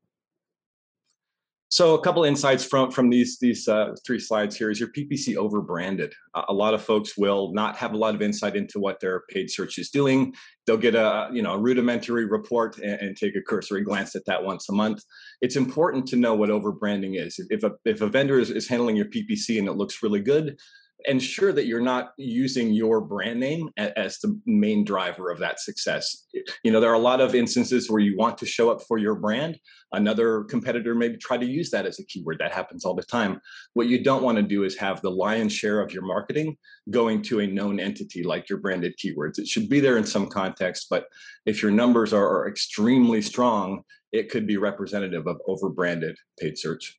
So 1.77 1.93
a 1.93 2.01
couple 2.01 2.25
insights 2.25 2.65
from 2.65 2.91
from 2.91 3.11
these 3.11 3.39
these 3.39 3.69
uh, 3.69 3.95
three 4.03 4.19
slides 4.19 4.57
here 4.57 4.71
is 4.71 4.81
your 4.81 4.89
PPC 4.89 5.37
over 5.37 5.61
branded. 5.61 6.15
Uh, 6.35 6.45
a 6.49 6.55
lot 6.55 6.73
of 6.73 6.83
folks 6.83 7.19
will 7.19 7.53
not 7.53 7.77
have 7.77 7.93
a 7.93 7.99
lot 7.99 8.15
of 8.15 8.23
insight 8.23 8.57
into 8.57 8.81
what 8.81 8.99
their 9.01 9.25
paid 9.29 9.51
search 9.51 9.77
is 9.77 9.91
doing. 9.91 10.33
They'll 10.67 10.79
get 10.79 10.95
a 10.95 11.29
you 11.35 11.43
know 11.43 11.53
a 11.53 11.59
rudimentary 11.59 12.25
report 12.25 12.79
and, 12.79 12.99
and 13.03 13.15
take 13.15 13.37
a 13.37 13.43
cursory 13.43 13.85
glance 13.85 14.17
at 14.17 14.25
that 14.25 14.43
once 14.43 14.71
a 14.71 14.73
month. 14.73 15.03
It's 15.43 15.55
important 15.55 16.07
to 16.07 16.17
know 16.17 16.35
what 16.35 16.49
over 16.49 16.73
branding 16.73 17.17
is. 17.17 17.39
If 17.51 17.63
a 17.63 17.73
if 17.85 18.01
a 18.01 18.09
vendor 18.09 18.39
is, 18.39 18.51
is 18.51 18.67
handling 18.67 18.97
your 18.97 19.11
PPC 19.11 19.59
and 19.59 19.69
it 19.69 19.77
looks 19.77 20.03
really 20.03 20.21
good, 20.21 20.57
ensure 21.05 21.53
that 21.53 21.67
you're 21.67 21.81
not 21.81 22.13
using 22.17 22.73
your 22.73 23.01
brand 23.01 23.39
name 23.39 23.69
as 23.77 24.19
the 24.19 24.41
main 24.47 24.85
driver 24.85 25.31
of 25.31 25.39
that 25.39 25.61
success. 25.61 26.27
You 26.65 26.73
know, 26.73 26.81
there 26.81 26.91
are 26.91 26.95
a 26.95 26.99
lot 26.99 27.21
of 27.21 27.35
instances 27.35 27.91
where 27.91 28.01
you 28.01 28.17
want 28.17 28.39
to 28.39 28.47
show 28.47 28.71
up 28.71 28.83
for 28.89 28.99
your 28.99 29.15
brand. 29.15 29.59
Another 29.93 30.45
competitor 30.45 30.95
maybe 30.95 31.17
try 31.17 31.37
to 31.37 31.47
use 31.47 31.71
that 31.71 31.87
as 31.87 31.99
a 31.99 32.07
keyword. 32.07 32.39
That 32.39 32.53
happens 32.53 32.85
all 32.85 32.95
the 32.95 33.03
time. 33.03 33.41
What 33.75 33.89
you 33.89 34.03
don't 34.03 34.23
want 34.23 34.37
to 34.37 34.43
do 34.43 34.65
is 34.65 34.77
have 34.79 35.01
the 35.03 35.11
lion's 35.11 35.53
share 35.53 35.81
of 35.81 35.93
your 35.93 36.05
marketing 36.05 36.57
going 36.91 37.23
to 37.23 37.41
a 37.41 37.47
known 37.47 37.79
entity 37.79 38.23
like 38.23 38.49
your 38.49 38.59
branded 38.59 38.95
keywords. 38.97 39.39
It 39.39 39.47
should 39.47 39.69
be 39.69 39.81
there 39.81 39.99
in 39.99 40.05
some 40.05 40.29
context, 40.29 40.87
but 40.91 41.07
if 41.45 41.63
your 41.63 41.71
numbers 41.71 42.13
are, 42.13 42.49
extremely 42.49 43.23
strong, 43.23 43.83
it 44.13 44.31
could 44.31 44.47
be 44.47 44.57
representative 44.57 45.27
of 45.27 45.37
over 45.47 45.69
branded 45.69 46.17
paid 46.39 46.59
search 46.59 46.99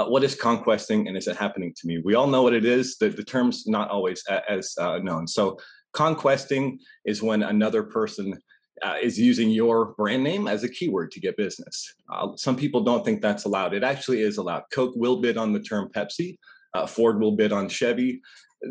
uh, 0.00 0.06
what 0.06 0.24
is 0.24 0.34
conquesting 0.34 1.08
and 1.08 1.16
is 1.16 1.26
it 1.26 1.36
happening 1.36 1.74
to 1.76 1.86
me? 1.86 2.00
We 2.02 2.14
all 2.14 2.26
know 2.26 2.42
what 2.42 2.54
it 2.54 2.64
is. 2.64 2.96
The, 2.96 3.10
the 3.10 3.24
term's 3.24 3.66
not 3.66 3.90
always 3.90 4.24
as 4.48 4.74
uh, 4.78 4.98
known. 4.98 5.26
So 5.26 5.58
conquesting 5.92 6.78
is 7.04 7.22
when 7.22 7.42
another 7.42 7.82
person 7.82 8.38
uh, 8.82 8.96
is 9.02 9.18
using 9.18 9.50
your 9.50 9.94
brand 9.98 10.24
name 10.24 10.48
as 10.48 10.64
a 10.64 10.68
keyword 10.68 11.10
to 11.12 11.20
get 11.20 11.36
business. 11.36 11.94
Uh, 12.10 12.28
some 12.36 12.56
people 12.56 12.82
don't 12.82 13.04
think 13.04 13.20
that's 13.20 13.44
allowed. 13.44 13.74
It 13.74 13.84
actually 13.84 14.22
is 14.22 14.38
allowed. 14.38 14.62
Coke 14.72 14.94
will 14.96 15.20
bid 15.20 15.36
on 15.36 15.52
the 15.52 15.60
term 15.60 15.90
Pepsi. 15.94 16.38
Uh, 16.72 16.86
Ford 16.86 17.20
will 17.20 17.32
bid 17.32 17.52
on 17.52 17.68
Chevy. 17.68 18.22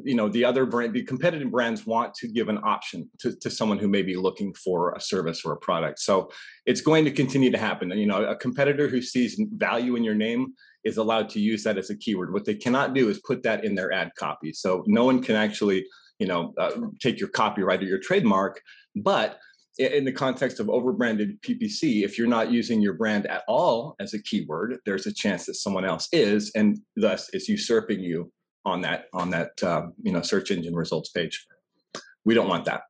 You 0.03 0.15
know 0.15 0.29
the 0.29 0.45
other 0.45 0.65
brand 0.65 0.93
the 0.93 1.03
competitive 1.03 1.51
brands 1.51 1.85
want 1.85 2.13
to 2.13 2.27
give 2.27 2.49
an 2.49 2.59
option 2.63 3.09
to, 3.19 3.35
to 3.37 3.49
someone 3.49 3.77
who 3.77 3.87
may 3.87 4.01
be 4.01 4.15
looking 4.15 4.53
for 4.53 4.93
a 4.93 5.01
service 5.01 5.43
or 5.43 5.53
a 5.53 5.57
product. 5.57 5.99
So 5.99 6.29
it's 6.65 6.81
going 6.81 7.05
to 7.05 7.11
continue 7.11 7.51
to 7.51 7.57
happen. 7.57 7.89
You 7.91 8.05
know 8.05 8.23
a 8.23 8.35
competitor 8.35 8.87
who 8.87 9.01
sees 9.01 9.39
value 9.53 9.95
in 9.95 10.03
your 10.03 10.15
name 10.15 10.53
is 10.83 10.97
allowed 10.97 11.29
to 11.29 11.39
use 11.39 11.63
that 11.63 11.77
as 11.77 11.89
a 11.89 11.97
keyword. 11.97 12.33
What 12.33 12.45
they 12.45 12.55
cannot 12.55 12.93
do 12.93 13.09
is 13.09 13.19
put 13.19 13.43
that 13.43 13.63
in 13.63 13.75
their 13.75 13.91
ad 13.91 14.11
copy. 14.17 14.53
So 14.53 14.83
no 14.87 15.05
one 15.05 15.21
can 15.21 15.35
actually 15.35 15.85
you 16.19 16.27
know 16.27 16.53
uh, 16.57 16.71
take 16.99 17.19
your 17.19 17.29
copyright 17.29 17.81
or 17.81 17.85
your 17.85 17.99
trademark 17.99 18.61
but 18.95 19.39
in 19.79 20.03
the 20.03 20.11
context 20.11 20.59
of 20.59 20.67
overbranded 20.67 21.39
PPC, 21.39 22.03
if 22.03 22.17
you're 22.17 22.27
not 22.27 22.51
using 22.51 22.81
your 22.81 22.93
brand 22.93 23.25
at 23.27 23.43
all 23.47 23.95
as 24.01 24.13
a 24.13 24.21
keyword, 24.21 24.77
there's 24.85 25.07
a 25.07 25.13
chance 25.13 25.45
that 25.45 25.55
someone 25.55 25.85
else 25.85 26.09
is, 26.11 26.51
and 26.53 26.79
thus 26.97 27.29
is 27.33 27.47
usurping 27.47 28.01
you 28.01 28.29
on 28.65 28.81
that 28.81 29.05
on 29.13 29.29
that 29.31 29.61
um, 29.63 29.93
you 30.01 30.11
know 30.11 30.21
search 30.21 30.51
engine 30.51 30.75
results 30.75 31.09
page. 31.09 31.45
We 32.25 32.33
don't 32.33 32.47
want 32.47 32.65
that. 32.65 32.81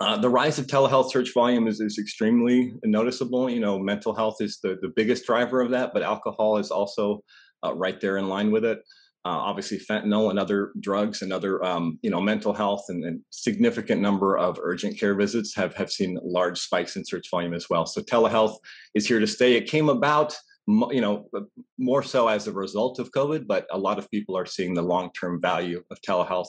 Uh, 0.00 0.16
the 0.16 0.28
rise 0.28 0.58
of 0.58 0.66
telehealth 0.66 1.10
search 1.10 1.32
volume 1.32 1.68
is, 1.68 1.80
is 1.80 1.98
extremely 1.98 2.74
noticeable. 2.84 3.48
You 3.48 3.60
know, 3.60 3.78
mental 3.78 4.14
health 4.14 4.36
is 4.40 4.58
the, 4.62 4.78
the 4.82 4.92
biggest 4.94 5.24
driver 5.24 5.60
of 5.60 5.70
that, 5.70 5.92
but 5.92 6.02
alcohol 6.02 6.58
is 6.58 6.70
also 6.70 7.22
uh, 7.64 7.72
right 7.74 8.00
there 8.00 8.16
in 8.16 8.28
line 8.28 8.50
with 8.50 8.64
it. 8.64 8.78
Uh, 9.24 9.38
obviously, 9.38 9.78
fentanyl 9.78 10.30
and 10.30 10.38
other 10.38 10.72
drugs 10.80 11.22
and 11.22 11.32
other, 11.32 11.64
um, 11.64 11.96
you 12.02 12.10
know, 12.10 12.20
mental 12.20 12.52
health 12.52 12.86
and, 12.88 13.04
and, 13.04 13.20
significant 13.30 14.00
number 14.00 14.36
of 14.36 14.58
urgent 14.60 14.98
care 14.98 15.14
visits 15.14 15.54
have, 15.54 15.72
have 15.74 15.92
seen 15.92 16.18
large 16.24 16.58
spikes 16.58 16.96
in 16.96 17.04
search 17.04 17.30
volume 17.30 17.54
as 17.54 17.70
well. 17.70 17.86
So 17.86 18.00
telehealth 18.00 18.56
is 18.96 19.06
here 19.06 19.20
to 19.20 19.26
stay. 19.28 19.54
It 19.54 19.68
came 19.68 19.88
about 19.88 20.36
you 20.66 21.00
know, 21.00 21.28
uh, 21.36 21.40
more 21.78 22.02
so 22.02 22.28
as 22.28 22.46
a 22.46 22.52
result 22.52 22.98
of 22.98 23.10
COVID, 23.12 23.46
but 23.46 23.66
a 23.72 23.78
lot 23.78 23.98
of 23.98 24.10
people 24.10 24.36
are 24.36 24.46
seeing 24.46 24.74
the 24.74 24.82
long-term 24.82 25.40
value 25.40 25.82
of 25.90 26.00
telehealth 26.00 26.48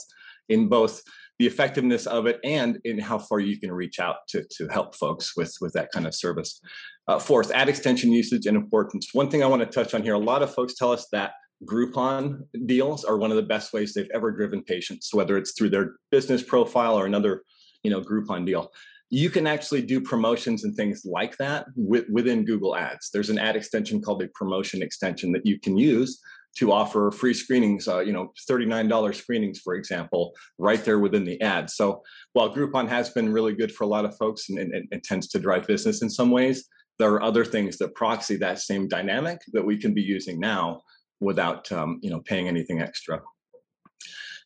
in 0.49 0.67
both 0.67 1.01
the 1.39 1.47
effectiveness 1.47 2.05
of 2.05 2.27
it 2.27 2.39
and 2.43 2.79
in 2.85 2.99
how 2.99 3.17
far 3.17 3.39
you 3.39 3.59
can 3.59 3.71
reach 3.71 3.99
out 3.99 4.17
to, 4.29 4.43
to 4.55 4.67
help 4.67 4.95
folks 4.95 5.35
with, 5.35 5.55
with 5.61 5.73
that 5.73 5.91
kind 5.91 6.05
of 6.05 6.13
service. 6.13 6.61
Uh, 7.07 7.17
fourth, 7.17 7.51
ad 7.51 7.69
extension 7.69 8.11
usage 8.11 8.45
and 8.45 8.55
importance. 8.55 9.09
One 9.13 9.29
thing 9.29 9.43
I 9.43 9.47
want 9.47 9.61
to 9.61 9.65
touch 9.65 9.93
on 9.93 10.03
here, 10.03 10.13
a 10.13 10.19
lot 10.19 10.43
of 10.43 10.53
folks 10.53 10.75
tell 10.75 10.91
us 10.91 11.07
that 11.11 11.31
Groupon 11.65 12.43
deals 12.65 13.03
are 13.03 13.17
one 13.17 13.31
of 13.31 13.37
the 13.37 13.43
best 13.43 13.73
ways 13.73 13.93
they've 13.93 14.09
ever 14.13 14.31
driven 14.31 14.63
patients, 14.63 15.13
whether 15.13 15.37
it's 15.37 15.53
through 15.53 15.69
their 15.69 15.93
business 16.11 16.43
profile 16.43 16.99
or 16.99 17.05
another, 17.05 17.43
you 17.83 17.89
know, 17.89 18.01
Groupon 18.01 18.45
deal 18.45 18.71
you 19.13 19.29
can 19.29 19.45
actually 19.45 19.83
do 19.83 20.01
promotions 20.01 20.63
and 20.63 20.75
things 20.75 21.03
like 21.05 21.37
that 21.37 21.67
with, 21.75 22.05
within 22.09 22.43
Google 22.43 22.75
Ads. 22.75 23.11
There's 23.11 23.29
an 23.29 23.37
ad 23.37 23.55
extension 23.55 24.01
called 24.01 24.23
a 24.23 24.27
promotion 24.29 24.81
extension 24.81 25.31
that 25.33 25.45
you 25.45 25.59
can 25.59 25.77
use 25.77 26.19
to 26.57 26.71
offer 26.71 27.11
free 27.11 27.35
screenings, 27.35 27.87
uh, 27.87 27.99
you 27.99 28.11
know, 28.11 28.33
$39 28.49 29.13
screenings, 29.13 29.59
for 29.59 29.75
example, 29.75 30.33
right 30.57 30.83
there 30.83 30.97
within 30.97 31.25
the 31.25 31.39
ad. 31.41 31.69
So 31.69 32.01
while 32.33 32.51
Groupon 32.51 32.89
has 32.89 33.11
been 33.11 33.31
really 33.31 33.53
good 33.53 33.71
for 33.71 33.83
a 33.83 33.87
lot 33.87 34.03
of 34.03 34.17
folks 34.17 34.49
and, 34.49 34.57
and, 34.57 34.87
and 34.91 35.03
tends 35.03 35.27
to 35.27 35.39
drive 35.39 35.67
business 35.67 36.01
in 36.01 36.09
some 36.09 36.31
ways, 36.31 36.67
there 36.97 37.11
are 37.11 37.21
other 37.21 37.45
things 37.45 37.77
that 37.77 37.93
proxy 37.93 38.35
that 38.37 38.61
same 38.61 38.87
dynamic 38.87 39.41
that 39.51 39.63
we 39.63 39.77
can 39.77 39.93
be 39.93 40.01
using 40.01 40.39
now 40.39 40.81
without, 41.19 41.71
um, 41.71 41.99
you 42.01 42.09
know, 42.09 42.21
paying 42.21 42.47
anything 42.47 42.81
extra. 42.81 43.21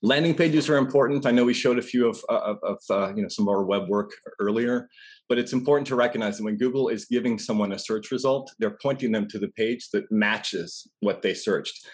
Landing 0.03 0.35
pages 0.35 0.69
are 0.69 0.77
important. 0.77 1.25
I 1.25 1.31
know 1.31 1.45
we 1.45 1.53
showed 1.53 1.79
a 1.79 1.81
few 1.81 2.07
of, 2.07 2.23
uh, 2.29 2.37
of, 2.37 2.57
of 2.63 2.77
uh, 2.89 3.15
you 3.15 3.23
know 3.23 3.29
some 3.29 3.47
of 3.47 3.53
our 3.53 3.63
web 3.63 3.89
work 3.89 4.11
earlier, 4.39 4.89
but 5.27 5.39
it's 5.39 5.53
important 5.53 5.87
to 5.87 5.95
recognize 5.95 6.37
that 6.37 6.43
when 6.43 6.57
Google 6.57 6.89
is 6.89 7.05
giving 7.05 7.39
someone 7.39 7.71
a 7.71 7.79
search 7.79 8.11
result, 8.11 8.53
they're 8.59 8.77
pointing 8.81 9.11
them 9.11 9.27
to 9.29 9.39
the 9.39 9.49
page 9.49 9.89
that 9.93 10.11
matches 10.11 10.87
what 10.99 11.21
they 11.21 11.33
searched. 11.33 11.87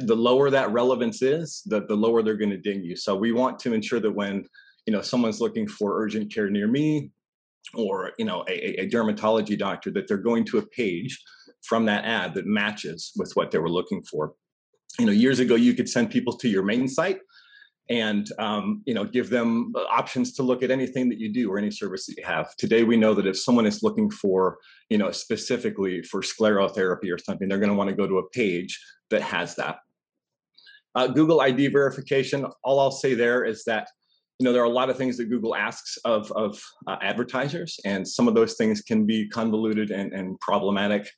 The 0.00 0.16
lower 0.16 0.50
that 0.50 0.72
relevance 0.72 1.22
is, 1.22 1.62
the, 1.66 1.86
the 1.86 1.94
lower 1.94 2.22
they're 2.22 2.36
going 2.36 2.50
to 2.50 2.56
ding 2.56 2.82
you. 2.82 2.96
So 2.96 3.14
we 3.14 3.32
want 3.32 3.58
to 3.60 3.72
ensure 3.72 4.00
that 4.00 4.10
when 4.12 4.44
you 4.86 4.92
know 4.92 5.00
someone's 5.00 5.40
looking 5.40 5.66
for 5.66 6.02
urgent 6.02 6.32
care 6.32 6.50
near 6.50 6.68
me, 6.68 7.10
or 7.74 8.12
you 8.18 8.26
know 8.26 8.44
a, 8.48 8.82
a 8.82 8.88
dermatology 8.88 9.58
doctor, 9.58 9.90
that 9.92 10.08
they're 10.08 10.18
going 10.18 10.44
to 10.46 10.58
a 10.58 10.66
page 10.66 11.18
from 11.62 11.86
that 11.86 12.04
ad 12.04 12.34
that 12.34 12.46
matches 12.46 13.12
with 13.16 13.32
what 13.34 13.50
they 13.50 13.58
were 13.58 13.70
looking 13.70 14.02
for. 14.02 14.34
You 14.98 15.06
know, 15.06 15.12
years 15.12 15.40
ago 15.40 15.54
you 15.54 15.74
could 15.74 15.88
send 15.88 16.10
people 16.10 16.36
to 16.38 16.48
your 16.48 16.62
main 16.62 16.86
site 16.88 17.18
and 17.88 18.28
um, 18.38 18.82
you 18.84 18.94
know 18.94 19.04
give 19.04 19.30
them 19.30 19.72
options 19.90 20.32
to 20.34 20.42
look 20.42 20.62
at 20.62 20.70
anything 20.70 21.08
that 21.08 21.18
you 21.18 21.32
do 21.32 21.50
or 21.50 21.58
any 21.58 21.70
service 21.70 22.06
that 22.06 22.16
you 22.16 22.24
have. 22.24 22.54
Today 22.56 22.82
we 22.82 22.96
know 22.96 23.14
that 23.14 23.26
if 23.26 23.38
someone 23.38 23.66
is 23.66 23.82
looking 23.82 24.10
for 24.10 24.58
you 24.88 24.98
know 24.98 25.10
specifically 25.10 26.02
for 26.02 26.20
sclerotherapy 26.20 27.12
or 27.12 27.18
something 27.18 27.48
they're 27.48 27.58
going 27.58 27.70
to 27.70 27.76
want 27.76 27.90
to 27.90 27.96
go 27.96 28.06
to 28.06 28.18
a 28.18 28.28
page 28.30 28.80
that 29.10 29.22
has 29.22 29.54
that. 29.56 29.78
Uh, 30.94 31.06
google 31.06 31.42
id 31.42 31.68
verification 31.68 32.46
all 32.64 32.80
i'll 32.80 32.90
say 32.90 33.12
there 33.12 33.44
is 33.44 33.64
that 33.64 33.86
you 34.38 34.44
know 34.44 34.52
there 34.52 34.62
are 34.62 34.66
a 34.66 34.78
lot 34.80 34.88
of 34.88 34.96
things 34.96 35.18
that 35.18 35.26
google 35.26 35.54
asks 35.54 35.98
of, 36.06 36.32
of 36.32 36.58
uh, 36.86 36.96
advertisers 37.02 37.78
and 37.84 38.08
some 38.08 38.26
of 38.26 38.34
those 38.34 38.54
things 38.54 38.80
can 38.80 39.04
be 39.04 39.28
convoluted 39.28 39.90
and, 39.90 40.12
and 40.14 40.40
problematic. 40.40 41.08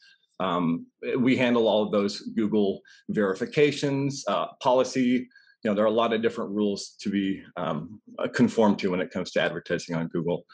Um, 0.41 0.87
we 1.19 1.37
handle 1.37 1.67
all 1.67 1.83
of 1.83 1.93
those 1.93 2.21
google 2.37 2.81
verifications 3.09 4.25
uh, 4.29 4.47
policy 4.61 5.29
you 5.63 5.71
know, 5.71 5.75
there 5.75 5.85
are 5.85 5.89
a 5.89 5.91
lot 5.91 6.13
of 6.13 6.23
different 6.23 6.51
rules 6.51 6.95
to 7.01 7.11
be 7.11 7.43
um, 7.57 8.01
uh, 8.19 8.29
conformed 8.29 8.79
to 8.81 8.91
when 8.91 9.01
it 9.01 9.11
comes 9.11 9.33
to 9.33 9.41
advertising 9.41 9.97
on 9.97 10.09
Google. 10.09 10.47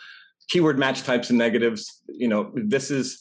Keyword 0.49 0.79
match 0.79 1.03
types 1.03 1.31
and 1.31 1.39
negatives, 1.39 2.03
you 2.09 2.29
know, 2.29 2.53
this 2.55 2.91
is 2.91 3.21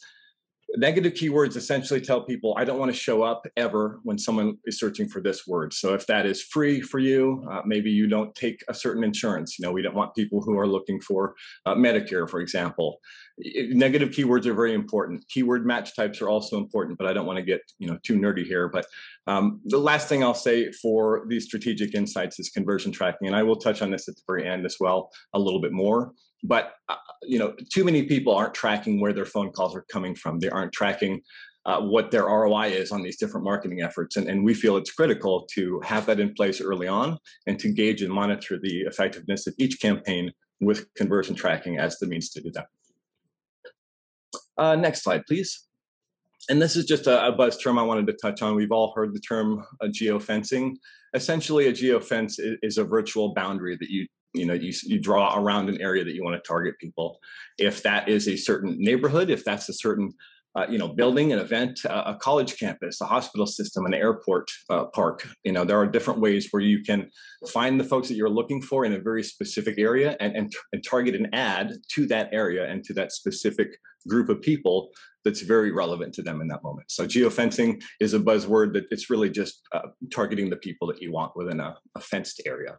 negative 0.76 1.14
keywords 1.14 1.56
essentially 1.56 2.00
tell 2.00 2.22
people 2.22 2.54
I 2.56 2.64
don't 2.64 2.78
want 2.78 2.92
to 2.92 2.96
show 2.96 3.22
up 3.22 3.46
ever 3.56 4.00
when 4.02 4.18
someone 4.18 4.58
is 4.64 4.78
searching 4.78 5.08
for 5.08 5.20
this 5.20 5.46
word. 5.46 5.72
So 5.72 5.94
if 5.94 6.06
that 6.06 6.26
is 6.26 6.42
free 6.42 6.80
for 6.80 6.98
you, 6.98 7.46
uh, 7.50 7.62
maybe 7.64 7.90
you 7.90 8.06
don't 8.06 8.34
take 8.34 8.62
a 8.68 8.74
certain 8.74 9.04
insurance. 9.04 9.58
You 9.58 9.66
know, 9.66 9.72
we 9.72 9.82
don't 9.82 9.94
want 9.94 10.14
people 10.14 10.42
who 10.42 10.58
are 10.58 10.66
looking 10.66 11.00
for 11.00 11.34
uh, 11.66 11.74
Medicare, 11.74 12.28
for 12.28 12.40
example. 12.40 12.98
Negative 13.38 14.10
keywords 14.10 14.46
are 14.46 14.54
very 14.54 14.74
important. 14.74 15.24
Keyword 15.28 15.66
match 15.66 15.94
types 15.96 16.20
are 16.20 16.28
also 16.28 16.58
important, 16.58 16.98
but 16.98 17.06
I 17.06 17.12
don't 17.12 17.26
want 17.26 17.38
to 17.38 17.44
get 17.44 17.60
you 17.78 17.88
know 17.88 17.98
too 18.02 18.18
nerdy 18.18 18.44
here. 18.44 18.68
But 18.68 18.86
um, 19.26 19.60
the 19.64 19.78
last 19.78 20.08
thing 20.08 20.22
I'll 20.22 20.34
say 20.34 20.70
for 20.72 21.24
these 21.28 21.44
strategic 21.44 21.94
insights 21.94 22.38
is 22.38 22.50
conversion 22.50 22.92
tracking, 22.92 23.26
and 23.26 23.36
I 23.36 23.42
will 23.42 23.56
touch 23.56 23.82
on 23.82 23.90
this 23.90 24.08
at 24.08 24.16
the 24.16 24.22
very 24.26 24.46
end 24.46 24.66
as 24.66 24.76
well 24.80 25.10
a 25.32 25.38
little 25.38 25.60
bit 25.60 25.72
more 25.72 26.12
but 26.44 26.74
uh, 26.88 26.96
you 27.22 27.38
know 27.38 27.54
too 27.72 27.82
many 27.82 28.04
people 28.04 28.34
aren't 28.34 28.54
tracking 28.54 29.00
where 29.00 29.12
their 29.12 29.24
phone 29.24 29.50
calls 29.50 29.74
are 29.74 29.84
coming 29.90 30.14
from 30.14 30.38
they 30.38 30.48
aren't 30.48 30.72
tracking 30.72 31.20
uh, 31.66 31.80
what 31.80 32.10
their 32.10 32.24
roi 32.24 32.68
is 32.68 32.92
on 32.92 33.02
these 33.02 33.16
different 33.16 33.44
marketing 33.44 33.80
efforts 33.80 34.16
and, 34.16 34.28
and 34.28 34.44
we 34.44 34.54
feel 34.54 34.76
it's 34.76 34.92
critical 34.92 35.48
to 35.52 35.80
have 35.80 36.06
that 36.06 36.20
in 36.20 36.32
place 36.34 36.60
early 36.60 36.86
on 36.86 37.18
and 37.46 37.58
to 37.58 37.72
gauge 37.72 38.02
and 38.02 38.12
monitor 38.12 38.58
the 38.62 38.82
effectiveness 38.82 39.46
of 39.46 39.54
each 39.58 39.80
campaign 39.80 40.30
with 40.60 40.92
conversion 40.94 41.34
tracking 41.34 41.78
as 41.78 41.98
the 41.98 42.06
means 42.06 42.28
to 42.28 42.40
do 42.40 42.50
that 42.52 42.66
uh, 44.58 44.76
next 44.76 45.02
slide 45.02 45.24
please 45.26 45.66
and 46.50 46.60
this 46.60 46.76
is 46.76 46.84
just 46.84 47.06
a, 47.06 47.26
a, 47.28 47.32
buzz 47.32 47.56
term 47.56 47.78
I 47.78 47.82
wanted 47.82 48.06
to 48.06 48.12
touch 48.12 48.42
on. 48.42 48.54
We've 48.54 48.70
all 48.70 48.92
heard 48.94 49.14
the 49.14 49.20
term 49.20 49.64
uh, 49.80 49.86
geofencing. 49.86 50.74
Essentially, 51.14 51.68
a 51.68 51.72
geofence 51.72 52.38
is, 52.38 52.58
is, 52.62 52.76
a 52.76 52.84
virtual 52.84 53.32
boundary 53.32 53.78
that 53.80 53.88
you 53.88 54.06
you 54.34 54.46
know 54.46 54.54
you, 54.54 54.72
you 54.84 55.00
draw 55.00 55.38
around 55.38 55.68
an 55.68 55.80
area 55.80 56.04
that 56.04 56.14
you 56.14 56.24
want 56.24 56.36
to 56.36 56.46
target 56.46 56.78
people. 56.78 57.18
If 57.58 57.82
that 57.82 58.08
is 58.08 58.28
a 58.28 58.36
certain 58.36 58.76
neighborhood 58.78 59.30
if 59.30 59.44
that's 59.44 59.68
a 59.68 59.74
certain 59.74 60.12
uh, 60.56 60.66
you 60.68 60.78
know 60.78 60.88
building 60.88 61.32
an 61.32 61.38
event 61.38 61.80
uh, 61.88 62.04
a 62.06 62.14
college 62.14 62.58
campus 62.58 63.00
a 63.00 63.04
hospital 63.04 63.46
system 63.46 63.86
an 63.86 63.94
airport 63.94 64.48
uh, 64.70 64.84
park 64.86 65.26
you 65.42 65.52
know 65.52 65.64
there 65.64 65.78
are 65.78 65.86
different 65.86 66.20
ways 66.20 66.48
where 66.50 66.62
you 66.62 66.82
can 66.82 67.10
find 67.48 67.78
the 67.78 67.84
folks 67.84 68.08
that 68.08 68.14
you're 68.14 68.28
looking 68.28 68.62
for 68.62 68.84
in 68.84 68.92
a 68.92 69.00
very 69.00 69.22
specific 69.22 69.78
area 69.78 70.16
and, 70.20 70.36
and, 70.36 70.52
and 70.72 70.84
target 70.84 71.14
an 71.14 71.28
ad 71.34 71.72
to 71.88 72.06
that 72.06 72.28
area 72.32 72.68
and 72.70 72.84
to 72.84 72.94
that 72.94 73.12
specific 73.12 73.78
group 74.06 74.28
of 74.28 74.40
people 74.42 74.90
that's 75.24 75.40
very 75.40 75.72
relevant 75.72 76.12
to 76.12 76.22
them 76.22 76.42
in 76.42 76.48
that 76.48 76.62
moment. 76.62 76.90
So 76.90 77.06
geofencing 77.06 77.82
is 77.98 78.12
a 78.12 78.18
buzzword 78.18 78.74
that 78.74 78.84
it's 78.90 79.08
really 79.08 79.30
just 79.30 79.62
uh, 79.72 79.88
targeting 80.12 80.50
the 80.50 80.56
people 80.56 80.86
that 80.88 81.00
you 81.00 81.10
want 81.10 81.34
within 81.34 81.60
a, 81.60 81.76
a 81.94 82.00
fenced 82.00 82.42
area 82.44 82.76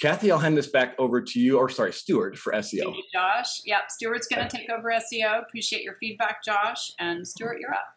Kathy, 0.00 0.30
I'll 0.30 0.38
hand 0.38 0.56
this 0.56 0.68
back 0.68 0.94
over 0.98 1.20
to 1.20 1.40
you, 1.40 1.58
or 1.58 1.68
sorry, 1.68 1.92
Stuart 1.92 2.38
for 2.38 2.52
SEO. 2.52 2.84
Thank 2.84 2.96
you, 2.96 3.02
Josh. 3.12 3.62
Yep, 3.64 3.90
Stuart's 3.90 4.28
going 4.28 4.46
to 4.46 4.56
take 4.56 4.70
over 4.70 4.90
SEO. 4.90 5.42
Appreciate 5.42 5.82
your 5.82 5.96
feedback, 5.96 6.44
Josh. 6.44 6.92
And 7.00 7.26
Stuart, 7.26 7.58
you're 7.60 7.74
up. 7.74 7.94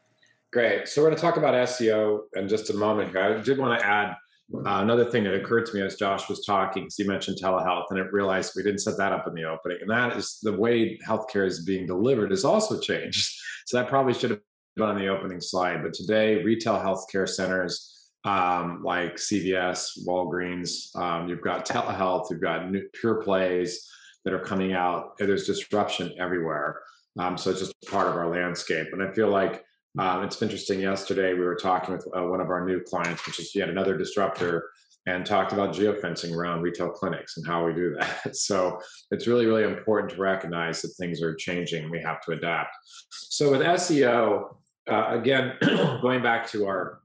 Great. 0.51 0.87
So 0.87 1.01
we're 1.01 1.09
going 1.09 1.17
to 1.17 1.21
talk 1.21 1.37
about 1.37 1.53
SEO 1.69 2.21
in 2.35 2.47
just 2.47 2.71
a 2.71 2.73
moment 2.73 3.11
here. 3.11 3.37
I 3.37 3.41
did 3.41 3.59
want 3.59 3.79
to 3.79 3.85
add 3.85 4.15
uh, 4.53 4.81
another 4.81 5.05
thing 5.05 5.23
that 5.23 5.35
occurred 5.35 5.67
to 5.67 5.75
me 5.75 5.81
as 5.81 5.95
Josh 5.95 6.27
was 6.27 6.43
talking, 6.43 6.83
because 6.83 6.97
he 6.97 7.03
mentioned 7.05 7.37
telehealth, 7.41 7.85
and 7.91 7.99
I 7.99 8.03
realized 8.11 8.53
we 8.55 8.63
didn't 8.63 8.79
set 8.79 8.97
that 8.97 9.13
up 9.13 9.27
in 9.27 9.35
the 9.35 9.43
opening. 9.43 9.77
And 9.81 9.89
that 9.89 10.17
is 10.17 10.39
the 10.41 10.57
way 10.57 10.99
healthcare 11.07 11.45
is 11.45 11.63
being 11.63 11.85
delivered 11.85 12.31
has 12.31 12.45
also 12.45 12.79
changed. 12.79 13.29
So 13.67 13.77
that 13.77 13.87
probably 13.87 14.13
should 14.13 14.31
have 14.31 14.39
been 14.75 14.85
on 14.85 14.97
the 14.97 15.07
opening 15.07 15.39
slide. 15.39 15.81
But 15.83 15.93
today, 15.93 16.43
retail 16.43 16.73
healthcare 16.73 17.29
centers 17.29 17.90
um, 18.23 18.83
like 18.83 19.15
CVS, 19.15 20.05
Walgreens. 20.07 20.95
Um, 20.95 21.27
you've 21.27 21.41
got 21.41 21.65
telehealth. 21.65 22.29
You've 22.29 22.41
got 22.41 22.71
new, 22.71 22.83
pure 22.93 23.21
plays 23.21 23.89
that 24.23 24.33
are 24.33 24.39
coming 24.39 24.73
out. 24.73 25.17
There's 25.17 25.45
disruption 25.45 26.13
everywhere. 26.19 26.81
Um, 27.19 27.37
so 27.37 27.49
it's 27.49 27.59
just 27.59 27.73
part 27.89 28.07
of 28.07 28.15
our 28.15 28.29
landscape. 28.29 28.87
And 28.93 29.01
I 29.03 29.11
feel 29.11 29.29
like 29.29 29.63
Um, 29.99 30.23
it's 30.23 30.41
interesting. 30.41 30.79
Yesterday, 30.79 31.33
we 31.33 31.41
were 31.41 31.57
talking 31.57 31.93
with 31.93 32.07
uh, 32.15 32.23
one 32.23 32.39
of 32.39 32.49
our 32.49 32.65
new 32.65 32.79
clients, 32.79 33.25
which 33.27 33.41
is 33.41 33.53
yet 33.53 33.67
another 33.67 33.97
disruptor, 33.97 34.69
and 35.05 35.25
talked 35.25 35.51
about 35.51 35.75
geofencing 35.75 36.33
around 36.33 36.61
retail 36.61 36.89
clinics 36.89 37.35
and 37.35 37.45
how 37.45 37.65
we 37.65 37.73
do 37.73 37.95
that. 37.99 38.33
So 38.47 38.79
it's 39.11 39.27
really, 39.27 39.47
really 39.47 39.63
important 39.63 40.11
to 40.11 40.21
recognize 40.21 40.81
that 40.81 40.93
things 40.97 41.21
are 41.21 41.35
changing. 41.35 41.83
And 41.83 41.91
we 41.91 42.01
have 42.01 42.21
to 42.21 42.31
adapt. 42.31 42.73
So 43.09 43.51
with 43.51 43.61
SEO, 43.61 44.55
uh, 44.89 45.07
again, 45.09 45.57
going 46.01 46.23
back 46.23 46.47
to 46.51 46.67
our 46.67 47.00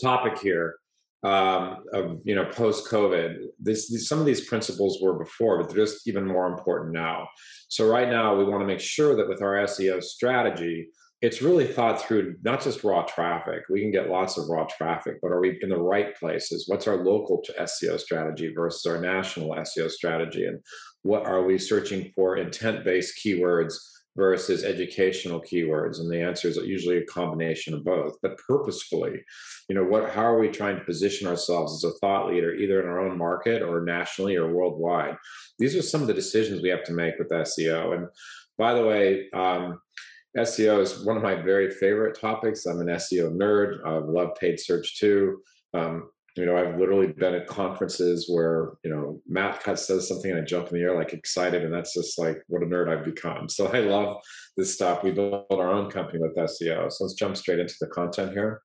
topic 0.00 0.38
here 0.38 0.76
um, 1.24 1.84
of 1.92 2.20
you 2.24 2.34
know 2.34 2.44
post 2.46 2.88
COVID, 2.88 3.36
some 3.74 4.20
of 4.20 4.26
these 4.26 4.46
principles 4.46 5.00
were 5.02 5.18
before, 5.18 5.58
but 5.58 5.68
they're 5.68 5.84
just 5.84 6.06
even 6.06 6.26
more 6.26 6.46
important 6.46 6.92
now. 6.92 7.28
So 7.68 7.88
right 7.88 8.08
now, 8.08 8.36
we 8.36 8.44
want 8.44 8.62
to 8.62 8.66
make 8.66 8.80
sure 8.80 9.16
that 9.16 9.28
with 9.28 9.42
our 9.42 9.54
SEO 9.64 10.02
strategy, 10.02 10.88
it's 11.20 11.42
really 11.42 11.66
thought 11.66 12.00
through 12.00 12.36
not 12.42 12.62
just 12.62 12.84
raw 12.84 13.02
traffic 13.02 13.62
we 13.68 13.80
can 13.80 13.90
get 13.90 14.08
lots 14.08 14.38
of 14.38 14.48
raw 14.48 14.64
traffic 14.64 15.16
but 15.20 15.32
are 15.32 15.40
we 15.40 15.58
in 15.62 15.68
the 15.68 15.76
right 15.76 16.16
places 16.16 16.66
what's 16.68 16.86
our 16.86 17.04
local 17.04 17.42
seo 17.60 17.98
strategy 17.98 18.52
versus 18.54 18.86
our 18.86 19.00
national 19.00 19.50
seo 19.50 19.90
strategy 19.90 20.46
and 20.46 20.60
what 21.02 21.26
are 21.26 21.42
we 21.42 21.58
searching 21.58 22.12
for 22.14 22.36
intent 22.36 22.84
based 22.84 23.18
keywords 23.18 23.74
versus 24.18 24.64
educational 24.64 25.40
keywords 25.40 26.00
and 26.00 26.10
the 26.10 26.20
answer 26.20 26.48
is 26.48 26.56
usually 26.56 26.98
a 26.98 27.06
combination 27.06 27.72
of 27.72 27.84
both 27.84 28.16
but 28.20 28.36
purposefully 28.36 29.22
you 29.68 29.76
know 29.76 29.84
what 29.84 30.10
how 30.10 30.24
are 30.24 30.40
we 30.40 30.48
trying 30.48 30.76
to 30.76 30.84
position 30.84 31.28
ourselves 31.28 31.72
as 31.72 31.88
a 31.88 31.94
thought 31.98 32.28
leader 32.28 32.52
either 32.52 32.82
in 32.82 32.88
our 32.88 32.98
own 32.98 33.16
market 33.16 33.62
or 33.62 33.80
nationally 33.80 34.34
or 34.34 34.52
worldwide 34.52 35.16
these 35.60 35.76
are 35.76 35.82
some 35.82 36.00
of 36.00 36.08
the 36.08 36.14
decisions 36.14 36.60
we 36.60 36.68
have 36.68 36.82
to 36.82 36.92
make 36.92 37.14
with 37.16 37.30
seo 37.30 37.96
and 37.96 38.08
by 38.58 38.74
the 38.74 38.84
way 38.84 39.30
um, 39.32 39.80
SEO 40.36 40.80
is 40.80 41.04
one 41.04 41.16
of 41.16 41.22
my 41.22 41.34
very 41.34 41.70
favorite 41.70 42.20
topics. 42.20 42.66
I'm 42.66 42.80
an 42.80 42.88
SEO 42.88 43.34
nerd. 43.34 43.84
I 43.84 43.96
love 43.98 44.36
paid 44.38 44.60
search 44.60 44.98
too. 44.98 45.40
Um, 45.74 46.10
you 46.38 46.46
know, 46.46 46.56
I've 46.56 46.78
literally 46.78 47.08
been 47.08 47.34
at 47.34 47.48
conferences 47.48 48.26
where, 48.28 48.74
you 48.84 48.90
know, 48.90 49.20
Matt 49.26 49.60
Cutts 49.60 49.88
says 49.88 50.06
something 50.06 50.30
and 50.30 50.40
I 50.40 50.44
jump 50.44 50.68
in 50.68 50.74
the 50.78 50.84
air 50.84 50.94
like 50.94 51.12
excited. 51.12 51.64
And 51.64 51.74
that's 51.74 51.94
just 51.94 52.16
like 52.16 52.42
what 52.46 52.62
a 52.62 52.66
nerd 52.66 52.88
I've 52.88 53.04
become. 53.04 53.48
So 53.48 53.66
I 53.66 53.80
love 53.80 54.18
this 54.56 54.72
stuff. 54.72 55.02
We 55.02 55.10
built 55.10 55.46
our 55.50 55.72
own 55.72 55.90
company 55.90 56.20
with 56.20 56.36
SEO. 56.36 56.92
So 56.92 57.04
let's 57.04 57.14
jump 57.14 57.36
straight 57.36 57.58
into 57.58 57.74
the 57.80 57.88
content 57.88 58.32
here. 58.32 58.62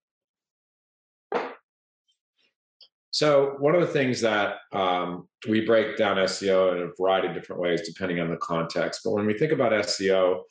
So 3.10 3.56
one 3.58 3.74
of 3.74 3.82
the 3.82 3.88
things 3.88 4.22
that 4.22 4.58
um, 4.72 5.28
we 5.50 5.66
break 5.66 5.98
down 5.98 6.18
SEO 6.18 6.76
in 6.76 6.84
a 6.84 6.92
variety 7.00 7.30
of 7.30 7.34
different 7.34 7.62
ways, 7.62 7.88
depending 7.88 8.20
on 8.20 8.30
the 8.30 8.38
context. 8.38 9.02
But 9.04 9.14
when 9.14 9.26
we 9.26 9.34
think 9.36 9.52
about 9.52 9.72
SEO, 9.72 10.42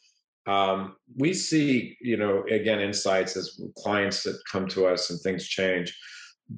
um, 0.47 0.97
we 1.17 1.35
see, 1.35 1.97
you 2.01 2.17
know, 2.17 2.43
again, 2.51 2.81
insights 2.81 3.37
as 3.37 3.61
clients 3.79 4.25
that 4.25 4.41
come 4.51 4.67
to 4.69 4.87
us 4.87 5.11
and 5.11 5.21
things 5.21 5.47
change. 5.47 5.97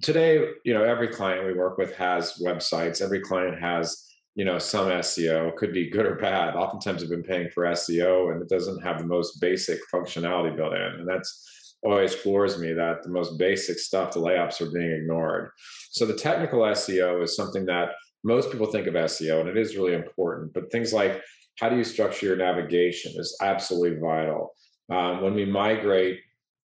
Today, 0.00 0.48
you 0.64 0.74
know, 0.74 0.84
every 0.84 1.08
client 1.08 1.46
we 1.46 1.54
work 1.54 1.78
with 1.78 1.94
has 1.96 2.40
websites. 2.42 3.02
Every 3.02 3.20
client 3.20 3.60
has, 3.60 4.06
you 4.34 4.44
know, 4.44 4.58
some 4.58 4.88
SEO. 4.88 5.54
Could 5.56 5.72
be 5.72 5.90
good 5.90 6.06
or 6.06 6.16
bad. 6.16 6.56
Oftentimes, 6.56 7.00
have 7.02 7.10
been 7.10 7.22
paying 7.22 7.50
for 7.50 7.64
SEO, 7.64 8.32
and 8.32 8.42
it 8.42 8.48
doesn't 8.48 8.82
have 8.82 8.98
the 8.98 9.06
most 9.06 9.40
basic 9.40 9.78
functionality 9.92 10.56
built 10.56 10.74
in, 10.74 11.00
and 11.00 11.08
that's 11.08 11.76
always 11.84 12.14
floors 12.14 12.58
me 12.58 12.72
that 12.72 13.02
the 13.02 13.10
most 13.10 13.38
basic 13.38 13.78
stuff, 13.78 14.14
the 14.14 14.20
layups, 14.20 14.60
are 14.60 14.70
being 14.70 14.90
ignored. 14.90 15.50
So 15.90 16.06
the 16.06 16.16
technical 16.16 16.60
SEO 16.60 17.22
is 17.22 17.36
something 17.36 17.66
that 17.66 17.90
most 18.22 18.50
people 18.50 18.66
think 18.66 18.86
of 18.86 18.94
SEO, 18.94 19.40
and 19.40 19.48
it 19.48 19.58
is 19.58 19.76
really 19.76 19.94
important. 19.94 20.54
But 20.54 20.72
things 20.72 20.92
like 20.92 21.22
how 21.60 21.68
do 21.68 21.76
you 21.76 21.84
structure 21.84 22.26
your 22.26 22.36
navigation 22.36 23.12
is 23.16 23.36
absolutely 23.40 23.98
vital. 24.00 24.54
Um, 24.90 25.22
when 25.22 25.34
we 25.34 25.44
migrate 25.44 26.20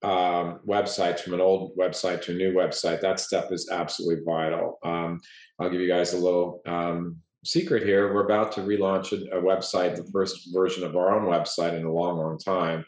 um, 0.03 0.61
websites 0.67 1.21
from 1.21 1.35
an 1.35 1.41
old 1.41 1.77
website 1.77 2.23
to 2.23 2.33
a 2.33 2.35
new 2.35 2.53
website, 2.53 3.01
that 3.01 3.21
step 3.21 3.53
is 3.53 3.71
absolutely 3.71 4.25
vital. 4.25 4.79
Um, 4.83 5.21
I'll 5.59 5.71
give 5.71 5.81
you 5.81 5.89
guys 5.89 6.13
a 6.13 6.19
little 6.19 6.61
um, 6.67 7.17
secret 7.45 7.85
here. 7.85 8.13
We're 8.13 8.25
about 8.25 8.53
to 8.53 8.63
relaunch 8.63 9.13
a, 9.13 9.37
a, 9.37 9.43
website, 9.43 9.97
the 9.97 10.09
first 10.13 10.53
version 10.53 10.85
of 10.85 10.97
our 10.97 11.15
own 11.15 11.29
website 11.29 11.75
in 11.75 11.85
a 11.85 11.93
long, 11.93 12.19
long 12.19 12.39
time. 12.39 12.85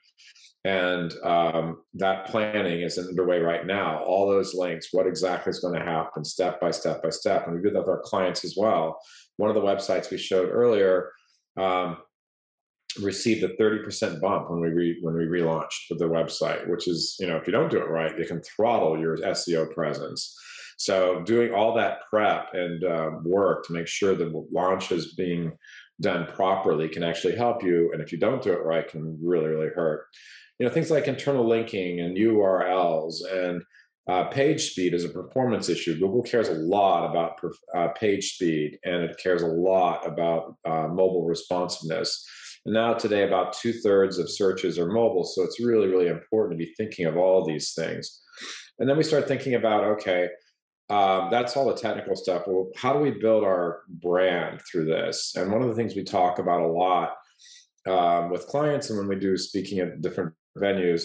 And 0.65 1.13
um, 1.23 1.83
that 1.95 2.27
planning 2.27 2.81
is 2.81 2.99
underway 2.99 3.41
right 3.41 3.67
now. 3.67 4.03
All 4.03 4.27
those 4.27 4.55
links, 4.55 4.89
what 4.93 5.07
exactly 5.07 5.51
is 5.51 5.61
going 5.61 5.79
to 5.79 5.85
happen, 5.85 6.25
step 6.25 6.59
by 6.59 6.71
step 6.71 7.03
by 7.03 7.11
step. 7.11 7.47
And 7.47 7.55
we 7.55 7.63
do 7.63 7.71
that 7.71 7.81
with 7.81 7.89
our 7.89 8.01
clients 8.01 8.45
as 8.45 8.55
well. 8.57 8.99
One 9.37 9.51
of 9.51 9.57
the 9.57 9.63
websites 9.63 10.11
we 10.11 10.17
showed 10.17 10.49
earlier 10.49 11.11
um, 11.57 11.99
received 13.03 13.43
a 13.43 13.57
30% 13.57 14.21
bump 14.21 14.51
when 14.51 14.61
we 14.61 14.69
re, 14.69 14.99
when 15.03 15.15
we 15.15 15.25
relaunched 15.25 15.91
with 15.91 15.99
the 15.99 16.09
website, 16.09 16.69
which 16.69 16.89
is, 16.89 17.17
you 17.19 17.27
know, 17.27 17.37
if 17.37 17.47
you 17.47 17.53
don't 17.53 17.71
do 17.71 17.79
it 17.79 17.89
right, 17.89 18.19
it 18.19 18.29
can 18.29 18.43
throttle 18.43 18.99
your 18.99 19.17
SEO 19.19 19.73
presence. 19.75 20.37
So 20.77 21.23
doing 21.23 21.53
all 21.53 21.75
that 21.75 22.01
prep 22.11 22.49
and 22.53 22.85
uh, 22.85 23.11
work 23.23 23.67
to 23.67 23.73
make 23.73 23.87
sure 23.87 24.15
the 24.15 24.47
launch 24.53 24.91
is 24.93 25.15
being 25.15 25.53
done 26.01 26.27
properly 26.27 26.89
can 26.89 27.03
actually 27.05 27.37
help 27.37 27.63
you. 27.63 27.93
And 27.93 28.03
if 28.03 28.13
you 28.13 28.19
don't 28.19 28.43
do 28.43 28.53
it 28.53 28.65
right, 28.65 28.89
can 28.89 29.19
really, 29.23 29.49
really 29.49 29.69
hurt. 29.69 30.07
You 30.59 30.67
know, 30.67 30.73
things 30.73 30.91
like 30.91 31.09
internal 31.09 31.47
linking 31.47 32.01
and 32.01 32.17
URLs 32.17 33.17
and 33.33 33.63
uh, 34.07 34.25
page 34.25 34.71
speed 34.71 34.93
is 34.93 35.05
a 35.05 35.09
performance 35.09 35.69
issue. 35.69 35.99
Google 35.99 36.23
cares 36.23 36.49
a 36.49 36.55
lot 36.55 37.11
about 37.11 37.41
uh, 37.75 37.89
page 37.89 38.35
speed 38.35 38.79
and 38.85 39.03
it 39.03 39.19
cares 39.23 39.43
a 39.43 39.47
lot 39.47 40.07
about 40.07 40.57
uh, 40.65 40.89
mobile 40.89 41.25
responsiveness. 41.25 42.27
And 42.65 42.75
now, 42.75 42.95
today, 42.95 43.25
about 43.25 43.53
two 43.53 43.73
thirds 43.73 44.19
of 44.19 44.31
searches 44.31 44.79
are 44.79 44.87
mobile. 44.87 45.25
So 45.25 45.43
it's 45.43 45.61
really, 45.61 45.89
really 45.89 46.09
important 46.09 46.59
to 46.59 46.65
be 46.65 46.75
thinking 46.75 47.07
of 47.07 47.17
all 47.17 47.45
these 47.45 47.75
things. 47.75 48.23
And 48.79 48.89
then 48.89 48.97
we 48.97 49.03
start 49.03 49.29
thinking 49.29 49.55
about 49.55 49.85
okay, 49.85 50.29
um, 50.91 51.29
that's 51.31 51.57
all 51.57 51.67
the 51.67 51.75
technical 51.75 52.17
stuff. 52.17 52.45
Well, 52.47 52.71
how 52.77 52.93
do 52.93 52.99
we 52.99 53.11
build 53.11 53.45
our 53.45 53.83
brand 53.89 54.61
through 54.71 54.87
this? 54.87 55.35
And 55.37 55.51
one 55.51 55.63
of 55.63 55.69
the 55.69 55.75
things 55.75 55.95
we 55.95 56.05
talk 56.05 56.39
about 56.39 56.61
a 56.61 56.67
lot 56.67 57.15
um, 57.87 58.31
with 58.31 58.47
clients 58.47 58.91
and 58.91 58.99
when 58.99 59.09
we 59.09 59.17
do 59.17 59.37
speaking 59.37 59.79
at 59.79 60.01
different 60.01 60.33
venues 60.59 61.05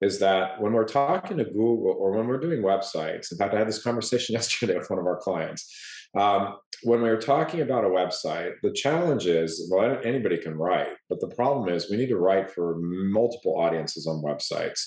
is 0.00 0.18
that 0.18 0.60
when 0.60 0.72
we're 0.72 0.84
talking 0.84 1.36
to 1.36 1.44
Google 1.44 1.94
or 1.98 2.12
when 2.12 2.26
we're 2.26 2.40
doing 2.40 2.62
websites, 2.62 3.30
in 3.30 3.38
fact, 3.38 3.54
I 3.54 3.58
had 3.58 3.68
this 3.68 3.82
conversation 3.82 4.32
yesterday 4.34 4.76
with 4.76 4.90
one 4.90 4.98
of 4.98 5.06
our 5.06 5.18
clients. 5.18 5.72
Um, 6.18 6.56
when 6.82 7.02
we 7.02 7.08
were 7.08 7.20
talking 7.20 7.60
about 7.60 7.84
a 7.84 7.88
website, 7.88 8.52
the 8.62 8.72
challenge 8.72 9.26
is 9.26 9.68
well, 9.70 9.98
anybody 10.04 10.38
can 10.38 10.56
write, 10.56 10.88
but 11.08 11.20
the 11.20 11.28
problem 11.28 11.68
is 11.68 11.90
we 11.90 11.96
need 11.96 12.08
to 12.08 12.18
write 12.18 12.50
for 12.50 12.76
multiple 12.78 13.58
audiences 13.58 14.06
on 14.06 14.22
websites. 14.22 14.80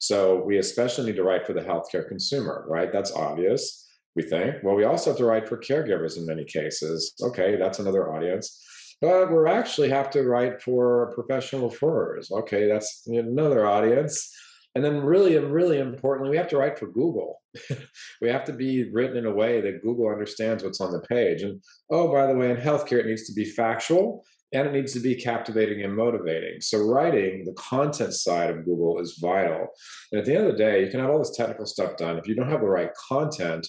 So 0.00 0.42
we 0.44 0.58
especially 0.58 1.06
need 1.06 1.16
to 1.16 1.24
write 1.24 1.46
for 1.46 1.52
the 1.52 1.60
healthcare 1.60 2.06
consumer, 2.06 2.64
right? 2.68 2.92
That's 2.92 3.12
obvious, 3.12 3.86
we 4.14 4.22
think. 4.22 4.56
Well, 4.62 4.76
we 4.76 4.84
also 4.84 5.10
have 5.10 5.18
to 5.18 5.24
write 5.24 5.48
for 5.48 5.58
caregivers 5.58 6.16
in 6.16 6.26
many 6.26 6.44
cases. 6.44 7.14
Okay, 7.20 7.56
that's 7.56 7.78
another 7.78 8.12
audience 8.12 8.64
but 9.00 9.30
we 9.30 9.48
actually 9.48 9.90
have 9.90 10.10
to 10.10 10.24
write 10.24 10.60
for 10.60 11.12
professional 11.14 11.70
referrers. 11.70 12.30
Okay, 12.30 12.66
that's 12.66 13.04
another 13.06 13.66
audience. 13.66 14.34
And 14.78 14.84
then, 14.84 15.02
really, 15.02 15.36
and 15.36 15.52
really 15.52 15.80
importantly, 15.80 16.30
we 16.30 16.36
have 16.36 16.46
to 16.50 16.56
write 16.56 16.78
for 16.78 16.86
Google. 16.86 17.42
we 18.22 18.28
have 18.28 18.44
to 18.44 18.52
be 18.52 18.88
written 18.92 19.16
in 19.16 19.26
a 19.26 19.34
way 19.34 19.60
that 19.60 19.82
Google 19.82 20.08
understands 20.08 20.62
what's 20.62 20.80
on 20.80 20.92
the 20.92 21.00
page. 21.00 21.42
And 21.42 21.60
oh, 21.90 22.12
by 22.12 22.28
the 22.28 22.36
way, 22.36 22.52
in 22.52 22.56
healthcare, 22.56 23.00
it 23.00 23.06
needs 23.06 23.26
to 23.26 23.32
be 23.32 23.44
factual 23.44 24.24
and 24.52 24.68
it 24.68 24.72
needs 24.72 24.92
to 24.92 25.00
be 25.00 25.16
captivating 25.16 25.82
and 25.82 25.96
motivating. 25.96 26.60
So, 26.60 26.78
writing 26.78 27.44
the 27.44 27.54
content 27.54 28.14
side 28.14 28.50
of 28.50 28.64
Google 28.64 29.00
is 29.00 29.18
vital. 29.20 29.66
And 30.12 30.20
at 30.20 30.26
the 30.26 30.36
end 30.36 30.46
of 30.46 30.52
the 30.52 30.58
day, 30.58 30.84
you 30.84 30.92
can 30.92 31.00
have 31.00 31.10
all 31.10 31.18
this 31.18 31.36
technical 31.36 31.66
stuff 31.66 31.96
done. 31.96 32.16
If 32.16 32.28
you 32.28 32.36
don't 32.36 32.48
have 32.48 32.60
the 32.60 32.68
right 32.68 32.90
content, 33.08 33.66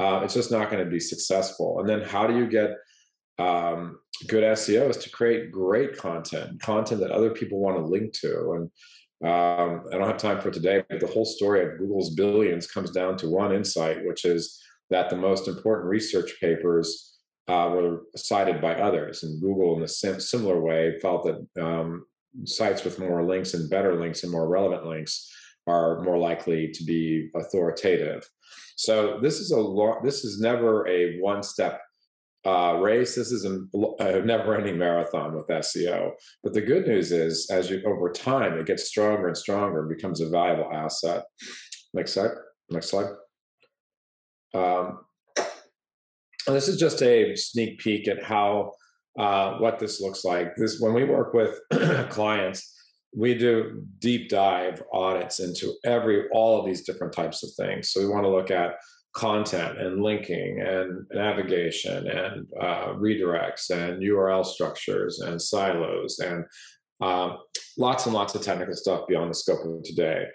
uh, 0.00 0.22
it's 0.24 0.34
just 0.34 0.50
not 0.50 0.72
going 0.72 0.84
to 0.84 0.90
be 0.90 0.98
successful. 0.98 1.78
And 1.78 1.88
then, 1.88 2.00
how 2.00 2.26
do 2.26 2.36
you 2.36 2.48
get 2.48 2.70
um, 3.38 4.00
good 4.26 4.42
SEO? 4.42 4.90
Is 4.90 4.96
to 4.96 5.10
create 5.10 5.52
great 5.52 5.96
content, 5.96 6.60
content 6.60 7.00
that 7.02 7.12
other 7.12 7.30
people 7.30 7.60
want 7.60 7.76
to 7.76 7.84
link 7.84 8.12
to. 8.14 8.54
And 8.56 8.70
um, 9.24 9.84
I 9.92 9.98
don't 9.98 10.06
have 10.06 10.16
time 10.16 10.40
for 10.40 10.50
today, 10.50 10.84
but 10.88 11.00
the 11.00 11.06
whole 11.06 11.24
story 11.24 11.64
of 11.64 11.78
Google's 11.78 12.14
billions 12.14 12.66
comes 12.66 12.90
down 12.90 13.16
to 13.18 13.28
one 13.28 13.52
insight, 13.52 14.06
which 14.06 14.24
is 14.24 14.60
that 14.90 15.10
the 15.10 15.16
most 15.16 15.48
important 15.48 15.88
research 15.88 16.36
papers 16.40 17.18
uh, 17.48 17.70
were 17.72 18.02
cited 18.14 18.60
by 18.60 18.74
others. 18.74 19.24
And 19.24 19.40
Google, 19.40 19.76
in 19.76 19.82
a 19.82 19.88
similar 19.88 20.60
way, 20.60 20.98
felt 21.00 21.24
that 21.24 21.62
um, 21.62 22.04
sites 22.44 22.84
with 22.84 23.00
more 23.00 23.24
links 23.24 23.54
and 23.54 23.68
better 23.68 23.98
links 24.00 24.22
and 24.22 24.30
more 24.30 24.48
relevant 24.48 24.86
links 24.86 25.28
are 25.66 26.02
more 26.02 26.18
likely 26.18 26.68
to 26.68 26.84
be 26.84 27.30
authoritative. 27.34 28.28
So 28.76 29.18
this 29.20 29.40
is 29.40 29.50
a 29.50 29.60
lo- 29.60 30.00
this 30.04 30.24
is 30.24 30.40
never 30.40 30.86
a 30.86 31.18
one 31.18 31.42
step 31.42 31.80
uh, 32.48 32.78
race. 32.78 33.14
This 33.14 33.30
is 33.30 33.44
a, 33.44 33.58
a 34.00 34.24
never-ending 34.24 34.78
marathon 34.78 35.34
with 35.34 35.46
SEO. 35.48 36.12
But 36.42 36.54
the 36.54 36.62
good 36.62 36.86
news 36.86 37.12
is, 37.12 37.48
as 37.50 37.68
you 37.68 37.82
over 37.86 38.10
time, 38.10 38.58
it 38.58 38.66
gets 38.66 38.84
stronger 38.84 39.28
and 39.28 39.36
stronger 39.36 39.80
and 39.80 39.94
becomes 39.94 40.20
a 40.20 40.30
valuable 40.30 40.72
asset. 40.72 41.24
Next 41.92 42.12
slide. 42.12 42.30
Next 42.70 42.88
slide. 42.88 43.10
Um, 44.54 45.00
this 46.46 46.68
is 46.68 46.78
just 46.78 47.02
a 47.02 47.36
sneak 47.36 47.78
peek 47.80 48.08
at 48.08 48.22
how 48.22 48.72
uh, 49.18 49.58
what 49.58 49.78
this 49.78 50.00
looks 50.00 50.24
like. 50.24 50.56
This 50.56 50.80
when 50.80 50.94
we 50.94 51.04
work 51.04 51.34
with 51.34 51.60
clients, 52.08 52.74
we 53.14 53.34
do 53.34 53.82
deep 53.98 54.30
dive 54.30 54.82
audits 54.92 55.40
into 55.40 55.74
every 55.84 56.28
all 56.30 56.58
of 56.58 56.66
these 56.66 56.86
different 56.86 57.12
types 57.12 57.42
of 57.42 57.50
things. 57.62 57.90
So 57.90 58.00
we 58.00 58.08
want 58.08 58.24
to 58.24 58.30
look 58.30 58.50
at 58.50 58.76
content 59.14 59.78
and 59.78 60.02
linking 60.02 60.60
and 60.60 61.06
navigation 61.12 62.08
and 62.08 62.46
uh, 62.60 62.92
redirects 62.94 63.70
and 63.70 64.02
URL 64.02 64.44
structures 64.44 65.20
and 65.20 65.40
silos 65.40 66.18
and 66.18 66.44
um, 67.00 67.38
lots 67.76 68.06
and 68.06 68.14
lots 68.14 68.34
of 68.34 68.42
technical 68.42 68.74
stuff 68.74 69.06
beyond 69.08 69.30
the 69.30 69.34
scope 69.34 69.64
of 69.64 69.82
today. 69.82 70.26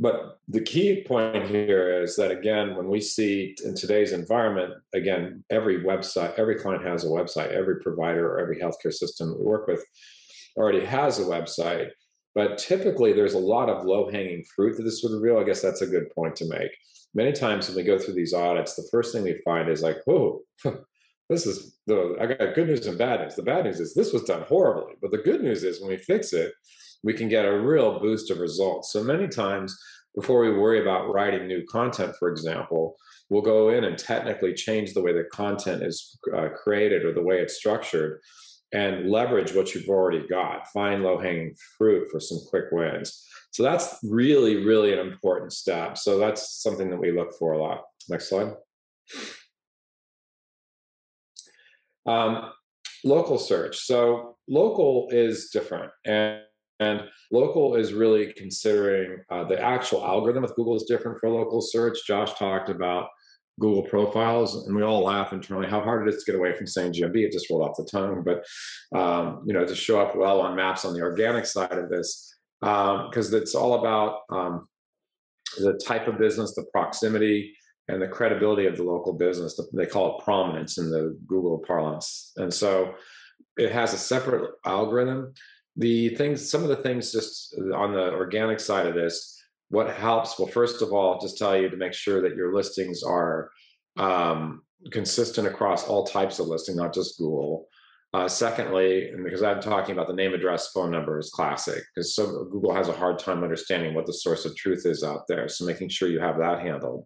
But 0.00 0.38
the 0.46 0.60
key 0.60 1.04
point 1.06 1.46
here 1.46 2.02
is 2.02 2.14
that, 2.16 2.30
again, 2.30 2.76
when 2.76 2.88
we 2.88 3.00
see 3.00 3.56
in 3.64 3.74
today's 3.74 4.12
environment, 4.12 4.74
again, 4.94 5.44
every 5.50 5.82
website, 5.82 6.38
every 6.38 6.54
client 6.54 6.86
has 6.86 7.04
a 7.04 7.08
website, 7.08 7.50
every 7.50 7.80
provider 7.80 8.28
or 8.28 8.38
every 8.38 8.60
healthcare 8.60 8.92
system 8.92 9.34
we 9.36 9.44
work 9.44 9.66
with 9.66 9.84
already 10.56 10.84
has 10.84 11.18
a 11.18 11.24
website. 11.24 11.88
But 12.36 12.58
typically, 12.58 13.12
there's 13.12 13.34
a 13.34 13.38
lot 13.38 13.68
of 13.68 13.84
low 13.84 14.08
hanging 14.08 14.44
fruit 14.54 14.76
that 14.76 14.84
this 14.84 15.02
would 15.02 15.20
reveal. 15.20 15.40
I 15.40 15.44
guess 15.44 15.62
that's 15.62 15.82
a 15.82 15.86
good 15.86 16.10
point 16.14 16.36
to 16.36 16.48
make. 16.48 16.70
Many 17.14 17.32
times 17.32 17.68
when 17.68 17.76
we 17.76 17.82
go 17.82 17.98
through 17.98 18.14
these 18.14 18.34
audits, 18.34 18.74
the 18.74 18.88
first 18.90 19.12
thing 19.12 19.24
we 19.24 19.40
find 19.44 19.68
is 19.68 19.82
like, 19.82 19.96
oh, 20.08 20.42
this 21.30 21.46
is 21.46 21.78
the, 21.86 22.16
I 22.20 22.26
got 22.26 22.54
good 22.54 22.68
news 22.68 22.86
and 22.86 22.98
bad 22.98 23.20
news. 23.20 23.34
The 23.34 23.42
bad 23.42 23.64
news 23.64 23.80
is 23.80 23.94
this 23.94 24.12
was 24.12 24.24
done 24.24 24.42
horribly. 24.42 24.94
But 25.00 25.10
the 25.10 25.18
good 25.18 25.42
news 25.42 25.64
is 25.64 25.80
when 25.80 25.90
we 25.90 25.98
fix 25.98 26.32
it, 26.32 26.52
we 27.02 27.14
can 27.14 27.28
get 27.28 27.44
a 27.44 27.60
real 27.60 28.00
boost 28.00 28.30
of 28.30 28.38
results. 28.38 28.92
So 28.92 29.02
many 29.02 29.28
times 29.28 29.76
before 30.14 30.40
we 30.40 30.50
worry 30.50 30.80
about 30.80 31.12
writing 31.12 31.46
new 31.46 31.64
content, 31.70 32.14
for 32.18 32.28
example, 32.28 32.96
we'll 33.30 33.42
go 33.42 33.70
in 33.70 33.84
and 33.84 33.96
technically 33.96 34.54
change 34.54 34.92
the 34.92 35.02
way 35.02 35.12
the 35.12 35.24
content 35.32 35.82
is 35.82 36.18
uh, 36.36 36.48
created 36.56 37.04
or 37.04 37.12
the 37.12 37.22
way 37.22 37.40
it's 37.40 37.56
structured 37.56 38.20
and 38.72 39.10
leverage 39.10 39.54
what 39.54 39.74
you've 39.74 39.88
already 39.88 40.26
got. 40.28 40.68
Find 40.68 41.02
low 41.02 41.18
hanging 41.18 41.54
fruit 41.76 42.08
for 42.10 42.20
some 42.20 42.38
quick 42.50 42.66
wins. 42.70 43.24
So 43.50 43.62
that's 43.62 43.96
really, 44.02 44.64
really 44.64 44.92
an 44.92 44.98
important 44.98 45.52
step. 45.52 45.96
So 45.96 46.18
that's 46.18 46.62
something 46.62 46.90
that 46.90 47.00
we 47.00 47.12
look 47.12 47.32
for 47.38 47.52
a 47.52 47.62
lot. 47.62 47.84
Next 48.08 48.28
slide. 48.28 48.54
Um, 52.06 52.50
local 53.04 53.38
search. 53.38 53.78
So 53.78 54.36
local 54.48 55.08
is 55.10 55.50
different. 55.50 55.92
And 56.04 56.42
and 56.80 57.02
local 57.32 57.74
is 57.74 57.92
really 57.92 58.32
considering 58.34 59.18
uh, 59.30 59.42
the 59.44 59.60
actual 59.60 60.04
algorithm 60.04 60.42
with 60.42 60.54
Google 60.54 60.76
is 60.76 60.84
different 60.84 61.18
for 61.18 61.28
local 61.28 61.60
search. 61.60 61.98
Josh 62.06 62.32
talked 62.34 62.68
about 62.68 63.08
Google 63.58 63.82
profiles, 63.82 64.66
and 64.66 64.76
we 64.76 64.82
all 64.82 65.02
laugh 65.02 65.32
internally 65.32 65.68
how 65.68 65.80
hard 65.80 66.06
it 66.06 66.14
is 66.14 66.22
to 66.22 66.32
get 66.32 66.38
away 66.38 66.54
from 66.54 66.66
saying 66.66 66.92
GMB. 66.92 67.16
It 67.16 67.32
just 67.32 67.50
rolled 67.50 67.62
off 67.62 67.76
the 67.76 67.84
tongue, 67.84 68.24
but 68.24 68.44
um, 68.98 69.42
you 69.46 69.52
know 69.52 69.64
to 69.64 69.74
show 69.74 70.00
up 70.00 70.16
well 70.16 70.40
on 70.40 70.56
maps 70.56 70.84
on 70.84 70.94
the 70.94 71.00
organic 71.00 71.46
side 71.46 71.72
of 71.72 71.88
this, 71.88 72.34
because 72.60 73.34
um, 73.34 73.40
it's 73.40 73.54
all 73.54 73.74
about 73.74 74.20
um, 74.30 74.68
the 75.58 75.80
type 75.84 76.08
of 76.08 76.18
business, 76.18 76.54
the 76.54 76.66
proximity, 76.72 77.54
and 77.88 78.00
the 78.00 78.08
credibility 78.08 78.66
of 78.66 78.76
the 78.76 78.84
local 78.84 79.12
business. 79.12 79.60
They 79.72 79.86
call 79.86 80.18
it 80.18 80.24
prominence 80.24 80.78
in 80.78 80.90
the 80.90 81.18
Google 81.26 81.62
parlance, 81.66 82.32
and 82.36 82.52
so 82.52 82.94
it 83.56 83.72
has 83.72 83.92
a 83.92 83.98
separate 83.98 84.52
algorithm 84.64 85.34
the 85.78 86.08
things 86.16 86.50
some 86.50 86.62
of 86.62 86.68
the 86.68 86.76
things 86.76 87.12
just 87.12 87.54
on 87.74 87.92
the 87.92 88.12
organic 88.12 88.60
side 88.60 88.86
of 88.86 88.94
this 88.94 89.37
what 89.70 89.94
helps? 89.94 90.38
Well 90.38 90.48
first 90.48 90.82
of 90.82 90.92
all 90.92 91.20
just 91.20 91.38
tell 91.38 91.56
you 91.56 91.68
to 91.68 91.76
make 91.76 91.92
sure 91.92 92.22
that 92.22 92.36
your 92.36 92.54
listings 92.54 93.02
are 93.02 93.50
um, 93.96 94.62
consistent 94.92 95.46
across 95.46 95.86
all 95.86 96.04
types 96.04 96.38
of 96.38 96.46
listing 96.46 96.76
not 96.76 96.94
just 96.94 97.18
google. 97.18 97.66
Uh, 98.14 98.26
secondly 98.26 99.10
and 99.10 99.22
because 99.22 99.42
i'm 99.42 99.60
talking 99.60 99.92
about 99.92 100.08
the 100.08 100.14
name 100.14 100.32
address 100.32 100.70
phone 100.72 100.90
number 100.90 101.18
is 101.18 101.28
classic 101.28 101.82
because 101.94 102.14
so 102.14 102.44
google 102.50 102.72
has 102.72 102.88
a 102.88 102.92
hard 102.92 103.18
time 103.18 103.44
understanding 103.44 103.92
what 103.92 104.06
the 104.06 104.14
source 104.14 104.46
of 104.46 104.56
truth 104.56 104.86
is 104.86 105.04
out 105.04 105.24
there 105.28 105.46
so 105.46 105.66
making 105.66 105.90
sure 105.90 106.08
you 106.08 106.18
have 106.18 106.38
that 106.38 106.60
handled. 106.60 107.04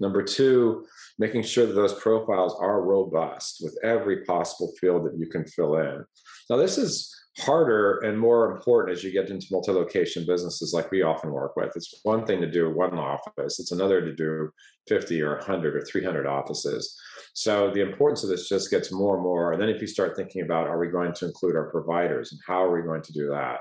Number 0.00 0.24
two 0.24 0.84
making 1.20 1.42
sure 1.42 1.66
that 1.66 1.74
those 1.74 1.94
profiles 1.94 2.56
are 2.58 2.82
robust 2.82 3.60
with 3.62 3.78
every 3.84 4.24
possible 4.24 4.72
field 4.80 5.04
that 5.04 5.16
you 5.16 5.28
can 5.28 5.44
fill 5.46 5.76
in. 5.76 6.04
Now 6.48 6.56
this 6.56 6.78
is 6.78 7.14
harder 7.38 7.98
and 7.98 8.18
more 8.18 8.50
important 8.50 8.96
as 8.96 9.04
you 9.04 9.12
get 9.12 9.30
into 9.30 9.46
multi-location 9.50 10.24
businesses 10.26 10.72
like 10.74 10.90
we 10.90 11.02
often 11.02 11.30
work 11.30 11.56
with. 11.56 11.72
It's 11.76 12.00
one 12.02 12.26
thing 12.26 12.40
to 12.40 12.50
do 12.50 12.70
one 12.70 12.98
office, 12.98 13.60
it's 13.60 13.72
another 13.72 14.00
to 14.00 14.14
do 14.14 14.50
50 14.88 15.22
or 15.22 15.36
100 15.36 15.76
or 15.76 15.82
300 15.82 16.26
offices. 16.26 16.98
So 17.34 17.70
the 17.70 17.82
importance 17.82 18.24
of 18.24 18.30
this 18.30 18.48
just 18.48 18.70
gets 18.70 18.92
more 18.92 19.14
and 19.14 19.22
more. 19.22 19.52
And 19.52 19.62
then 19.62 19.68
if 19.68 19.80
you 19.80 19.86
start 19.86 20.16
thinking 20.16 20.42
about 20.42 20.66
are 20.66 20.78
we 20.78 20.88
going 20.88 21.12
to 21.14 21.26
include 21.26 21.56
our 21.56 21.70
providers 21.70 22.32
and 22.32 22.40
how 22.46 22.64
are 22.64 22.74
we 22.74 22.86
going 22.86 23.02
to 23.02 23.12
do 23.12 23.28
that? 23.28 23.60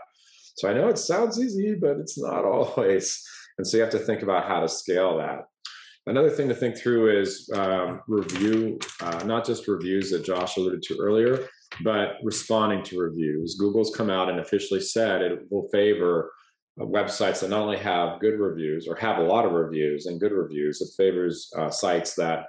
So 0.58 0.70
I 0.70 0.74
know 0.74 0.88
it 0.88 0.98
sounds 0.98 1.40
easy, 1.40 1.76
but 1.80 1.98
it's 1.98 2.20
not 2.20 2.46
always. 2.46 3.24
And 3.58 3.68
so 3.68 3.78
you 3.78 3.84
have 3.84 3.92
to 3.92 4.00
think 4.00 4.24
about 4.24 4.48
how 4.48 4.62
to 4.62 4.68
scale 4.68 5.18
that. 5.18 5.42
Another 6.08 6.30
thing 6.30 6.48
to 6.50 6.56
think 6.56 6.76
through 6.76 7.22
is 7.22 7.50
um, 7.54 8.02
review, 8.08 8.80
uh, 9.02 9.22
not 9.26 9.46
just 9.46 9.68
reviews 9.68 10.10
that 10.10 10.26
Josh 10.26 10.58
alluded 10.58 10.82
to 10.84 10.98
earlier, 11.00 11.48
but 11.84 12.16
responding 12.24 12.84
to 12.84 13.00
reviews. 13.00 13.56
Google's 13.56 13.96
come 13.96 14.10
out 14.10 14.30
and 14.30 14.40
officially 14.40 14.82
said 14.82 15.22
it 15.22 15.40
will 15.50 15.70
favor 15.70 16.32
uh, 16.80 16.86
websites 16.86 17.42
that 17.42 17.50
not 17.50 17.62
only 17.62 17.78
have 17.78 18.20
good 18.20 18.40
reviews 18.40 18.88
or 18.88 18.96
have 18.96 19.18
a 19.18 19.24
lot 19.24 19.46
of 19.46 19.52
reviews 19.52 20.06
and 20.06 20.20
good 20.20 20.32
reviews, 20.32 20.82
it 20.82 20.90
favors 20.98 21.52
uh, 21.58 21.70
sites 21.70 22.16
that 22.16 22.46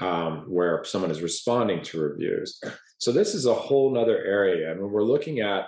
um, 0.00 0.44
where 0.48 0.82
someone 0.84 1.10
is 1.10 1.22
responding 1.22 1.82
to 1.82 2.00
reviews. 2.00 2.60
So 2.98 3.12
this 3.12 3.34
is 3.34 3.46
a 3.46 3.54
whole 3.54 3.92
nother 3.92 4.22
area. 4.24 4.70
And 4.70 4.80
when 4.80 4.90
we're 4.90 5.02
looking 5.02 5.40
at 5.40 5.66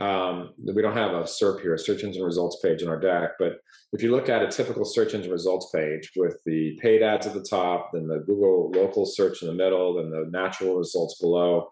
um, 0.00 0.50
we 0.58 0.80
don't 0.80 0.96
have 0.96 1.10
a 1.10 1.22
SERP 1.22 1.60
here, 1.60 1.74
a 1.74 1.78
search 1.78 2.04
engine 2.04 2.22
results 2.22 2.60
page 2.62 2.82
in 2.82 2.88
our 2.88 3.00
deck, 3.00 3.32
but 3.38 3.58
if 3.92 4.00
you 4.00 4.12
look 4.12 4.28
at 4.28 4.42
a 4.42 4.48
typical 4.48 4.84
search 4.84 5.14
engine 5.14 5.32
results 5.32 5.70
page 5.74 6.12
with 6.14 6.40
the 6.46 6.78
paid 6.80 7.02
ads 7.02 7.26
at 7.26 7.34
the 7.34 7.42
top, 7.42 7.90
then 7.92 8.06
the 8.06 8.20
Google 8.20 8.70
local 8.70 9.04
search 9.04 9.42
in 9.42 9.48
the 9.48 9.54
middle, 9.54 9.94
then 9.94 10.10
the 10.10 10.26
natural 10.30 10.76
results 10.76 11.18
below, 11.20 11.68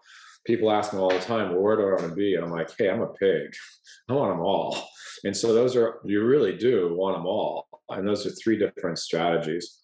people 0.47 0.71
ask 0.71 0.93
me 0.93 0.99
all 0.99 1.09
the 1.09 1.19
time, 1.19 1.51
well, 1.51 1.61
where 1.61 1.75
do 1.75 1.83
I 1.83 2.01
want 2.01 2.09
to 2.09 2.15
be? 2.15 2.35
And 2.35 2.45
I'm 2.45 2.51
like, 2.51 2.69
hey, 2.77 2.89
I'm 2.89 3.01
a 3.01 3.07
pig. 3.07 3.53
I 4.09 4.13
want 4.13 4.31
them 4.31 4.39
all. 4.39 4.89
And 5.25 5.35
so 5.35 5.53
those 5.53 5.75
are, 5.75 5.99
you 6.05 6.23
really 6.23 6.57
do 6.57 6.95
want 6.95 7.17
them 7.17 7.25
all. 7.25 7.67
And 7.89 8.07
those 8.07 8.25
are 8.25 8.31
three 8.31 8.57
different 8.57 8.97
strategies. 8.97 9.79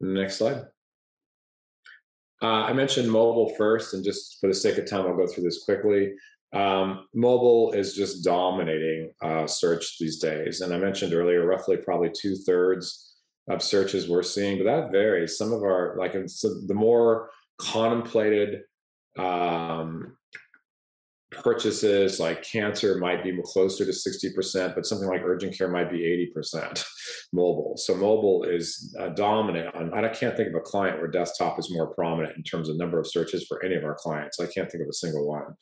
Next 0.00 0.38
slide. 0.38 0.62
Uh, 2.42 2.64
I 2.64 2.72
mentioned 2.72 3.10
mobile 3.10 3.54
first, 3.56 3.94
and 3.94 4.02
just 4.02 4.38
for 4.40 4.48
the 4.48 4.54
sake 4.54 4.76
of 4.78 4.90
time, 4.90 5.06
I'll 5.06 5.16
go 5.16 5.28
through 5.28 5.44
this 5.44 5.62
quickly. 5.64 6.14
Um, 6.52 7.06
mobile 7.14 7.72
is 7.72 7.94
just 7.94 8.24
dominating 8.24 9.12
uh, 9.22 9.46
search 9.46 9.98
these 9.98 10.18
days. 10.18 10.60
And 10.60 10.74
I 10.74 10.78
mentioned 10.78 11.14
earlier, 11.14 11.46
roughly 11.46 11.76
probably 11.76 12.10
two 12.10 12.34
thirds 12.34 13.14
of 13.48 13.62
searches 13.62 14.08
we're 14.08 14.22
seeing, 14.22 14.58
but 14.58 14.64
that 14.64 14.92
varies. 14.92 15.38
Some 15.38 15.52
of 15.52 15.62
our, 15.62 15.96
like, 15.98 16.14
so 16.26 16.60
the 16.66 16.74
more 16.74 17.30
contemplated 17.58 18.62
um, 19.18 20.16
purchases 21.32 22.20
like 22.20 22.42
cancer 22.42 22.98
might 22.98 23.24
be 23.24 23.36
closer 23.44 23.84
to 23.84 23.90
60%, 23.90 24.74
but 24.74 24.86
something 24.86 25.08
like 25.08 25.22
urgent 25.24 25.56
care 25.56 25.68
might 25.68 25.90
be 25.90 26.30
80% 26.36 26.84
mobile. 27.32 27.74
So 27.76 27.94
mobile 27.94 28.44
is 28.44 28.94
uh, 28.98 29.08
dominant. 29.10 29.74
On, 29.74 29.92
I 29.92 30.08
can't 30.08 30.36
think 30.36 30.50
of 30.50 30.54
a 30.54 30.60
client 30.60 30.98
where 30.98 31.08
desktop 31.08 31.58
is 31.58 31.72
more 31.72 31.94
prominent 31.94 32.36
in 32.36 32.42
terms 32.42 32.68
of 32.68 32.76
number 32.76 33.00
of 33.00 33.06
searches 33.06 33.46
for 33.46 33.64
any 33.64 33.74
of 33.74 33.84
our 33.84 33.94
clients. 33.94 34.40
I 34.40 34.46
can't 34.46 34.70
think 34.70 34.82
of 34.82 34.88
a 34.88 34.94
single 34.94 35.26
one. 35.26 35.54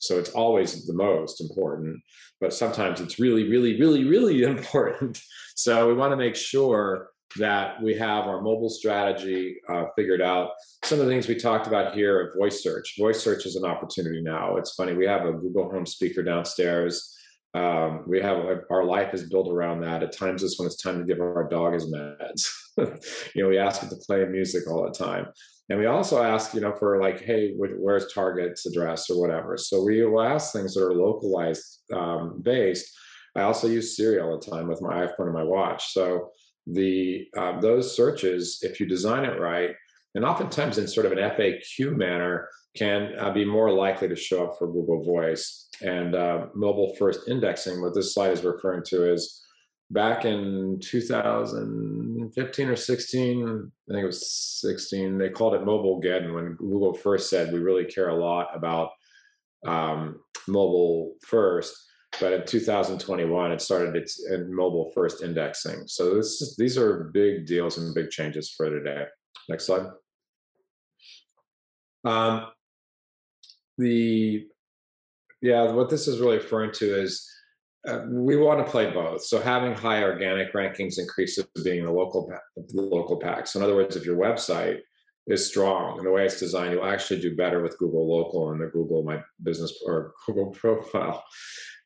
So 0.00 0.18
it's 0.18 0.30
always 0.30 0.86
the 0.86 0.94
most 0.94 1.40
important, 1.40 2.00
but 2.40 2.54
sometimes 2.54 3.00
it's 3.00 3.18
really, 3.18 3.48
really, 3.48 3.78
really, 3.78 4.04
really 4.04 4.42
important. 4.44 5.20
So 5.56 5.88
we 5.88 5.94
want 5.94 6.12
to 6.12 6.16
make 6.16 6.36
sure 6.36 7.10
that 7.36 7.80
we 7.82 7.94
have 7.94 8.26
our 8.26 8.40
mobile 8.40 8.70
strategy 8.70 9.56
uh, 9.68 9.84
figured 9.96 10.22
out. 10.22 10.50
Some 10.84 11.00
of 11.00 11.06
the 11.06 11.12
things 11.12 11.28
we 11.28 11.34
talked 11.34 11.66
about 11.66 11.94
here 11.94 12.32
voice 12.38 12.62
search. 12.62 12.94
Voice 12.98 13.22
search 13.22 13.46
is 13.46 13.56
an 13.56 13.64
opportunity 13.64 14.22
now. 14.22 14.56
It's 14.56 14.74
funny, 14.74 14.94
we 14.94 15.06
have 15.06 15.26
a 15.26 15.32
Google 15.32 15.70
Home 15.70 15.86
speaker 15.86 16.22
downstairs. 16.22 17.14
Um, 17.54 18.04
we 18.06 18.20
have 18.20 18.38
our 18.70 18.84
life 18.84 19.14
is 19.14 19.28
built 19.28 19.48
around 19.48 19.80
that. 19.80 20.02
At 20.02 20.12
times, 20.12 20.42
it's 20.42 20.58
when 20.58 20.66
it's 20.66 20.82
time 20.82 20.98
to 20.98 21.04
give 21.04 21.20
our 21.20 21.48
dog 21.48 21.74
his 21.74 21.92
meds. 21.92 22.46
you 23.34 23.42
know, 23.42 23.48
we 23.48 23.58
ask 23.58 23.82
it 23.82 23.88
to 23.90 23.96
play 23.96 24.24
music 24.26 24.70
all 24.70 24.84
the 24.84 24.92
time. 24.92 25.28
And 25.70 25.78
we 25.78 25.86
also 25.86 26.22
ask, 26.22 26.54
you 26.54 26.60
know, 26.60 26.74
for 26.74 27.00
like, 27.00 27.20
hey, 27.22 27.54
where's 27.56 28.12
Target's 28.12 28.66
address 28.66 29.10
or 29.10 29.20
whatever. 29.20 29.56
So 29.56 29.82
we 29.82 30.04
will 30.04 30.22
ask 30.22 30.52
things 30.52 30.74
that 30.74 30.84
are 30.84 30.94
localized 30.94 31.82
um, 31.92 32.40
based. 32.42 32.90
I 33.36 33.42
also 33.42 33.66
use 33.68 33.96
Siri 33.96 34.18
all 34.20 34.38
the 34.38 34.50
time 34.50 34.68
with 34.68 34.80
my 34.80 35.06
iPhone 35.06 35.26
and 35.26 35.34
my 35.34 35.44
watch. 35.44 35.92
So 35.92 36.30
the 36.72 37.28
uh, 37.36 37.60
those 37.60 37.94
searches, 37.94 38.58
if 38.62 38.80
you 38.80 38.86
design 38.86 39.24
it 39.24 39.40
right, 39.40 39.74
and 40.14 40.24
oftentimes 40.24 40.78
in 40.78 40.88
sort 40.88 41.06
of 41.06 41.12
an 41.12 41.18
FAQ 41.18 41.96
manner, 41.96 42.48
can 42.76 43.12
uh, 43.18 43.30
be 43.32 43.44
more 43.44 43.72
likely 43.72 44.08
to 44.08 44.16
show 44.16 44.46
up 44.46 44.58
for 44.58 44.66
Google 44.66 45.02
Voice. 45.02 45.68
And 45.82 46.14
uh, 46.14 46.46
mobile 46.54 46.94
first 46.98 47.28
indexing, 47.28 47.80
what 47.80 47.94
this 47.94 48.14
slide 48.14 48.32
is 48.32 48.44
referring 48.44 48.82
to 48.86 49.12
is 49.12 49.42
back 49.90 50.24
in 50.24 50.78
2015 50.82 52.68
or 52.68 52.76
16, 52.76 53.72
I 53.88 53.92
think 53.92 54.02
it 54.02 54.06
was 54.06 54.30
16, 54.60 55.18
they 55.18 55.30
called 55.30 55.54
it 55.54 55.62
Mobilegeddon 55.62 56.34
when 56.34 56.54
Google 56.54 56.94
first 56.94 57.30
said 57.30 57.52
we 57.52 57.60
really 57.60 57.84
care 57.84 58.08
a 58.08 58.16
lot 58.16 58.48
about 58.54 58.90
um, 59.66 60.20
mobile 60.46 61.14
first 61.22 61.87
but 62.20 62.32
in 62.32 62.46
2021 62.46 63.52
it 63.52 63.60
started 63.60 63.96
its 63.96 64.24
mobile 64.48 64.90
first 64.94 65.22
indexing. 65.22 65.86
So 65.86 66.14
this 66.14 66.40
is, 66.40 66.56
these 66.56 66.78
are 66.78 67.10
big 67.12 67.46
deals 67.46 67.78
and 67.78 67.94
big 67.94 68.10
changes 68.10 68.52
for 68.56 68.70
today. 68.70 69.04
Next 69.48 69.66
slide. 69.66 69.86
Um, 72.04 72.46
the 73.76 74.46
yeah, 75.40 75.70
what 75.70 75.88
this 75.88 76.08
is 76.08 76.18
really 76.18 76.38
referring 76.38 76.72
to 76.72 77.00
is 77.00 77.30
uh, 77.86 78.02
we 78.08 78.36
want 78.36 78.64
to 78.64 78.70
play 78.70 78.90
both. 78.90 79.22
So 79.22 79.40
having 79.40 79.72
high 79.72 80.02
organic 80.02 80.52
rankings 80.52 80.98
increases 80.98 81.46
being 81.62 81.84
the 81.84 81.92
local 81.92 82.30
the 82.56 82.82
local 82.82 83.18
pack. 83.18 83.46
So 83.46 83.58
in 83.58 83.64
other 83.64 83.76
words, 83.76 83.96
if 83.96 84.04
your 84.04 84.16
website 84.16 84.78
is 85.28 85.46
strong 85.46 85.98
and 85.98 86.06
the 86.06 86.10
way 86.10 86.24
it's 86.24 86.40
designed, 86.40 86.72
you'll 86.72 86.84
actually 86.84 87.20
do 87.20 87.36
better 87.36 87.62
with 87.62 87.78
Google 87.78 88.08
Local 88.08 88.50
and 88.50 88.60
the 88.60 88.66
Google 88.66 89.02
My 89.04 89.22
Business 89.42 89.80
or 89.84 90.14
Google 90.26 90.50
Profile. 90.52 91.22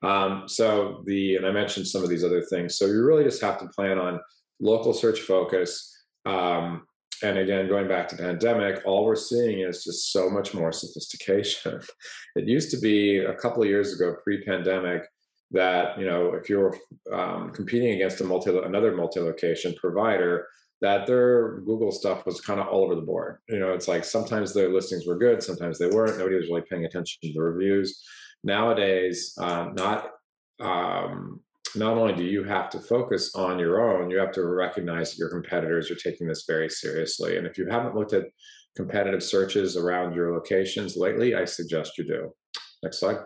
Um, 0.02 0.44
so 0.46 1.02
the 1.06 1.36
and 1.36 1.46
I 1.46 1.50
mentioned 1.52 1.86
some 1.86 2.02
of 2.02 2.08
these 2.08 2.24
other 2.24 2.42
things. 2.42 2.76
So 2.76 2.86
you 2.86 3.04
really 3.04 3.24
just 3.24 3.42
have 3.42 3.58
to 3.60 3.68
plan 3.68 3.98
on 3.98 4.20
local 4.60 4.92
search 4.92 5.20
focus. 5.20 5.88
Um, 6.24 6.86
and 7.22 7.38
again, 7.38 7.68
going 7.68 7.86
back 7.86 8.08
to 8.08 8.16
pandemic, 8.16 8.82
all 8.84 9.04
we're 9.04 9.14
seeing 9.14 9.60
is 9.60 9.84
just 9.84 10.12
so 10.12 10.28
much 10.28 10.54
more 10.54 10.72
sophistication. 10.72 11.80
it 12.36 12.48
used 12.48 12.70
to 12.72 12.78
be 12.78 13.18
a 13.18 13.34
couple 13.34 13.62
of 13.62 13.68
years 13.68 13.94
ago, 13.94 14.16
pre-pandemic, 14.24 15.04
that 15.52 15.98
you 15.98 16.06
know 16.06 16.32
if 16.34 16.48
you're 16.48 16.76
um, 17.12 17.50
competing 17.50 17.92
against 17.92 18.20
a 18.20 18.24
multi 18.24 18.50
another 18.50 18.96
multi-location 18.96 19.74
provider 19.74 20.48
that 20.80 21.06
their 21.06 21.60
google 21.60 21.92
stuff 21.92 22.26
was 22.26 22.40
kind 22.40 22.58
of 22.58 22.66
all 22.66 22.84
over 22.84 22.94
the 22.94 23.02
board 23.02 23.38
you 23.48 23.58
know 23.58 23.72
it's 23.72 23.88
like 23.88 24.04
sometimes 24.04 24.52
their 24.52 24.72
listings 24.72 25.06
were 25.06 25.18
good 25.18 25.42
sometimes 25.42 25.78
they 25.78 25.88
weren't 25.88 26.18
nobody 26.18 26.36
was 26.36 26.48
really 26.48 26.64
paying 26.68 26.84
attention 26.84 27.18
to 27.22 27.32
the 27.32 27.40
reviews 27.40 28.02
nowadays 28.44 29.34
um, 29.38 29.74
not 29.74 30.10
um, 30.60 31.40
not 31.74 31.96
only 31.96 32.14
do 32.14 32.24
you 32.24 32.44
have 32.44 32.68
to 32.70 32.80
focus 32.80 33.34
on 33.34 33.58
your 33.58 33.80
own 33.80 34.10
you 34.10 34.18
have 34.18 34.32
to 34.32 34.44
recognize 34.44 35.10
that 35.10 35.18
your 35.18 35.30
competitors 35.30 35.90
are 35.90 35.96
taking 35.96 36.26
this 36.26 36.44
very 36.46 36.68
seriously. 36.68 37.38
And 37.38 37.46
if 37.46 37.58
you 37.58 37.66
haven't 37.66 37.94
looked 37.94 38.12
at 38.12 38.26
competitive 38.76 39.22
searches 39.22 39.76
around 39.76 40.14
your 40.14 40.32
locations 40.32 40.96
lately 40.96 41.34
i 41.34 41.44
suggest 41.44 41.98
you 41.98 42.04
do. 42.04 42.30
Next 42.82 43.00
slide 43.00 43.18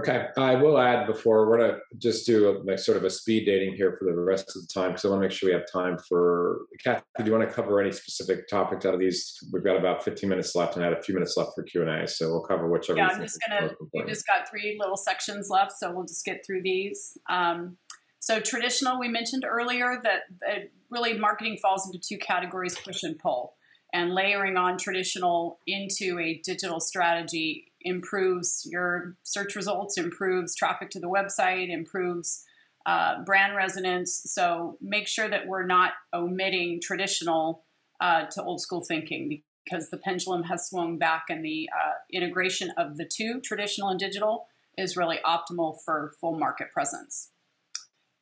Okay, 0.00 0.28
I 0.38 0.54
will 0.54 0.78
add 0.78 1.06
before 1.06 1.46
we're 1.46 1.58
gonna 1.58 1.78
just 1.98 2.24
do 2.24 2.48
a, 2.48 2.52
like 2.64 2.78
sort 2.78 2.96
of 2.96 3.04
a 3.04 3.10
speed 3.10 3.44
dating 3.44 3.74
here 3.76 3.96
for 3.98 4.06
the 4.06 4.18
rest 4.18 4.56
of 4.56 4.62
the 4.62 4.68
time 4.72 4.90
because 4.90 5.04
I 5.04 5.08
want 5.08 5.20
to 5.20 5.28
make 5.28 5.32
sure 5.32 5.48
we 5.48 5.54
have 5.54 5.70
time 5.70 5.98
for 6.08 6.62
Kathy. 6.82 7.02
Do 7.18 7.24
you 7.24 7.32
want 7.32 7.46
to 7.46 7.54
cover 7.54 7.80
any 7.80 7.92
specific 7.92 8.48
topics 8.48 8.86
out 8.86 8.94
of 8.94 9.00
these? 9.00 9.38
We've 9.52 9.62
got 9.62 9.76
about 9.76 10.02
15 10.02 10.28
minutes 10.28 10.54
left 10.54 10.76
and 10.76 10.84
I 10.84 10.88
had 10.88 10.96
a 10.96 11.02
few 11.02 11.14
minutes 11.14 11.36
left 11.36 11.50
for 11.54 11.62
Q 11.64 11.82
and 11.82 11.90
A, 11.90 12.06
so 12.06 12.30
we'll 12.30 12.42
cover 12.42 12.66
whichever. 12.68 12.98
Yeah, 12.98 13.08
I'm 13.08 13.20
just 13.20 13.38
gonna. 13.46 13.74
We 13.92 14.04
just 14.06 14.26
got 14.26 14.48
three 14.48 14.78
little 14.80 14.96
sections 14.96 15.50
left, 15.50 15.72
so 15.72 15.92
we'll 15.92 16.06
just 16.06 16.24
get 16.24 16.46
through 16.46 16.62
these. 16.62 17.18
Um, 17.28 17.76
so 18.20 18.40
traditional, 18.40 18.98
we 18.98 19.08
mentioned 19.08 19.44
earlier 19.46 20.00
that, 20.02 20.22
that 20.40 20.70
really 20.90 21.18
marketing 21.18 21.58
falls 21.60 21.86
into 21.86 21.98
two 21.98 22.18
categories: 22.18 22.78
push 22.78 23.02
and 23.02 23.18
pull 23.18 23.54
and 23.92 24.14
layering 24.14 24.56
on 24.56 24.78
traditional 24.78 25.58
into 25.66 26.18
a 26.20 26.40
digital 26.44 26.80
strategy 26.80 27.69
improves 27.82 28.66
your 28.70 29.16
search 29.22 29.54
results, 29.56 29.98
improves 29.98 30.54
traffic 30.54 30.90
to 30.90 31.00
the 31.00 31.08
website, 31.08 31.70
improves 31.70 32.44
uh, 32.86 33.22
brand 33.24 33.56
resonance. 33.56 34.22
So 34.26 34.78
make 34.80 35.06
sure 35.06 35.28
that 35.28 35.46
we're 35.46 35.66
not 35.66 35.92
omitting 36.14 36.80
traditional 36.80 37.64
uh, 38.00 38.26
to 38.26 38.42
old 38.42 38.60
school 38.60 38.82
thinking 38.82 39.42
because 39.64 39.90
the 39.90 39.98
pendulum 39.98 40.44
has 40.44 40.66
swung 40.66 40.98
back 40.98 41.24
and 41.28 41.44
the 41.44 41.68
uh, 41.74 41.92
integration 42.12 42.72
of 42.76 42.96
the 42.96 43.04
two, 43.04 43.40
traditional 43.40 43.88
and 43.88 44.00
digital, 44.00 44.46
is 44.78 44.96
really 44.96 45.18
optimal 45.24 45.76
for 45.84 46.14
full 46.20 46.38
market 46.38 46.72
presence. 46.72 47.30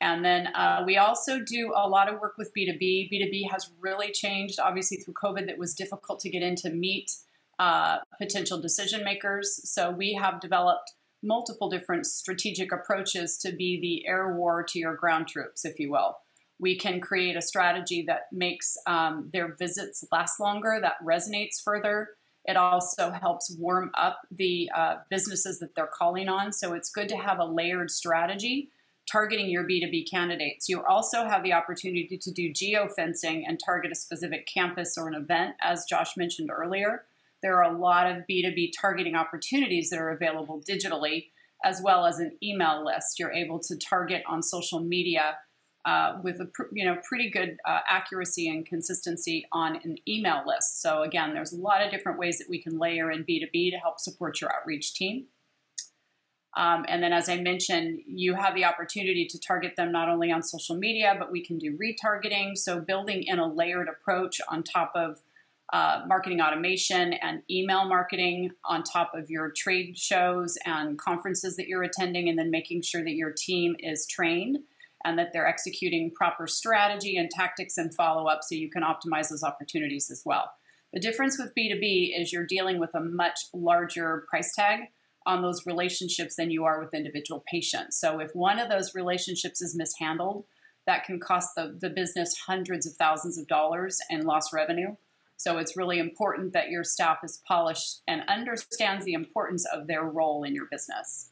And 0.00 0.24
then 0.24 0.48
uh, 0.48 0.82
we 0.86 0.96
also 0.96 1.40
do 1.40 1.72
a 1.74 1.88
lot 1.88 2.12
of 2.12 2.20
work 2.20 2.38
with 2.38 2.52
B2B. 2.54 3.10
B2B 3.12 3.50
has 3.50 3.70
really 3.80 4.12
changed, 4.12 4.60
obviously, 4.60 4.98
through 4.98 5.14
COVID, 5.14 5.46
that 5.46 5.58
was 5.58 5.74
difficult 5.74 6.20
to 6.20 6.30
get 6.30 6.42
in 6.42 6.54
to 6.56 6.70
meet 6.70 7.16
uh, 7.58 7.98
potential 8.20 8.60
decision 8.60 9.04
makers. 9.04 9.60
So 9.70 9.90
we 9.90 10.14
have 10.14 10.40
developed 10.40 10.92
multiple 11.22 11.68
different 11.68 12.06
strategic 12.06 12.72
approaches 12.72 13.36
to 13.38 13.52
be 13.52 13.80
the 13.80 14.08
air 14.08 14.36
war 14.36 14.62
to 14.62 14.78
your 14.78 14.94
ground 14.94 15.28
troops, 15.28 15.64
if 15.64 15.78
you 15.78 15.90
will. 15.90 16.16
We 16.60 16.76
can 16.76 17.00
create 17.00 17.36
a 17.36 17.42
strategy 17.42 18.04
that 18.06 18.22
makes 18.32 18.76
um, 18.86 19.30
their 19.32 19.54
visits 19.54 20.04
last 20.10 20.40
longer, 20.40 20.78
that 20.80 20.94
resonates 21.04 21.62
further. 21.62 22.10
It 22.44 22.56
also 22.56 23.10
helps 23.10 23.54
warm 23.58 23.90
up 23.96 24.20
the 24.30 24.70
uh, 24.74 24.96
businesses 25.10 25.58
that 25.60 25.74
they're 25.74 25.90
calling 25.92 26.28
on. 26.28 26.52
So 26.52 26.72
it's 26.74 26.90
good 26.90 27.08
to 27.10 27.16
have 27.16 27.38
a 27.38 27.44
layered 27.44 27.90
strategy 27.90 28.70
targeting 29.10 29.48
your 29.48 29.64
B2B 29.64 30.10
candidates. 30.10 30.68
You 30.68 30.84
also 30.84 31.24
have 31.24 31.42
the 31.42 31.52
opportunity 31.52 32.18
to 32.20 32.30
do 32.30 32.52
geofencing 32.52 33.42
and 33.46 33.58
target 33.64 33.92
a 33.92 33.94
specific 33.94 34.46
campus 34.46 34.96
or 34.98 35.08
an 35.08 35.14
event, 35.14 35.54
as 35.62 35.84
Josh 35.88 36.16
mentioned 36.16 36.50
earlier. 36.52 37.04
There 37.42 37.56
are 37.56 37.72
a 37.72 37.78
lot 37.78 38.10
of 38.10 38.24
B2B 38.28 38.72
targeting 38.80 39.14
opportunities 39.14 39.90
that 39.90 39.98
are 39.98 40.10
available 40.10 40.62
digitally, 40.68 41.28
as 41.64 41.80
well 41.82 42.06
as 42.06 42.18
an 42.18 42.36
email 42.42 42.84
list. 42.84 43.18
You're 43.18 43.32
able 43.32 43.58
to 43.60 43.76
target 43.76 44.22
on 44.26 44.42
social 44.42 44.80
media 44.80 45.36
uh, 45.84 46.18
with 46.22 46.40
a 46.40 46.48
you 46.72 46.84
know 46.84 46.98
pretty 47.08 47.30
good 47.30 47.56
uh, 47.66 47.80
accuracy 47.88 48.48
and 48.48 48.66
consistency 48.66 49.46
on 49.52 49.76
an 49.84 49.96
email 50.06 50.42
list. 50.46 50.82
So 50.82 51.02
again, 51.02 51.34
there's 51.34 51.52
a 51.52 51.56
lot 51.56 51.82
of 51.82 51.90
different 51.90 52.18
ways 52.18 52.38
that 52.38 52.48
we 52.48 52.60
can 52.60 52.78
layer 52.78 53.10
in 53.10 53.24
B2B 53.24 53.70
to 53.70 53.78
help 53.78 53.98
support 54.00 54.40
your 54.40 54.54
outreach 54.54 54.94
team. 54.94 55.26
Um, 56.56 56.84
and 56.88 57.02
then, 57.02 57.12
as 57.12 57.28
I 57.28 57.40
mentioned, 57.40 58.00
you 58.06 58.34
have 58.34 58.54
the 58.54 58.64
opportunity 58.64 59.26
to 59.26 59.38
target 59.38 59.76
them 59.76 59.92
not 59.92 60.08
only 60.08 60.32
on 60.32 60.42
social 60.42 60.76
media, 60.76 61.14
but 61.18 61.30
we 61.30 61.44
can 61.44 61.56
do 61.56 61.78
retargeting. 61.78 62.58
So, 62.58 62.80
building 62.80 63.22
in 63.22 63.38
a 63.38 63.46
layered 63.46 63.88
approach 63.88 64.40
on 64.48 64.64
top 64.64 64.92
of 64.94 65.20
uh, 65.72 66.02
marketing 66.06 66.40
automation 66.40 67.12
and 67.14 67.42
email 67.50 67.84
marketing, 67.84 68.50
on 68.64 68.82
top 68.82 69.12
of 69.14 69.30
your 69.30 69.50
trade 69.50 69.98
shows 69.98 70.56
and 70.64 70.98
conferences 70.98 71.56
that 71.56 71.68
you're 71.68 71.82
attending, 71.82 72.28
and 72.28 72.38
then 72.38 72.50
making 72.50 72.82
sure 72.82 73.02
that 73.02 73.14
your 73.14 73.34
team 73.36 73.76
is 73.78 74.06
trained 74.06 74.58
and 75.04 75.18
that 75.18 75.32
they're 75.32 75.46
executing 75.46 76.10
proper 76.10 76.46
strategy 76.46 77.16
and 77.16 77.30
tactics 77.30 77.78
and 77.78 77.94
follow 77.94 78.26
up 78.26 78.40
so 78.42 78.54
you 78.54 78.70
can 78.70 78.82
optimize 78.82 79.28
those 79.28 79.44
opportunities 79.44 80.10
as 80.10 80.22
well. 80.24 80.50
The 80.92 81.00
difference 81.00 81.38
with 81.38 81.54
B2B 81.54 82.18
is 82.18 82.32
you're 82.32 82.46
dealing 82.46 82.78
with 82.78 82.94
a 82.94 83.00
much 83.00 83.38
larger 83.52 84.24
price 84.28 84.52
tag 84.54 84.80
on 85.26 85.42
those 85.42 85.66
relationships 85.66 86.36
than 86.36 86.50
you 86.50 86.64
are 86.64 86.80
with 86.80 86.94
individual 86.94 87.44
patients. 87.50 88.00
So 88.00 88.18
if 88.20 88.34
one 88.34 88.58
of 88.58 88.70
those 88.70 88.94
relationships 88.94 89.60
is 89.60 89.76
mishandled, 89.76 90.44
that 90.86 91.04
can 91.04 91.20
cost 91.20 91.50
the, 91.54 91.76
the 91.78 91.90
business 91.90 92.34
hundreds 92.46 92.86
of 92.86 92.94
thousands 92.94 93.36
of 93.36 93.46
dollars 93.46 93.98
in 94.08 94.22
lost 94.22 94.54
revenue. 94.54 94.96
So 95.38 95.58
it's 95.58 95.76
really 95.76 96.00
important 96.00 96.52
that 96.52 96.68
your 96.68 96.82
staff 96.82 97.18
is 97.22 97.40
polished 97.46 98.02
and 98.08 98.22
understands 98.28 99.04
the 99.04 99.12
importance 99.12 99.64
of 99.72 99.86
their 99.86 100.02
role 100.02 100.42
in 100.42 100.52
your 100.52 100.66
business. 100.66 101.30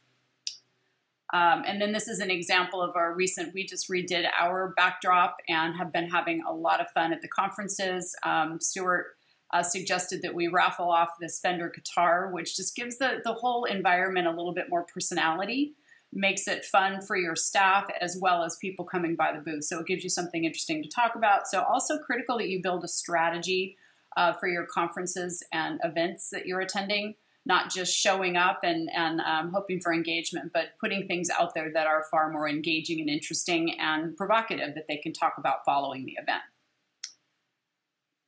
Um, 1.34 1.64
and 1.66 1.82
then 1.82 1.90
this 1.90 2.06
is 2.06 2.20
an 2.20 2.30
example 2.30 2.80
of 2.80 2.94
our 2.94 3.12
recent, 3.12 3.52
we 3.52 3.66
just 3.66 3.90
redid 3.90 4.24
our 4.38 4.72
backdrop 4.76 5.38
and 5.48 5.76
have 5.76 5.92
been 5.92 6.08
having 6.08 6.40
a 6.48 6.52
lot 6.52 6.80
of 6.80 6.88
fun 6.90 7.12
at 7.12 7.20
the 7.20 7.26
conferences. 7.26 8.14
Um, 8.24 8.60
Stuart 8.60 9.16
uh, 9.52 9.64
suggested 9.64 10.22
that 10.22 10.36
we 10.36 10.46
raffle 10.46 10.88
off 10.88 11.08
this 11.20 11.40
Fender 11.40 11.68
guitar, 11.68 12.30
which 12.32 12.56
just 12.56 12.76
gives 12.76 12.98
the, 12.98 13.20
the 13.24 13.32
whole 13.32 13.64
environment 13.64 14.28
a 14.28 14.30
little 14.30 14.54
bit 14.54 14.70
more 14.70 14.84
personality, 14.84 15.74
makes 16.12 16.46
it 16.46 16.64
fun 16.64 17.00
for 17.00 17.16
your 17.16 17.34
staff 17.34 17.88
as 18.00 18.16
well 18.20 18.44
as 18.44 18.56
people 18.60 18.84
coming 18.84 19.16
by 19.16 19.32
the 19.32 19.40
booth. 19.40 19.64
So 19.64 19.80
it 19.80 19.86
gives 19.88 20.04
you 20.04 20.10
something 20.10 20.44
interesting 20.44 20.80
to 20.84 20.88
talk 20.88 21.16
about. 21.16 21.48
So 21.48 21.64
also 21.64 21.98
critical 21.98 22.38
that 22.38 22.48
you 22.48 22.62
build 22.62 22.84
a 22.84 22.88
strategy 22.88 23.76
uh, 24.16 24.32
for 24.34 24.48
your 24.48 24.66
conferences 24.66 25.42
and 25.52 25.80
events 25.84 26.30
that 26.30 26.46
you're 26.46 26.60
attending, 26.60 27.14
not 27.44 27.70
just 27.70 27.96
showing 27.96 28.36
up 28.36 28.60
and, 28.62 28.90
and 28.94 29.20
um, 29.20 29.52
hoping 29.52 29.80
for 29.80 29.92
engagement, 29.92 30.50
but 30.52 30.70
putting 30.80 31.06
things 31.06 31.28
out 31.30 31.54
there 31.54 31.72
that 31.72 31.86
are 31.86 32.04
far 32.10 32.32
more 32.32 32.48
engaging 32.48 33.00
and 33.00 33.08
interesting 33.08 33.78
and 33.78 34.16
provocative 34.16 34.74
that 34.74 34.86
they 34.88 34.96
can 34.96 35.12
talk 35.12 35.34
about 35.38 35.64
following 35.64 36.04
the 36.04 36.16
event. 36.20 36.42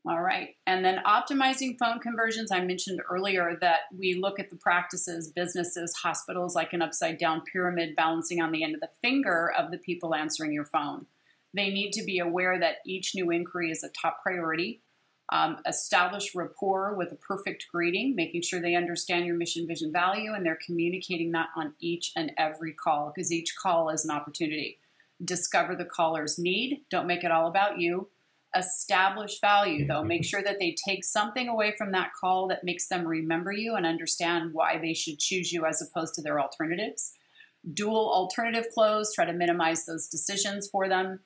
All 0.08 0.22
right. 0.22 0.50
And 0.66 0.84
then 0.84 1.02
optimizing 1.04 1.76
phone 1.78 1.98
conversions. 1.98 2.50
I 2.50 2.60
mentioned 2.60 3.02
earlier 3.10 3.58
that 3.60 3.80
we 3.96 4.14
look 4.14 4.40
at 4.40 4.48
the 4.48 4.56
practices, 4.56 5.30
businesses, 5.30 5.92
hospitals 6.02 6.54
like 6.54 6.72
an 6.72 6.80
upside 6.80 7.18
down 7.18 7.42
pyramid 7.52 7.94
balancing 7.94 8.40
on 8.40 8.52
the 8.52 8.62
end 8.62 8.74
of 8.74 8.80
the 8.80 8.88
finger 9.02 9.52
of 9.58 9.70
the 9.70 9.76
people 9.76 10.14
answering 10.14 10.52
your 10.52 10.64
phone. 10.64 11.06
They 11.52 11.70
need 11.70 11.92
to 11.92 12.04
be 12.04 12.20
aware 12.20 12.58
that 12.58 12.76
each 12.86 13.14
new 13.14 13.30
inquiry 13.30 13.70
is 13.70 13.82
a 13.82 13.90
top 14.00 14.22
priority. 14.22 14.82
Um, 15.30 15.58
establish 15.66 16.34
rapport 16.34 16.94
with 16.94 17.12
a 17.12 17.16
perfect 17.16 17.66
greeting, 17.70 18.14
making 18.14 18.42
sure 18.42 18.60
they 18.60 18.74
understand 18.74 19.26
your 19.26 19.36
mission, 19.36 19.66
vision, 19.66 19.92
value, 19.92 20.32
and 20.32 20.44
they're 20.44 20.58
communicating 20.64 21.32
that 21.32 21.48
on 21.54 21.74
each 21.80 22.12
and 22.16 22.32
every 22.38 22.72
call 22.72 23.12
because 23.14 23.30
each 23.30 23.54
call 23.56 23.90
is 23.90 24.04
an 24.04 24.10
opportunity. 24.10 24.78
Discover 25.22 25.76
the 25.76 25.84
caller's 25.84 26.38
need. 26.38 26.84
Don't 26.90 27.06
make 27.06 27.24
it 27.24 27.30
all 27.30 27.48
about 27.48 27.78
you 27.78 28.08
Establish 28.56 29.40
value, 29.40 29.86
though. 29.86 30.02
Make 30.02 30.24
sure 30.24 30.42
that 30.42 30.58
they 30.58 30.74
take 30.86 31.04
something 31.04 31.48
away 31.48 31.74
from 31.76 31.92
that 31.92 32.12
call 32.18 32.48
that 32.48 32.64
makes 32.64 32.88
them 32.88 33.06
remember 33.06 33.52
you 33.52 33.74
and 33.74 33.84
understand 33.84 34.54
why 34.54 34.78
they 34.78 34.94
should 34.94 35.18
choose 35.18 35.52
you 35.52 35.66
as 35.66 35.82
opposed 35.82 36.14
to 36.14 36.22
their 36.22 36.40
alternatives. 36.40 37.12
Dual 37.74 38.10
alternative 38.10 38.66
close, 38.72 39.12
try 39.12 39.26
to 39.26 39.34
minimize 39.34 39.84
those 39.84 40.08
decisions 40.08 40.66
for 40.68 40.88
them. 40.88 41.20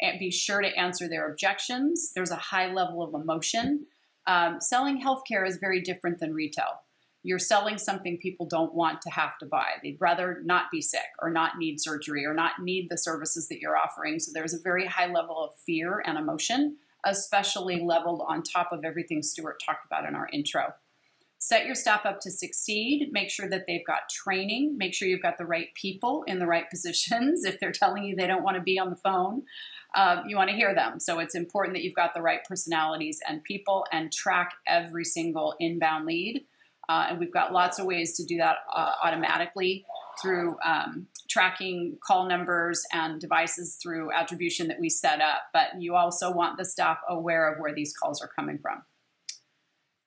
And 0.00 0.18
be 0.18 0.30
sure 0.30 0.60
to 0.60 0.68
answer 0.78 1.08
their 1.08 1.30
objections. 1.30 2.12
There's 2.14 2.30
a 2.30 2.36
high 2.36 2.72
level 2.72 3.02
of 3.02 3.20
emotion. 3.20 3.86
Um, 4.26 4.60
selling 4.60 5.02
healthcare 5.02 5.46
is 5.46 5.56
very 5.56 5.80
different 5.80 6.20
than 6.20 6.34
retail 6.34 6.82
you're 7.22 7.38
selling 7.38 7.78
something 7.78 8.16
people 8.16 8.46
don't 8.46 8.74
want 8.74 9.02
to 9.02 9.10
have 9.10 9.36
to 9.38 9.46
buy. 9.46 9.72
They'd 9.82 10.00
rather 10.00 10.40
not 10.44 10.70
be 10.70 10.80
sick 10.80 11.08
or 11.20 11.30
not 11.30 11.58
need 11.58 11.80
surgery 11.80 12.24
or 12.24 12.32
not 12.32 12.52
need 12.60 12.88
the 12.88 12.96
services 12.96 13.48
that 13.48 13.60
you're 13.60 13.76
offering. 13.76 14.18
So 14.18 14.30
there's 14.32 14.54
a 14.54 14.60
very 14.60 14.86
high 14.86 15.12
level 15.12 15.36
of 15.44 15.54
fear 15.66 16.02
and 16.06 16.16
emotion, 16.16 16.76
especially 17.04 17.82
leveled 17.82 18.22
on 18.26 18.42
top 18.42 18.72
of 18.72 18.84
everything 18.84 19.22
Stuart 19.22 19.60
talked 19.64 19.84
about 19.84 20.08
in 20.08 20.14
our 20.14 20.28
intro. 20.32 20.74
Set 21.38 21.66
your 21.66 21.74
staff 21.74 22.04
up 22.04 22.20
to 22.20 22.30
succeed. 22.30 23.08
Make 23.12 23.30
sure 23.30 23.48
that 23.48 23.64
they've 23.66 23.86
got 23.86 24.08
training. 24.10 24.76
Make 24.76 24.94
sure 24.94 25.08
you've 25.08 25.22
got 25.22 25.38
the 25.38 25.46
right 25.46 25.68
people 25.74 26.24
in 26.26 26.38
the 26.38 26.46
right 26.46 26.68
positions. 26.70 27.44
If 27.44 27.60
they're 27.60 27.72
telling 27.72 28.04
you 28.04 28.16
they 28.16 28.26
don't 28.26 28.42
want 28.42 28.56
to 28.56 28.62
be 28.62 28.78
on 28.78 28.90
the 28.90 28.96
phone, 28.96 29.42
uh, 29.94 30.22
you 30.26 30.36
want 30.36 30.50
to 30.50 30.56
hear 30.56 30.74
them. 30.74 31.00
So 31.00 31.18
it's 31.18 31.34
important 31.34 31.76
that 31.76 31.82
you've 31.82 31.94
got 31.94 32.12
the 32.14 32.22
right 32.22 32.40
personalities 32.46 33.20
and 33.26 33.42
people 33.44 33.86
and 33.92 34.12
track 34.12 34.52
every 34.66 35.04
single 35.04 35.54
inbound 35.58 36.06
lead 36.06 36.44
uh, 36.88 37.06
and 37.10 37.18
we've 37.18 37.32
got 37.32 37.52
lots 37.52 37.78
of 37.78 37.86
ways 37.86 38.16
to 38.16 38.24
do 38.24 38.38
that 38.38 38.56
uh, 38.74 38.92
automatically 39.04 39.84
through 40.22 40.56
um, 40.64 41.06
tracking 41.28 41.98
call 42.04 42.26
numbers 42.26 42.82
and 42.92 43.20
devices 43.20 43.78
through 43.80 44.10
attribution 44.12 44.68
that 44.68 44.80
we 44.80 44.88
set 44.88 45.20
up. 45.20 45.42
But 45.52 45.80
you 45.80 45.94
also 45.94 46.32
want 46.32 46.56
the 46.56 46.64
staff 46.64 46.98
aware 47.08 47.52
of 47.52 47.60
where 47.60 47.74
these 47.74 47.94
calls 47.94 48.22
are 48.22 48.30
coming 48.34 48.58
from. 48.58 48.82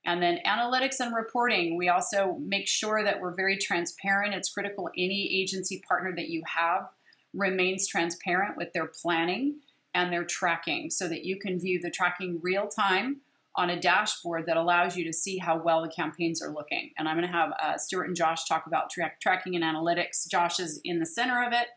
And 0.05 0.21
then 0.21 0.39
analytics 0.47 0.99
and 0.99 1.15
reporting, 1.15 1.77
we 1.77 1.89
also 1.89 2.37
make 2.39 2.67
sure 2.67 3.03
that 3.03 3.21
we're 3.21 3.35
very 3.35 3.57
transparent. 3.57 4.33
It's 4.33 4.49
critical 4.51 4.89
any 4.97 5.29
agency 5.41 5.83
partner 5.87 6.13
that 6.15 6.29
you 6.29 6.41
have 6.47 6.89
remains 7.33 7.87
transparent 7.87 8.57
with 8.57 8.73
their 8.73 8.87
planning 8.87 9.59
and 9.93 10.11
their 10.11 10.23
tracking 10.23 10.89
so 10.89 11.07
that 11.07 11.23
you 11.23 11.37
can 11.37 11.59
view 11.59 11.79
the 11.79 11.91
tracking 11.91 12.39
real 12.41 12.67
time 12.67 13.21
on 13.55 13.69
a 13.69 13.79
dashboard 13.79 14.45
that 14.45 14.57
allows 14.57 14.95
you 14.95 15.03
to 15.03 15.13
see 15.13 15.37
how 15.37 15.57
well 15.61 15.81
the 15.81 15.89
campaigns 15.89 16.41
are 16.41 16.53
looking. 16.53 16.91
And 16.97 17.07
I'm 17.07 17.17
going 17.17 17.29
to 17.29 17.37
have 17.37 17.51
uh, 17.61 17.77
Stuart 17.77 18.05
and 18.05 18.15
Josh 18.15 18.45
talk 18.45 18.65
about 18.65 18.89
tra- 18.89 19.11
tracking 19.21 19.55
and 19.55 19.63
analytics. 19.63 20.27
Josh 20.29 20.59
is 20.59 20.79
in 20.83 20.99
the 20.99 21.05
center 21.05 21.43
of 21.43 21.51
it, 21.51 21.67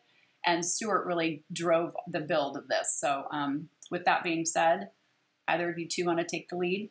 and 0.47 0.65
Stuart 0.65 1.05
really 1.05 1.43
drove 1.53 1.97
the 2.07 2.21
build 2.21 2.57
of 2.57 2.69
this. 2.69 2.95
So, 2.97 3.25
um, 3.33 3.69
with 3.91 4.05
that 4.05 4.23
being 4.23 4.45
said, 4.45 4.91
either 5.49 5.69
of 5.69 5.79
you 5.79 5.89
two 5.89 6.05
want 6.05 6.21
to 6.21 6.25
take 6.25 6.49
the 6.49 6.57
lead? 6.57 6.91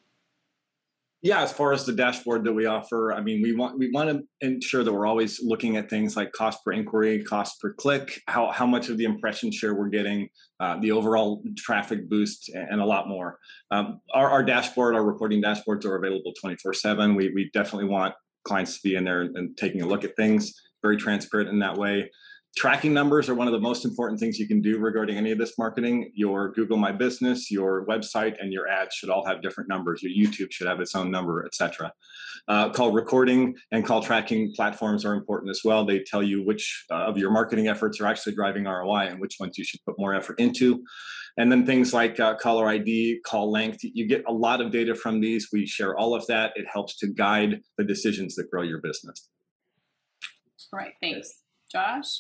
Yeah, 1.24 1.42
as 1.42 1.54
far 1.54 1.72
as 1.72 1.86
the 1.86 1.94
dashboard 1.94 2.44
that 2.44 2.52
we 2.52 2.66
offer, 2.66 3.14
I 3.14 3.22
mean, 3.22 3.42
we 3.42 3.56
want 3.56 3.80
we 3.80 3.90
want 3.92 4.10
to 4.10 4.24
ensure 4.46 4.84
that 4.84 4.92
we're 4.92 5.08
always 5.08 5.42
looking 5.42 5.78
at 5.78 5.90
things 5.90 6.18
like 6.18 6.34
cost 6.34 6.60
per 6.66 6.74
inquiry, 6.74 7.24
cost 7.24 7.62
per 7.62 7.74
click, 7.74 8.22
how 8.28 8.52
how 8.52 8.66
much 8.66 8.90
of 8.90 8.98
the 8.98 9.06
impression 9.06 9.50
share 9.50 9.74
we're 9.74 9.88
getting, 9.88 10.28
uh, 10.60 10.78
the 10.82 10.92
overall 10.92 11.42
traffic 11.56 12.10
boost, 12.10 12.50
and 12.50 12.82
a 12.82 12.86
lot 12.86 13.08
more. 13.08 13.40
Um, 13.72 14.02
our, 14.14 14.30
our 14.30 14.44
dashboard, 14.44 14.96
our 14.96 15.04
reporting 15.06 15.42
dashboards 15.42 15.86
are 15.86 15.96
available 15.96 16.34
24/7. 16.44 17.16
We 17.16 17.32
we 17.34 17.50
definitely 17.54 17.88
want 17.88 18.14
clients 18.44 18.76
to 18.76 18.82
be 18.84 18.96
in 18.96 19.06
there 19.06 19.22
and 19.22 19.56
taking 19.56 19.82
a 19.82 19.88
look 19.88 20.04
at 20.04 20.18
things, 20.18 20.54
very 20.82 20.98
transparent 20.98 21.50
in 21.50 21.60
that 21.60 21.78
way 21.78 22.10
tracking 22.56 22.94
numbers 22.94 23.30
are 23.30 23.36
one 23.36 23.48
of 23.48 23.54
the 23.54 23.60
most 23.60 23.84
important 23.84 24.20
things 24.20 24.38
you 24.38 24.48
can 24.48 24.62
do 24.62 24.78
regarding 24.78 25.18
any 25.18 25.32
of 25.32 25.38
this 25.38 25.58
marketing. 25.58 26.12
Your 26.14 26.52
Google 26.52 26.78
My 26.78 26.92
Business, 26.92 27.50
your 27.50 27.86
website, 27.88 28.36
and 28.40 28.54
your 28.54 28.68
ads 28.68 28.96
should 28.96 29.10
all 29.10 29.26
have 29.26 29.42
different 29.42 29.70
numbers. 29.70 30.04
Your 30.04 30.12
YouTube 30.12 30.52
should 30.52 30.68
have 30.68 30.80
its 30.80 30.96
own 30.96 31.10
number, 31.10 31.46
etc. 31.46 31.92
Uh, 32.48 32.70
call 32.70 32.92
recording 32.92 33.56
and 33.72 33.86
call 33.86 34.04
tracking 34.04 34.54
platforms 34.56 35.04
are 35.04 35.14
important 35.14 35.50
as 35.50 35.62
well. 35.64 35.86
They 35.86 36.00
tell 36.00 36.22
you 36.22 36.44
which 36.44 36.86
uh, 36.92 37.06
of 37.06 37.18
your 37.18 37.32
marketing 37.32 37.68
efforts 37.68 38.00
are 38.00 38.06
actually 38.06 38.36
driving 38.36 38.66
ROI 38.66 39.08
and 39.08 39.20
which 39.20 39.38
ones 39.40 39.58
you 39.58 39.64
should 39.64 39.84
put 39.86 39.98
more 39.98 40.14
effort 40.14 40.40
into. 40.40 40.84
And 41.38 41.52
then 41.52 41.66
things 41.66 41.94
like 41.94 42.20
uh, 42.20 42.36
caller 42.36 42.68
ID, 42.68 43.22
call 43.26 43.52
length, 43.52 43.80
you 43.82 44.08
get 44.08 44.24
a 44.28 44.32
lot 44.32 44.62
of 44.62 44.72
data 44.72 44.94
from 44.94 45.20
these. 45.20 45.50
We 45.52 45.66
share 45.66 45.98
all 45.98 46.14
of 46.14 46.28
that. 46.28 46.52
It 46.56 46.66
helps 46.72 46.98
to 46.98 47.08
guide 47.08 47.62
the 47.78 47.84
decisions 47.84 48.36
that 48.36 48.52
grow 48.52 48.62
your 48.62 48.80
business. 48.82 49.30
All 50.72 50.80
right, 50.80 50.94
thanks. 51.02 51.42
Josh? 51.72 52.20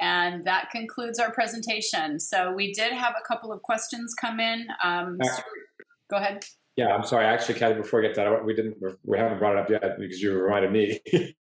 And 0.00 0.44
that 0.44 0.70
concludes 0.70 1.18
our 1.18 1.30
presentation. 1.32 2.20
So 2.20 2.52
we 2.52 2.72
did 2.72 2.92
have 2.92 3.14
a 3.18 3.26
couple 3.26 3.52
of 3.52 3.62
questions 3.62 4.14
come 4.14 4.40
in. 4.40 4.66
Um, 4.82 5.18
uh, 5.22 5.40
go 6.10 6.16
ahead. 6.16 6.44
Yeah, 6.76 6.88
I'm 6.88 7.04
sorry. 7.04 7.24
Actually, 7.24 7.58
Kathy, 7.58 7.80
before 7.80 8.00
we 8.00 8.06
get 8.06 8.16
that, 8.16 8.44
we 8.44 8.54
didn't, 8.54 8.76
we 9.04 9.18
haven't 9.18 9.38
brought 9.38 9.56
it 9.56 9.58
up 9.60 9.70
yet 9.70 9.98
because 9.98 10.20
you 10.20 10.34
reminded 10.38 10.72
me. 10.72 11.00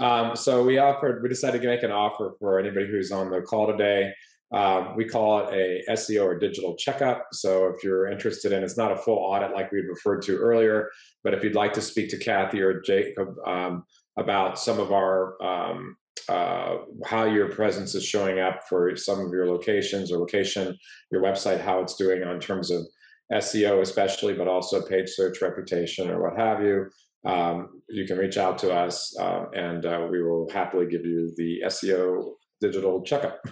um, 0.00 0.36
so 0.36 0.62
we 0.62 0.76
offered, 0.76 1.22
we 1.22 1.30
decided 1.30 1.62
to 1.62 1.68
make 1.68 1.82
an 1.82 1.90
offer 1.90 2.34
for 2.38 2.58
anybody 2.58 2.86
who's 2.86 3.10
on 3.10 3.30
the 3.30 3.40
call 3.40 3.66
today. 3.66 4.12
Um, 4.52 4.94
we 4.96 5.06
call 5.06 5.48
it 5.48 5.54
a 5.54 5.92
SEO 5.92 6.24
or 6.24 6.38
digital 6.38 6.76
checkup. 6.76 7.26
So 7.32 7.66
if 7.68 7.82
you're 7.82 8.06
interested 8.06 8.52
in, 8.52 8.62
it's 8.62 8.76
not 8.76 8.92
a 8.92 8.96
full 8.96 9.16
audit 9.16 9.52
like 9.52 9.72
we 9.72 9.80
referred 9.80 10.22
to 10.22 10.36
earlier, 10.36 10.90
but 11.24 11.34
if 11.34 11.42
you'd 11.42 11.56
like 11.56 11.72
to 11.72 11.80
speak 11.80 12.10
to 12.10 12.18
Kathy 12.18 12.60
or 12.60 12.80
Jacob 12.80 13.34
um, 13.46 13.84
about 14.16 14.58
some 14.58 14.78
of 14.78 14.92
our 14.92 15.42
um, 15.42 15.96
uh, 16.28 16.76
how 17.04 17.24
your 17.24 17.50
presence 17.50 17.94
is 17.94 18.04
showing 18.04 18.40
up 18.40 18.60
for 18.68 18.96
some 18.96 19.20
of 19.20 19.32
your 19.32 19.46
locations 19.46 20.10
or 20.10 20.18
location, 20.18 20.76
your 21.10 21.22
website, 21.22 21.60
how 21.60 21.80
it's 21.80 21.96
doing 21.96 22.22
on 22.22 22.40
terms 22.40 22.70
of 22.70 22.86
SEO, 23.32 23.80
especially, 23.80 24.34
but 24.34 24.48
also 24.48 24.82
page 24.82 25.10
search 25.10 25.42
reputation 25.42 26.10
or 26.10 26.22
what 26.22 26.38
have 26.38 26.62
you. 26.62 26.86
Um, 27.24 27.80
you 27.88 28.06
can 28.06 28.18
reach 28.18 28.36
out 28.36 28.58
to 28.58 28.72
us 28.72 29.16
uh, 29.18 29.46
and 29.54 29.86
uh, 29.86 30.06
we 30.10 30.22
will 30.22 30.48
happily 30.52 30.86
give 30.86 31.04
you 31.04 31.32
the 31.36 31.62
SEO 31.66 32.32
digital 32.60 33.02
checkup. 33.02 33.40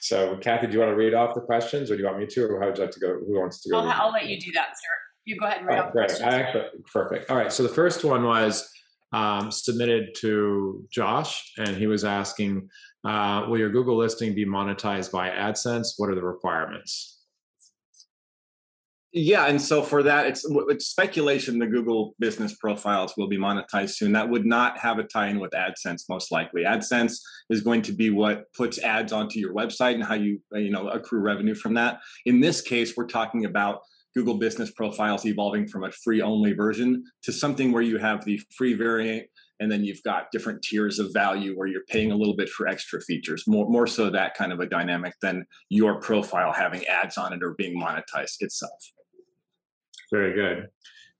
So, 0.00 0.38
Kathy, 0.38 0.68
do 0.68 0.72
you 0.72 0.78
want 0.78 0.92
to 0.92 0.96
read 0.96 1.12
off 1.12 1.34
the 1.34 1.42
questions 1.42 1.90
or 1.90 1.96
do 1.96 2.00
you 2.00 2.06
want 2.06 2.18
me 2.18 2.24
to, 2.24 2.44
or 2.46 2.60
how 2.60 2.68
would 2.68 2.78
you 2.78 2.84
like 2.84 2.92
to 2.92 3.00
go? 3.00 3.18
Who 3.26 3.38
wants 3.38 3.60
to 3.62 3.70
go? 3.70 3.80
I'll, 3.80 4.06
I'll 4.06 4.10
let 4.10 4.26
you 4.26 4.40
do 4.40 4.50
that, 4.52 4.68
sir. 4.68 4.88
You 5.26 5.36
go 5.36 5.44
ahead 5.44 5.58
and 5.58 5.66
read 5.66 5.78
off 5.80 5.92
the 5.92 5.98
questions. 5.98 6.22
Actually, 6.22 6.64
perfect. 6.90 7.30
All 7.30 7.36
right. 7.36 7.52
So, 7.52 7.62
the 7.62 7.68
first 7.68 8.04
one 8.04 8.24
was 8.24 8.66
um, 9.12 9.50
submitted 9.50 10.14
to 10.18 10.86
Josh, 10.90 11.52
and 11.58 11.76
he 11.76 11.86
was 11.86 12.04
asking, 12.04 12.68
uh, 13.04 13.46
"Will 13.48 13.58
your 13.58 13.70
Google 13.70 13.96
listing 13.96 14.34
be 14.34 14.44
monetized 14.44 15.12
by 15.12 15.30
AdSense? 15.30 15.94
What 15.96 16.10
are 16.10 16.14
the 16.14 16.24
requirements?" 16.24 17.18
Yeah, 19.12 19.46
and 19.46 19.60
so 19.60 19.82
for 19.82 20.02
that, 20.02 20.26
it's, 20.26 20.44
it's 20.68 20.86
speculation. 20.86 21.58
The 21.58 21.66
Google 21.66 22.14
business 22.18 22.54
profiles 22.56 23.14
will 23.16 23.26
be 23.26 23.38
monetized 23.38 23.94
soon. 23.94 24.12
That 24.12 24.28
would 24.28 24.44
not 24.44 24.78
have 24.78 24.98
a 24.98 25.02
tie-in 25.02 25.40
with 25.40 25.52
AdSense, 25.52 26.02
most 26.10 26.30
likely. 26.30 26.64
AdSense 26.64 27.18
is 27.48 27.62
going 27.62 27.80
to 27.82 27.92
be 27.92 28.10
what 28.10 28.44
puts 28.52 28.78
ads 28.78 29.12
onto 29.12 29.38
your 29.38 29.54
website 29.54 29.94
and 29.94 30.04
how 30.04 30.14
you 30.14 30.42
you 30.52 30.70
know 30.70 30.88
accrue 30.88 31.20
revenue 31.20 31.54
from 31.54 31.72
that. 31.74 32.00
In 32.26 32.40
this 32.40 32.60
case, 32.60 32.98
we're 32.98 33.06
talking 33.06 33.46
about 33.46 33.80
Google 34.14 34.34
Business 34.34 34.70
Profiles 34.70 35.26
evolving 35.26 35.68
from 35.68 35.84
a 35.84 35.92
free 35.92 36.22
only 36.22 36.52
version 36.52 37.04
to 37.22 37.32
something 37.32 37.72
where 37.72 37.82
you 37.82 37.98
have 37.98 38.24
the 38.24 38.40
free 38.56 38.74
variant 38.74 39.26
and 39.60 39.70
then 39.70 39.84
you've 39.84 40.02
got 40.04 40.30
different 40.30 40.62
tiers 40.62 40.98
of 40.98 41.12
value 41.12 41.56
where 41.56 41.66
you're 41.66 41.84
paying 41.88 42.12
a 42.12 42.16
little 42.16 42.36
bit 42.36 42.48
for 42.48 42.68
extra 42.68 43.00
features 43.00 43.44
more 43.46 43.68
more 43.68 43.86
so 43.86 44.10
that 44.10 44.34
kind 44.34 44.52
of 44.52 44.60
a 44.60 44.66
dynamic 44.66 45.14
than 45.20 45.44
your 45.68 46.00
profile 46.00 46.52
having 46.52 46.84
ads 46.86 47.18
on 47.18 47.32
it 47.32 47.42
or 47.42 47.54
being 47.54 47.78
monetized 47.78 48.40
itself. 48.40 48.92
Very 50.10 50.34
good. 50.34 50.68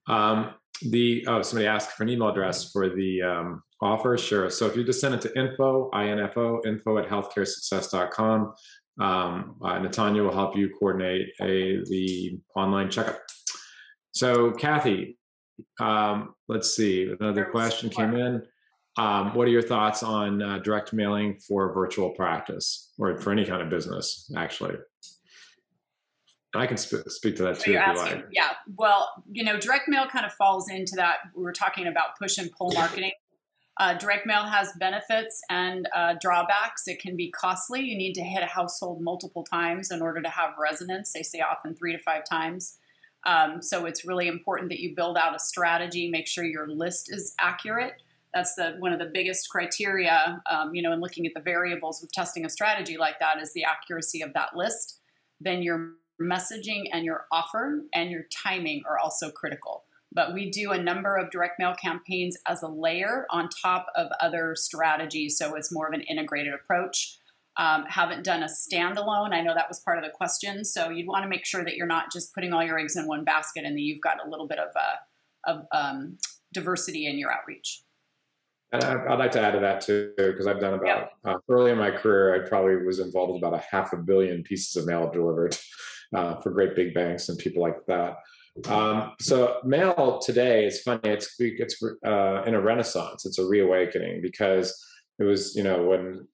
Um, 0.07 0.55
the 0.83 1.25
oh 1.27 1.43
somebody 1.43 1.67
asked 1.67 1.93
for 1.93 2.05
an 2.05 2.09
email 2.09 2.29
address 2.29 2.71
for 2.71 2.89
the 2.89 3.23
um, 3.23 3.63
offer. 3.81 4.17
Sure. 4.17 4.51
So 4.51 4.67
if 4.67 4.77
you 4.77 4.85
just 4.85 5.01
send 5.01 5.15
it 5.15 5.21
to 5.23 5.39
info 5.39 5.91
info 5.95 6.61
info 6.65 6.99
at 6.99 7.09
healthcaresuccess.com 7.09 8.55
um, 8.99 9.57
uh, 9.63 9.79
Natanya 9.79 10.25
will 10.25 10.33
help 10.33 10.57
you 10.57 10.71
coordinate 10.79 11.29
a 11.41 11.83
the 11.85 12.39
online 12.57 12.91
checkup. 12.91 13.21
So, 14.13 14.51
Kathy, 14.53 15.19
um, 15.81 16.35
let's 16.49 16.75
see. 16.75 17.15
Another 17.21 17.45
question 17.45 17.91
came 17.91 18.15
in. 18.15 18.43
Um, 18.97 19.35
what 19.35 19.47
are 19.47 19.51
your 19.51 19.63
thoughts 19.63 20.03
on 20.03 20.43
uh, 20.43 20.59
direct 20.59 20.93
mailing 20.93 21.39
for 21.39 21.73
virtual 21.73 22.11
practice 22.11 22.93
or 22.99 23.17
for 23.19 23.31
any 23.31 23.45
kind 23.45 23.63
of 23.63 23.71
business, 23.71 24.29
actually? 24.37 24.75
I 26.55 26.67
can 26.67 26.77
sp- 26.81 27.07
speak 27.07 27.37
to 27.37 27.45
that 27.45 27.59
so 27.59 27.65
too. 27.65 27.73
If 27.75 27.79
asking, 27.79 28.07
you 28.09 28.15
like. 28.17 28.27
Yeah. 28.33 28.51
Well, 28.77 29.23
you 29.31 29.45
know, 29.45 29.59
direct 29.59 29.89
mail 29.89 30.07
kind 30.09 30.27
of 30.27 30.33
falls 30.33 30.69
into 30.71 30.97
that. 30.97 31.19
We 31.37 31.43
were 31.45 31.53
talking 31.53 31.87
about 31.87 32.19
push 32.21 32.39
and 32.39 32.51
pull 32.51 32.73
marketing. 32.75 33.13
Uh, 33.79 33.95
direct 33.95 34.27
mail 34.27 34.43
has 34.43 34.73
benefits 34.79 35.41
and 35.49 35.89
uh, 35.95 36.15
drawbacks. 36.21 36.89
It 36.89 37.01
can 37.01 37.17
be 37.17 37.31
costly. 37.31 37.81
You 37.81 37.97
need 37.97 38.15
to 38.15 38.23
hit 38.23 38.43
a 38.43 38.47
household 38.47 39.01
multiple 39.01 39.45
times 39.45 39.93
in 39.93 40.03
order 40.03 40.21
to 40.21 40.29
have 40.29 40.55
resonance. 40.61 41.13
They 41.13 41.23
say 41.23 41.41
often 41.41 41.77
three 41.77 41.93
to 41.93 41.99
five 41.99 42.25
times. 42.29 42.79
Um, 43.25 43.63
so 43.63 43.85
it's 43.85 44.05
really 44.05 44.27
important 44.27 44.71
that 44.71 44.81
you 44.81 44.95
build 44.97 45.17
out 45.17 45.35
a 45.35 45.39
strategy, 45.39 46.09
make 46.09 46.27
sure 46.27 46.45
your 46.45 46.69
list 46.69 47.13
is 47.13 47.35
accurate. 47.39 48.03
That's 48.35 48.55
the 48.55 48.77
one 48.79 48.93
of 48.93 48.99
the 48.99 49.11
biggest 49.13 49.49
criteria, 49.49 50.43
um, 50.51 50.75
you 50.75 50.83
know, 50.83 50.93
in 50.93 51.01
looking 51.01 51.27
at 51.27 51.33
the 51.35 51.41
variables 51.41 52.01
with 52.01 52.13
testing 52.13 52.45
a 52.45 52.49
strategy 52.49 52.97
like 52.97 53.19
that 53.21 53.41
is 53.41 53.53
the 53.53 53.65
accuracy 53.65 54.23
of 54.23 54.33
that 54.35 54.57
list. 54.57 55.01
Then 55.41 55.63
your 55.63 55.93
messaging 56.21 56.89
and 56.93 57.05
your 57.05 57.27
offer 57.31 57.85
and 57.95 58.11
your 58.11 58.25
timing 58.25 58.83
are 58.89 58.99
also 58.99 59.31
critical. 59.31 59.85
But 60.13 60.33
we 60.33 60.51
do 60.51 60.73
a 60.73 60.83
number 60.83 61.17
of 61.17 61.31
direct 61.31 61.59
mail 61.59 61.75
campaigns 61.75 62.37
as 62.47 62.63
a 62.63 62.69
layer 62.69 63.27
on 63.31 63.49
top 63.63 63.87
of 63.95 64.09
other 64.21 64.55
strategies, 64.57 65.37
so 65.37 65.55
it's 65.55 65.73
more 65.73 65.87
of 65.87 65.93
an 65.93 66.01
integrated 66.03 66.55
approach. 66.55 67.19
Um, 67.59 67.85
haven't 67.89 68.25
done 68.25 68.45
a 68.45 68.47
standalone. 68.47 69.33
I 69.33 69.41
know 69.43 69.53
that 69.53 69.69
was 69.69 69.81
part 69.81 69.99
of 69.99 70.05
the 70.05 70.11
question. 70.11 70.65
So 70.65 70.91
you'd 70.91 71.09
want 71.09 71.25
to 71.25 71.29
make 71.29 71.45
sure 71.45 71.65
that 71.65 71.75
you're 71.75 71.89
not 71.89 72.13
just 72.13 72.33
putting 72.33 72.53
all 72.53 72.65
your 72.65 72.79
eggs 72.79 72.97
in 72.97 73.09
one 73.09 73.25
basket 73.25 73.65
and 73.65 73.77
that 73.77 73.83
you've 73.83 74.01
got 74.01 74.25
a 74.25 74.31
little 74.31 74.47
bit 74.47 74.61
of, 74.61 74.69
uh, 74.77 75.51
of 75.53 75.67
um, 75.73 76.19
diversity 76.53 77.07
in 77.07 77.19
your 77.19 77.33
outreach. 77.33 77.83
And 78.71 78.85
I'd 78.85 79.19
like 79.19 79.33
to 79.33 79.41
add 79.41 79.53
to 79.53 79.61
that 79.61 79.81
too, 79.81 80.13
because 80.17 80.47
I've 80.47 80.61
done 80.61 80.75
about 80.75 81.11
uh, 81.25 81.35
early 81.49 81.73
in 81.73 81.79
my 81.79 81.91
career, 81.91 82.35
I 82.35 82.49
probably 82.49 82.77
was 82.77 83.01
involved 83.01 83.33
with 83.33 83.43
about 83.43 83.55
a 83.55 83.65
half 83.71 83.93
a 83.93 83.97
billion 83.97 84.43
pieces 84.43 84.77
of 84.77 84.87
mail 84.87 85.11
delivered 85.11 85.57
uh, 86.15 86.37
for 86.37 86.51
great 86.51 86.77
big 86.77 86.95
banks 86.95 87.29
and 87.29 87.39
people 87.39 87.63
like 87.63 87.85
that. 87.87 88.19
Um, 88.67 89.13
so 89.21 89.59
mail 89.65 90.21
today 90.25 90.67
is 90.67 90.81
funny. 90.83 91.01
It's 91.05 91.35
it's 91.39 91.83
uh, 92.05 92.43
in 92.45 92.55
a 92.55 92.61
renaissance. 92.61 93.27
It's 93.27 93.39
a 93.39 93.47
reawakening 93.47 94.21
because 94.23 94.75
it 95.19 95.25
was 95.25 95.55
you 95.55 95.63
know 95.63 95.83
when 95.85 96.27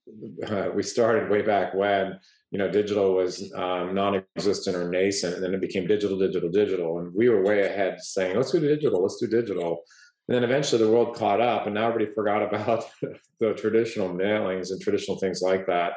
uh, 0.47 0.71
we 0.75 0.83
started 0.83 1.31
way 1.31 1.43
back 1.43 1.75
when 1.75 2.19
you 2.51 2.59
know 2.59 2.71
digital 2.71 3.15
was 3.15 3.53
um, 3.55 3.95
non-existent 3.95 4.77
or 4.77 4.89
nascent, 4.89 5.35
and 5.35 5.43
then 5.43 5.55
it 5.55 5.61
became 5.61 5.87
digital, 5.87 6.19
digital, 6.19 6.51
digital, 6.51 6.99
and 6.99 7.13
we 7.15 7.29
were 7.29 7.43
way 7.43 7.67
ahead, 7.67 8.01
saying 8.01 8.37
let's 8.37 8.53
do 8.53 8.61
digital, 8.61 9.03
let's 9.03 9.19
do 9.21 9.27
digital. 9.27 9.83
And 10.29 10.37
then 10.37 10.45
eventually 10.45 10.83
the 10.83 10.91
world 10.91 11.17
caught 11.17 11.41
up, 11.41 11.67
and 11.67 11.75
now 11.75 11.89
everybody 11.89 12.15
forgot 12.15 12.43
about 12.43 12.85
the 13.41 13.55
traditional 13.55 14.09
mailings 14.09 14.71
and 14.71 14.81
traditional 14.81 15.19
things 15.19 15.43
like 15.43 15.67
that. 15.67 15.93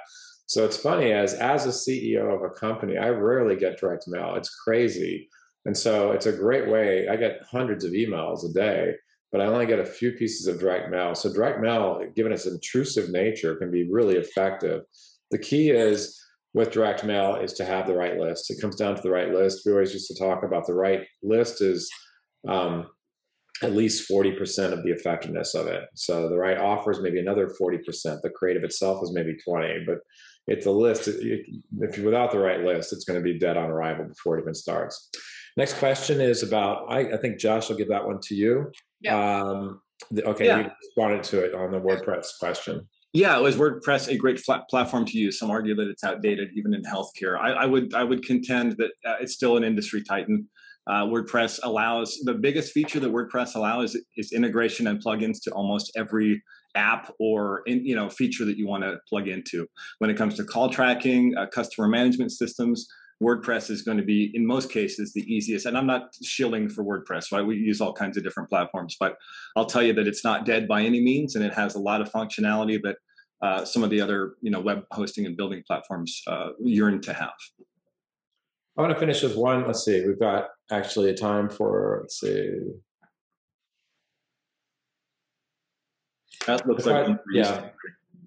So 0.48 0.66
it's 0.66 0.78
funny 0.78 1.12
as 1.12 1.34
as 1.34 1.66
a 1.66 1.70
CEO 1.70 2.34
of 2.34 2.42
a 2.42 2.54
company, 2.54 2.98
I 2.98 3.10
rarely 3.10 3.56
get 3.56 3.80
direct 3.80 4.08
mail. 4.08 4.36
It's 4.36 4.54
crazy. 4.54 5.30
And 5.68 5.78
so 5.78 6.12
it's 6.12 6.26
a 6.26 6.32
great 6.32 6.70
way. 6.70 7.10
I 7.10 7.18
get 7.18 7.42
hundreds 7.52 7.84
of 7.84 7.92
emails 7.92 8.50
a 8.50 8.54
day, 8.54 8.94
but 9.34 9.42
I 9.42 9.48
only 9.48 9.66
get 9.66 9.80
a 9.80 9.86
few 9.86 10.14
pieces 10.14 10.48
of 10.48 10.62
direct 10.62 10.90
mail. 10.90 11.14
So 11.14 11.32
direct 11.32 11.60
mail, 11.60 12.02
given 12.16 12.32
its 12.32 12.46
intrusive 12.46 13.10
nature, 13.10 13.58
can 13.58 13.70
be 13.70 13.92
really 13.92 14.16
effective. 14.16 14.84
The 15.30 15.38
key 15.38 15.72
is 15.72 16.18
with 16.54 16.72
direct 16.72 17.04
mail 17.04 17.36
is 17.36 17.52
to 17.54 17.66
have 17.66 17.86
the 17.86 17.96
right 17.96 18.18
list. 18.18 18.50
It 18.50 18.62
comes 18.62 18.78
down 18.78 18.96
to 18.96 19.02
the 19.02 19.12
right 19.12 19.34
list. 19.34 19.64
We 19.66 19.74
always 19.74 19.92
used 19.92 20.08
to 20.08 20.18
talk 20.18 20.44
about 20.44 20.66
the 20.66 20.74
right 20.74 21.02
list 21.22 21.62
is 21.62 21.92
um, 22.48 22.88
at 23.62 23.74
least 23.74 24.10
40% 24.10 24.72
of 24.72 24.84
the 24.84 24.92
effectiveness 24.92 25.54
of 25.54 25.68
it. 25.68 25.84
So 25.96 26.30
the 26.30 26.38
right 26.38 26.58
offer 26.58 26.92
is 26.92 27.02
maybe 27.02 27.20
another 27.20 27.54
40%. 27.62 27.82
The 28.22 28.30
creative 28.30 28.64
itself 28.64 29.04
is 29.04 29.12
maybe 29.14 29.36
20, 29.46 29.84
but 29.86 29.98
it's 30.48 30.66
a 30.66 30.72
list. 30.72 31.10
If 31.10 31.98
you're 31.98 32.06
without 32.06 32.32
the 32.32 32.40
right 32.40 32.62
list, 32.62 32.94
it's 32.94 33.04
going 33.04 33.20
to 33.20 33.34
be 33.34 33.38
dead 33.38 33.58
on 33.58 33.70
arrival 33.70 34.06
before 34.06 34.38
it 34.38 34.44
even 34.44 34.54
starts. 34.54 35.10
Next 35.58 35.74
question 35.80 36.22
is 36.22 36.44
about, 36.44 36.86
I, 36.88 37.00
I 37.00 37.18
think 37.18 37.40
Josh 37.40 37.68
will 37.68 37.78
give 37.78 37.90
that 37.90 38.06
one 38.06 38.20
to 38.22 38.36
you. 38.36 38.72
Yeah. 39.02 39.42
Um, 39.42 39.82
the, 40.12 40.24
okay, 40.26 40.46
yeah. 40.46 40.60
you 40.60 40.70
responded 40.86 41.24
to 41.24 41.44
it 41.44 41.56
on 41.56 41.72
the 41.72 41.80
WordPress 41.80 42.38
question. 42.40 42.88
Yeah, 43.14 43.38
was 43.40 43.56
WordPress 43.56 44.08
a 44.10 44.16
great 44.16 44.40
platform 44.70 45.06
to 45.06 45.18
use? 45.18 45.40
Some 45.40 45.50
argue 45.50 45.74
that 45.76 45.88
it's 45.88 46.04
outdated, 46.04 46.50
even 46.56 46.76
in 46.76 46.84
healthcare. 46.84 47.40
I, 47.40 47.52
I 47.52 47.66
would 47.66 47.96
I 47.96 48.04
would 48.04 48.24
contend 48.24 48.76
that 48.78 48.92
uh, 49.06 49.16
it's 49.20 49.34
still 49.34 49.58
an 49.58 49.64
industry 49.64 50.04
titan. 50.04 50.48
Uh, 50.86 51.06
WordPress 51.06 51.60
allows 51.64 52.20
the 52.24 52.36
biggest 52.36 52.72
feature 52.74 53.00
that 53.00 53.12
WordPress 53.12 53.56
allows 53.56 53.96
is, 53.96 54.06
is 54.18 54.32
integration 54.34 54.88
and 54.88 55.04
plugins 55.04 55.42
to 55.44 55.52
almost 55.52 55.92
every 55.98 56.42
app 56.76 57.12
or 57.20 57.64
in, 57.66 57.84
you 57.84 57.96
know 57.96 58.10
feature 58.10 58.46
that 58.46 58.58
you 58.58 58.68
want 58.68 58.84
to 58.84 58.98
plug 59.10 59.28
into. 59.28 59.66
When 59.98 60.12
it 60.12 60.18
comes 60.18 60.36
to 60.36 60.44
call 60.44 60.70
tracking, 60.70 61.34
uh, 61.36 61.48
customer 61.48 61.88
management 61.88 62.32
systems, 62.32 62.88
WordPress 63.22 63.70
is 63.70 63.82
going 63.82 63.98
to 63.98 64.04
be, 64.04 64.32
in 64.36 64.46
most 64.46 64.72
cases, 64.72 65.14
the 65.14 65.22
easiest. 65.22 65.66
And 65.66 65.78
I'm 65.78 65.88
not 65.88 66.14
shilling 66.24 66.70
for 66.70 66.84
WordPress, 66.84 67.32
right? 67.32 67.46
We 67.46 67.56
use 67.56 67.82
all 67.82 67.94
kinds 67.94 68.18
of 68.18 68.24
different 68.24 68.50
platforms, 68.50 68.96
but 69.00 69.16
I'll 69.56 69.66
tell 69.66 69.82
you 69.84 69.94
that 69.94 70.08
it's 70.08 70.24
not 70.24 70.46
dead 70.46 70.68
by 70.68 70.84
any 70.84 71.02
means, 71.02 71.36
and 71.36 71.44
it 71.44 71.54
has 71.54 71.76
a 71.76 71.80
lot 71.80 72.02
of 72.02 72.12
functionality 72.12 72.80
that 72.84 72.98
uh, 73.42 73.66
some 73.66 73.84
of 73.84 73.90
the 73.90 74.02
other, 74.02 74.36
you 74.42 74.52
know, 74.52 74.60
web 74.60 74.84
hosting 74.92 75.26
and 75.26 75.36
building 75.36 75.64
platforms 75.66 76.22
uh, 76.28 76.50
yearn 76.60 77.02
to 77.02 77.14
have. 77.14 77.34
I 78.78 78.82
want 78.82 78.94
to 78.94 79.00
finish 79.00 79.24
with 79.24 79.36
one. 79.36 79.66
Let's 79.66 79.84
see, 79.84 80.06
we've 80.06 80.20
got 80.20 80.50
actually 80.72 81.10
a 81.10 81.16
time 81.16 81.50
for, 81.50 82.00
let's 82.02 82.20
see. 82.20 82.60
That 86.46 86.68
looks 86.68 86.86
like 86.86 87.18
yeah. 87.34 87.70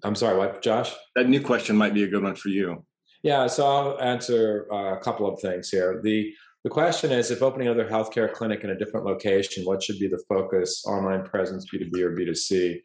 I'm 0.03 0.15
sorry, 0.15 0.37
what, 0.37 0.61
Josh? 0.61 0.93
That 1.15 1.29
new 1.29 1.41
question 1.41 1.75
might 1.75 1.93
be 1.93 2.03
a 2.03 2.07
good 2.07 2.23
one 2.23 2.35
for 2.35 2.49
you. 2.49 2.85
Yeah, 3.23 3.47
so 3.47 3.65
I'll 3.65 4.01
answer 4.01 4.67
uh, 4.71 4.95
a 4.95 4.99
couple 4.99 5.31
of 5.31 5.39
things 5.39 5.69
here. 5.69 6.01
The 6.03 6.33
the 6.63 6.69
question 6.69 7.11
is, 7.11 7.31
if 7.31 7.41
opening 7.41 7.67
another 7.67 7.89
healthcare 7.89 8.31
clinic 8.31 8.63
in 8.63 8.69
a 8.69 8.77
different 8.77 9.05
location, 9.05 9.63
what 9.63 9.81
should 9.81 9.97
be 9.97 10.07
the 10.07 10.23
focus? 10.29 10.83
Online 10.85 11.23
presence, 11.23 11.65
B 11.71 11.79
two 11.79 11.89
B 11.89 12.03
or 12.03 12.11
B 12.11 12.25
two 12.25 12.35
C? 12.35 12.81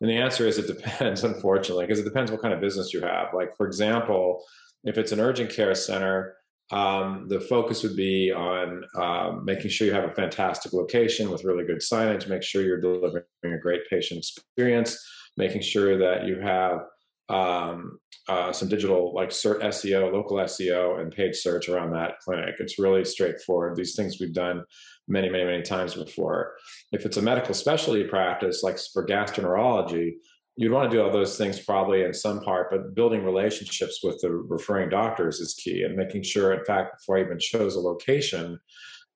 And 0.00 0.10
the 0.10 0.16
answer 0.16 0.46
is 0.46 0.58
it 0.58 0.66
depends, 0.66 1.24
unfortunately, 1.32 1.86
because 1.86 1.98
it 1.98 2.04
depends 2.04 2.30
what 2.30 2.42
kind 2.42 2.54
of 2.54 2.60
business 2.60 2.92
you 2.92 3.00
have. 3.00 3.28
Like 3.34 3.56
for 3.56 3.66
example, 3.66 4.44
if 4.84 4.98
it's 4.98 5.12
an 5.12 5.20
urgent 5.20 5.50
care 5.50 5.74
center, 5.74 6.36
um, 6.70 7.26
the 7.28 7.40
focus 7.40 7.82
would 7.82 7.96
be 7.96 8.32
on 8.32 8.84
um, 8.96 9.44
making 9.44 9.70
sure 9.70 9.86
you 9.86 9.94
have 9.94 10.10
a 10.10 10.14
fantastic 10.14 10.72
location 10.72 11.30
with 11.30 11.44
really 11.44 11.64
good 11.64 11.78
signage, 11.78 12.28
make 12.28 12.42
sure 12.42 12.62
you're 12.62 12.80
delivering 12.80 13.24
a 13.44 13.58
great 13.58 13.82
patient 13.88 14.18
experience, 14.18 14.98
making 15.36 15.62
sure 15.62 15.96
that 15.98 16.26
you 16.26 16.40
have 16.40 16.80
um, 17.28 17.98
uh, 18.28 18.52
some 18.52 18.68
digital 18.68 19.14
like 19.14 19.30
cert 19.30 19.60
SEO, 19.62 20.12
local 20.12 20.38
SEO, 20.38 21.00
and 21.00 21.12
paid 21.12 21.34
search 21.34 21.68
around 21.68 21.92
that 21.92 22.18
clinic. 22.20 22.56
It's 22.58 22.78
really 22.78 23.04
straightforward. 23.04 23.76
These 23.76 23.94
things 23.94 24.18
we've 24.18 24.34
done 24.34 24.64
many, 25.08 25.28
many, 25.28 25.44
many 25.44 25.62
times 25.62 25.94
before. 25.94 26.54
If 26.92 27.06
it's 27.06 27.16
a 27.16 27.22
medical 27.22 27.54
specialty 27.54 28.04
practice, 28.04 28.62
like 28.62 28.78
for 28.92 29.06
gastroenterology, 29.06 30.14
you'd 30.56 30.72
want 30.72 30.90
to 30.90 30.96
do 30.96 31.02
all 31.02 31.12
those 31.12 31.36
things 31.36 31.60
probably 31.60 32.02
in 32.02 32.12
some 32.12 32.40
part, 32.40 32.70
but 32.70 32.94
building 32.94 33.24
relationships 33.24 34.00
with 34.02 34.20
the 34.20 34.30
referring 34.30 34.88
doctors 34.88 35.38
is 35.38 35.54
key 35.54 35.82
and 35.82 35.94
making 35.94 36.22
sure, 36.22 36.54
in 36.54 36.64
fact, 36.64 36.98
before 36.98 37.18
I 37.18 37.20
even 37.20 37.38
chose 37.38 37.76
a 37.76 37.80
location, 37.80 38.58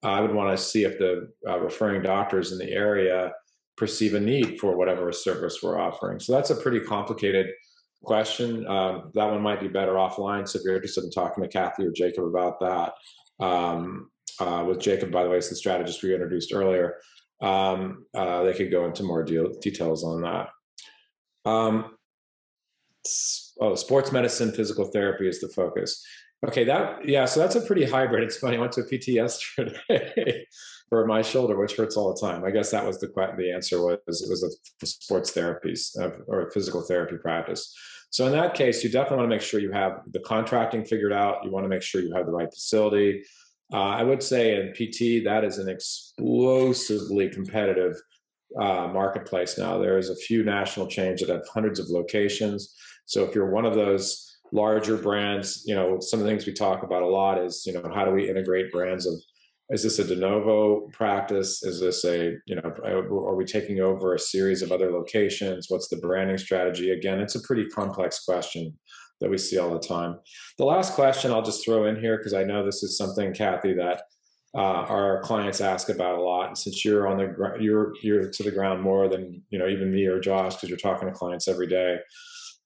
I 0.03 0.21
would 0.21 0.35
want 0.35 0.57
to 0.57 0.63
see 0.63 0.85
if 0.85 0.99
the 0.99 1.31
uh, 1.49 1.59
referring 1.59 2.03
doctors 2.03 2.53
in 2.53 2.59
the 2.59 2.71
area 2.71 3.33
perceive 3.77 4.15
a 4.15 4.21
need 4.21 4.61
for 4.61 4.77
whatever 4.77 5.11
service 5.13 5.61
we're 5.63 5.81
offering. 5.81 6.21
So 6.21 6.33
that's 6.33 6.51
a 6.51 6.57
pretty 6.57 6.81
complicated 6.81 7.47
question. 8.03 8.67
Um, 8.67 9.11
that 9.15 9.31
one 9.31 9.43
might 9.43 9.61
be 9.61 9.69
better 9.69 9.95
offline. 9.95 10.49
So 10.49 10.59
if 10.59 10.65
you're 10.65 10.77
interested 10.77 11.05
in 11.05 11.11
talking 11.11 11.43
to 11.43 11.49
Kathy 11.49 11.87
or 11.87 11.93
Jacob 11.93 12.25
about 12.25 12.61
that, 12.61 12.95
um, 13.45 14.11
uh, 14.39 14.65
with 14.67 14.81
Jacob, 14.81 15.11
by 15.11 15.23
the 15.25 15.31
way, 15.31 15.37
is 15.37 15.49
the 15.49 15.57
strategist 15.57 16.03
we 16.03 16.15
introduced 16.15 16.53
earlier. 16.55 16.97
Um, 17.43 18.07
uh, 18.15 18.43
they 18.45 18.55
could 18.55 18.71
go 18.71 18.87
into 18.87 19.03
more 19.03 19.23
deal, 19.23 19.53
details 19.61 20.05
on 20.05 20.23
that. 20.23 20.49
Um, 21.51 21.97
oh, 23.61 23.75
sports 23.75 24.13
medicine, 24.13 24.53
physical 24.53 24.87
therapy 24.87 25.29
is 25.29 25.41
the 25.41 25.49
focus. 25.49 26.05
Okay, 26.47 26.65
that 26.65 27.07
yeah, 27.07 27.27
so 27.27 27.41
that's 27.41 27.55
a 27.55 27.61
pretty 27.61 27.85
hybrid. 27.85 28.25
It's 28.25 28.39
funny. 28.39 28.57
I 28.57 28.61
went 28.61 28.73
to 28.73 28.81
a 28.81 28.85
PT 28.85 29.09
yesterday 29.09 30.47
for 30.89 31.07
my 31.07 31.21
shoulder, 31.21 31.59
which 31.59 31.77
hurts 31.77 31.97
all 31.97 32.15
the 32.15 32.21
time. 32.21 32.45
I 32.45 32.51
guess 32.51 32.71
that 32.71 32.85
was 32.85 32.99
the 32.99 33.09
the 33.37 33.53
answer 33.53 33.81
was 33.83 33.99
it 34.23 34.31
was 34.31 34.59
a 34.83 34.87
sports 34.87 35.33
therapies 35.33 35.91
or 36.27 36.51
physical 36.51 36.81
therapy 36.81 37.17
practice. 37.19 37.77
So 38.09 38.27
in 38.27 38.33
that 38.33 38.55
case, 38.55 38.83
you 38.83 38.91
definitely 38.91 39.19
want 39.19 39.31
to 39.31 39.37
make 39.37 39.43
sure 39.43 39.61
you 39.61 39.71
have 39.71 40.01
the 40.11 40.21
contracting 40.21 40.85
figured 40.85 41.13
out. 41.13 41.45
You 41.45 41.51
want 41.51 41.65
to 41.65 41.69
make 41.69 41.83
sure 41.83 42.01
you 42.01 42.15
have 42.15 42.27
the 42.27 42.33
right 42.33 42.53
facility. 42.53 43.23
Uh, 43.73 43.77
I 43.77 44.03
would 44.03 44.23
say 44.23 44.57
in 44.57 44.73
PT 44.73 45.25
that 45.25 45.45
is 45.45 45.59
an 45.59 45.69
explosively 45.69 47.29
competitive 47.29 47.97
uh, 48.59 48.89
marketplace 48.89 49.59
now. 49.59 49.79
There's 49.79 50.09
a 50.09 50.17
few 50.17 50.43
national 50.43 50.87
chains 50.87 51.21
that 51.21 51.29
have 51.29 51.47
hundreds 51.47 51.79
of 51.79 51.89
locations. 51.89 52.75
So 53.05 53.25
if 53.25 53.35
you're 53.35 53.51
one 53.51 53.67
of 53.67 53.75
those 53.75 54.30
larger 54.53 54.97
brands, 54.97 55.63
you 55.67 55.75
know, 55.75 55.99
some 56.01 56.21
of 56.21 56.27
the 56.27 56.31
things 56.31 56.47
we 56.47 56.53
talk 56.53 56.83
about 56.83 57.03
a 57.03 57.07
lot 57.07 57.39
is, 57.39 57.65
you 57.67 57.73
know, 57.73 57.91
how 57.95 58.05
do 58.05 58.11
we 58.11 58.29
integrate 58.29 58.73
brands 58.73 59.07
of 59.07 59.15
is 59.71 59.85
this 59.85 60.01
a 60.01 60.05
de 60.05 60.17
novo 60.17 60.89
practice? 60.93 61.63
Is 61.63 61.81
this 61.81 62.05
a, 62.05 62.37
you 62.47 62.57
know, 62.57 62.75
are 62.85 63.37
we 63.37 63.45
taking 63.45 63.81
over 63.81 64.15
a 64.15 64.19
series 64.19 64.63
of 64.63 64.73
other 64.73 64.91
locations? 64.91 65.67
What's 65.69 65.89
the 65.89 65.99
branding 65.99 66.39
strategy? 66.39 66.91
Again, 66.91 67.21
it's 67.21 67.37
a 67.37 67.43
pretty 67.43 67.67
complex 67.67 68.25
question 68.25 68.77
that 69.21 69.31
we 69.31 69.39
see 69.39 69.59
all 69.59 69.71
the 69.71 69.79
time. 69.79 70.19
The 70.59 70.65
last 70.65 70.95
question 70.95 71.31
I'll 71.31 71.43
just 71.43 71.65
throw 71.65 71.87
in 71.87 72.01
here 72.01 72.17
because 72.17 72.35
I 72.35 72.43
know 72.43 72.65
this 72.65 72.83
is 72.83 72.99
something, 72.99 73.33
Kathy, 73.33 73.75
that 73.75 74.03
uh, 74.57 74.59
our 74.89 75.23
clients 75.23 75.61
ask 75.61 75.89
about 75.89 76.19
a 76.19 76.23
lot. 76.23 76.49
And 76.49 76.59
since 76.59 76.85
you're 76.85 77.07
on 77.07 77.19
the 77.19 77.27
ground, 77.27 77.63
you're 77.63 77.93
you're 78.03 78.29
to 78.29 78.43
the 78.43 78.51
ground 78.51 78.83
more 78.83 79.09
than 79.09 79.43
you 79.51 79.59
know 79.59 79.69
even 79.69 79.93
me 79.93 80.07
or 80.07 80.19
Josh 80.19 80.57
because 80.57 80.69
you're 80.69 80.79
talking 80.79 81.07
to 81.07 81.15
clients 81.15 81.47
every 81.47 81.69
day. 81.69 81.99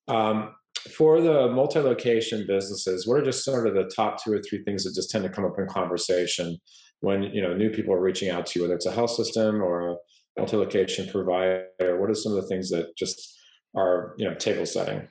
Um, 0.09 0.55
for 0.93 1.21
the 1.21 1.49
multi-location 1.49 2.45
businesses, 2.47 3.07
what 3.07 3.19
are 3.19 3.25
just 3.25 3.45
sort 3.45 3.67
of 3.67 3.75
the 3.75 3.91
top 3.95 4.23
two 4.23 4.33
or 4.33 4.41
three 4.43 4.63
things 4.65 4.85
that 4.85 4.95
just 4.95 5.11
tend 5.11 5.25
to 5.25 5.31
come 5.31 5.45
up 5.45 5.59
in 5.59 5.67
conversation 5.67 6.59
when 7.01 7.23
you 7.23 7.43
know 7.43 7.55
new 7.55 7.71
people 7.71 7.95
are 7.95 8.01
reaching 8.01 8.31
out 8.31 8.47
to 8.47 8.59
you, 8.59 8.65
whether 8.65 8.75
it's 8.75 8.87
a 8.87 8.93
health 8.93 9.11
system 9.11 9.63
or 9.63 9.91
a 9.91 9.97
multi-location 10.39 11.09
provider? 11.11 11.69
What 11.81 12.11
are 12.11 12.15
some 12.15 12.33
of 12.33 12.43
the 12.43 12.49
things 12.49 12.71
that 12.71 12.97
just 12.97 13.39
are 13.77 14.15
you 14.19 14.29
know 14.29 14.35
table 14.35 14.67
setting? 14.67 15.09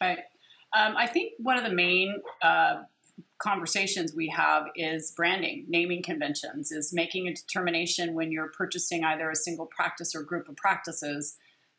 Right. 0.00 0.18
Um, 0.76 0.94
I 0.96 1.06
think 1.06 1.32
one 1.38 1.56
of 1.56 1.64
the 1.64 1.74
main 1.74 2.20
uh, 2.42 2.82
conversations 3.38 4.14
we 4.14 4.28
have 4.28 4.64
is 4.74 5.12
branding, 5.12 5.66
naming 5.68 6.02
conventions, 6.02 6.72
is 6.72 6.92
making 6.92 7.28
a 7.28 7.34
determination 7.34 8.14
when 8.14 8.30
you're 8.32 8.50
purchasing 8.50 9.04
either 9.04 9.30
a 9.30 9.36
single 9.36 9.66
practice 9.66 10.14
or 10.14 10.22
group 10.22 10.48
of 10.48 10.56
practices, 10.56 11.36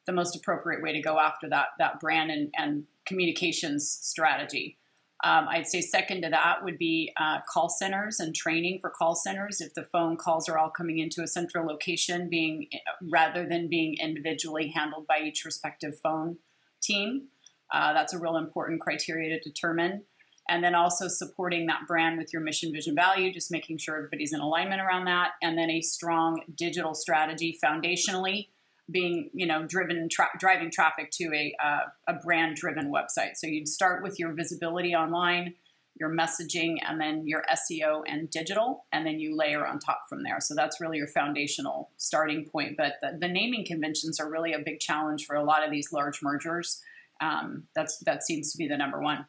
the 0.07 0.13
most 0.13 0.35
appropriate 0.35 0.81
way 0.81 0.93
to 0.93 1.01
go 1.01 1.19
after 1.19 1.47
that 1.49 1.67
that 1.77 1.99
brand 1.99 2.31
and, 2.31 2.51
and 2.57 2.85
communications 3.05 3.87
strategy. 4.01 4.77
Um, 5.23 5.47
I'd 5.49 5.67
say 5.67 5.81
second 5.81 6.21
to 6.21 6.29
that 6.29 6.63
would 6.63 6.77
be 6.77 7.11
uh, 7.19 7.39
call 7.51 7.69
centers 7.69 8.19
and 8.19 8.35
training 8.35 8.79
for 8.79 8.91
call 8.91 9.15
centers. 9.15 9.61
If 9.61 9.73
the 9.73 9.83
phone 9.83 10.15
calls 10.15 10.47
are 10.47 10.59
all 10.59 10.69
coming 10.69 10.99
into 10.99 11.23
a 11.23 11.27
central 11.27 11.65
location, 11.65 12.29
being 12.29 12.67
rather 13.01 13.47
than 13.47 13.67
being 13.67 13.95
individually 13.99 14.71
handled 14.75 15.07
by 15.07 15.19
each 15.19 15.43
respective 15.43 15.99
phone 15.99 16.37
team, 16.81 17.29
uh, 17.73 17.93
that's 17.93 18.13
a 18.13 18.19
real 18.19 18.37
important 18.37 18.79
criteria 18.79 19.37
to 19.37 19.49
determine. 19.49 20.03
And 20.49 20.63
then 20.63 20.75
also 20.75 21.07
supporting 21.07 21.65
that 21.65 21.87
brand 21.87 22.17
with 22.17 22.31
your 22.31 22.41
mission, 22.41 22.71
vision, 22.71 22.95
value, 22.95 23.33
just 23.33 23.51
making 23.51 23.79
sure 23.79 23.97
everybody's 23.97 24.31
in 24.31 24.39
alignment 24.39 24.81
around 24.81 25.05
that. 25.05 25.31
And 25.41 25.57
then 25.57 25.69
a 25.69 25.81
strong 25.81 26.41
digital 26.55 26.93
strategy 26.93 27.57
foundationally 27.61 28.47
being 28.89 29.29
you 29.33 29.45
know 29.45 29.65
driven 29.65 30.07
tra- 30.09 30.29
driving 30.39 30.71
traffic 30.71 31.11
to 31.11 31.25
a, 31.33 31.53
uh, 31.63 31.79
a 32.07 32.13
brand 32.13 32.55
driven 32.55 32.91
website. 32.91 33.35
So 33.35 33.47
you'd 33.47 33.67
start 33.67 34.03
with 34.03 34.19
your 34.19 34.33
visibility 34.33 34.95
online 34.95 35.53
your 35.99 36.09
messaging 36.09 36.77
and 36.87 36.99
then 36.99 37.23
your 37.25 37.43
seo 37.51 38.03
and 38.07 38.29
digital 38.29 38.85
and 38.91 39.05
then 39.05 39.19
you 39.19 39.35
layer 39.35 39.65
on 39.65 39.79
top 39.79 40.01
from 40.09 40.23
there. 40.23 40.39
So 40.39 40.55
that's 40.55 40.79
really 40.79 40.97
your 40.97 41.07
foundational 41.07 41.91
starting 41.97 42.45
point. 42.45 42.77
But 42.77 42.93
the, 43.01 43.17
the 43.19 43.27
naming 43.27 43.65
conventions 43.65 44.19
are 44.19 44.29
really 44.29 44.53
a 44.53 44.59
big 44.59 44.79
challenge 44.79 45.25
for 45.25 45.35
a 45.35 45.43
lot 45.43 45.63
of 45.63 45.71
these 45.71 45.91
large 45.91 46.21
mergers. 46.21 46.81
Um, 47.21 47.63
that's 47.75 47.97
that 48.05 48.23
seems 48.23 48.51
to 48.51 48.57
be 48.57 48.67
the 48.67 48.77
number 48.77 49.01
one. 49.01 49.25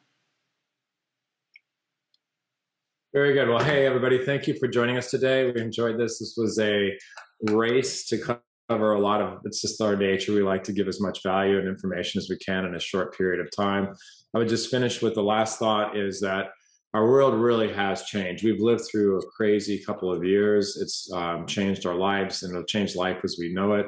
Very 3.13 3.33
good. 3.33 3.49
Well 3.49 3.63
hey 3.63 3.85
everybody 3.85 4.23
thank 4.23 4.47
you 4.47 4.53
for 4.53 4.67
joining 4.67 4.97
us 4.97 5.09
today. 5.09 5.51
We 5.51 5.61
enjoyed 5.61 5.97
this. 5.97 6.19
This 6.19 6.35
was 6.37 6.59
a 6.59 6.97
race 7.41 8.05
to 8.07 8.39
cover 8.69 8.93
a 8.93 8.99
lot 8.99 9.21
of 9.21 9.39
it's 9.45 9.61
just 9.61 9.81
our 9.81 9.95
nature. 9.95 10.33
We 10.33 10.43
like 10.43 10.63
to 10.65 10.73
give 10.73 10.87
as 10.87 11.01
much 11.01 11.23
value 11.23 11.57
and 11.57 11.67
information 11.67 12.19
as 12.19 12.29
we 12.29 12.37
can 12.37 12.65
in 12.65 12.75
a 12.75 12.79
short 12.79 13.17
period 13.17 13.39
of 13.39 13.49
time. 13.55 13.95
I 14.35 14.37
would 14.37 14.49
just 14.49 14.69
finish 14.69 15.01
with 15.01 15.15
the 15.15 15.23
last 15.23 15.57
thought 15.57 15.97
is 15.97 16.19
that 16.21 16.49
our 16.93 17.07
world 17.07 17.33
really 17.33 17.71
has 17.73 18.03
changed. 18.03 18.43
We've 18.43 18.61
lived 18.61 18.83
through 18.89 19.17
a 19.17 19.25
crazy 19.35 19.83
couple 19.83 20.11
of 20.11 20.23
years. 20.23 20.77
It's 20.77 21.11
um, 21.13 21.45
changed 21.47 21.85
our 21.85 21.95
lives 21.95 22.43
and 22.43 22.51
it'll 22.51 22.63
change 22.63 22.95
life 22.95 23.19
as 23.23 23.37
we 23.39 23.53
know 23.53 23.73
it. 23.73 23.87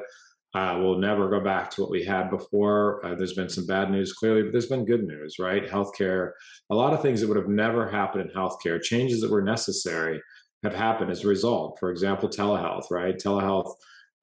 Uh, 0.54 0.78
we'll 0.82 0.98
never 0.98 1.30
go 1.30 1.40
back 1.40 1.72
to 1.72 1.82
what 1.82 1.92
we 1.92 2.04
had 2.04 2.30
before. 2.30 3.06
Uh, 3.06 3.16
there's 3.16 3.34
been 3.34 3.50
some 3.50 3.66
bad 3.66 3.90
news 3.90 4.14
clearly 4.14 4.44
but 4.44 4.52
there's 4.52 4.68
been 4.68 4.86
good 4.86 5.04
news 5.04 5.38
right? 5.40 5.70
Healthcare 5.70 6.32
a 6.72 6.76
lot 6.76 6.94
of 6.94 7.02
things 7.02 7.22
that 7.22 7.28
would 7.28 7.38
have 7.38 7.48
never 7.48 7.88
happened 7.88 8.30
in 8.30 8.36
healthcare 8.36 8.82
changes 8.82 9.22
that 9.22 9.32
were 9.32 9.44
necessary 9.44 10.22
have 10.64 10.76
happened 10.76 11.10
as 11.10 11.24
a 11.24 11.28
result. 11.28 11.78
For 11.80 11.92
example 11.92 12.30
telehealth 12.30 12.92
right? 12.92 13.18
Telehealth 13.18 13.74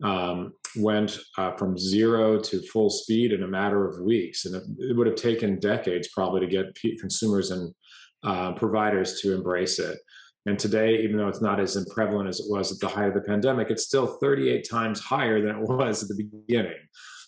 um, 0.02 0.52
went 0.76 1.18
uh, 1.36 1.52
from 1.56 1.76
zero 1.76 2.38
to 2.38 2.62
full 2.62 2.90
speed 2.90 3.32
in 3.32 3.42
a 3.42 3.48
matter 3.48 3.88
of 3.88 4.00
weeks. 4.00 4.44
And 4.44 4.54
it, 4.54 4.62
it 4.78 4.96
would 4.96 5.06
have 5.06 5.16
taken 5.16 5.58
decades 5.58 6.08
probably 6.08 6.40
to 6.40 6.46
get 6.46 6.78
consumers 7.00 7.50
and 7.50 7.74
uh, 8.22 8.52
providers 8.52 9.20
to 9.20 9.34
embrace 9.34 9.78
it. 9.78 9.98
And 10.46 10.58
today, 10.58 11.02
even 11.02 11.16
though 11.16 11.28
it's 11.28 11.42
not 11.42 11.60
as 11.60 11.76
prevalent 11.94 12.28
as 12.28 12.40
it 12.40 12.46
was 12.48 12.72
at 12.72 12.78
the 12.78 12.88
height 12.88 13.08
of 13.08 13.14
the 13.14 13.20
pandemic, 13.20 13.70
it's 13.70 13.84
still 13.84 14.06
38 14.06 14.66
times 14.68 15.00
higher 15.00 15.42
than 15.42 15.56
it 15.56 15.68
was 15.68 16.02
at 16.02 16.08
the 16.08 16.28
beginning. 16.46 16.78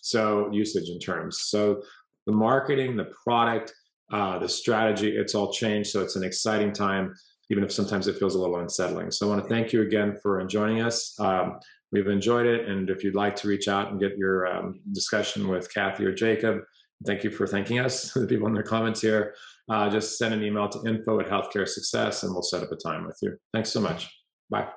So, 0.01 0.49
usage 0.51 0.89
in 0.89 0.97
terms. 0.97 1.41
So, 1.41 1.83
the 2.25 2.31
marketing, 2.31 2.95
the 2.95 3.11
product, 3.23 3.73
uh, 4.11 4.39
the 4.39 4.49
strategy, 4.49 5.15
it's 5.15 5.35
all 5.35 5.53
changed. 5.53 5.91
So, 5.91 6.01
it's 6.01 6.15
an 6.15 6.23
exciting 6.23 6.73
time, 6.73 7.13
even 7.51 7.63
if 7.63 7.71
sometimes 7.71 8.07
it 8.07 8.17
feels 8.17 8.33
a 8.33 8.39
little 8.39 8.59
unsettling. 8.59 9.11
So, 9.11 9.27
I 9.27 9.35
want 9.35 9.43
to 9.43 9.49
thank 9.49 9.71
you 9.71 9.83
again 9.83 10.17
for 10.23 10.43
joining 10.45 10.81
us. 10.81 11.13
Um, 11.19 11.59
We've 11.91 12.07
enjoyed 12.07 12.45
it. 12.45 12.67
And 12.67 12.89
if 12.89 13.03
you'd 13.03 13.15
like 13.15 13.35
to 13.37 13.47
reach 13.47 13.67
out 13.67 13.91
and 13.91 13.99
get 13.99 14.17
your 14.17 14.47
um, 14.47 14.79
discussion 14.93 15.47
with 15.47 15.73
Kathy 15.73 16.05
or 16.05 16.13
Jacob, 16.13 16.61
thank 17.05 17.23
you 17.23 17.31
for 17.31 17.47
thanking 17.47 17.79
us, 17.79 18.13
the 18.13 18.27
people 18.27 18.47
in 18.47 18.53
the 18.53 18.63
comments 18.63 19.01
here. 19.01 19.35
Uh, 19.69 19.89
just 19.89 20.17
send 20.17 20.33
an 20.33 20.43
email 20.43 20.67
to 20.69 20.87
info 20.87 21.19
at 21.19 21.27
healthcare 21.27 21.67
success 21.67 22.23
and 22.23 22.33
we'll 22.33 22.41
set 22.41 22.63
up 22.63 22.71
a 22.71 22.75
time 22.75 23.05
with 23.05 23.17
you. 23.21 23.37
Thanks 23.53 23.69
so 23.69 23.79
much. 23.79 24.09
Bye. 24.49 24.67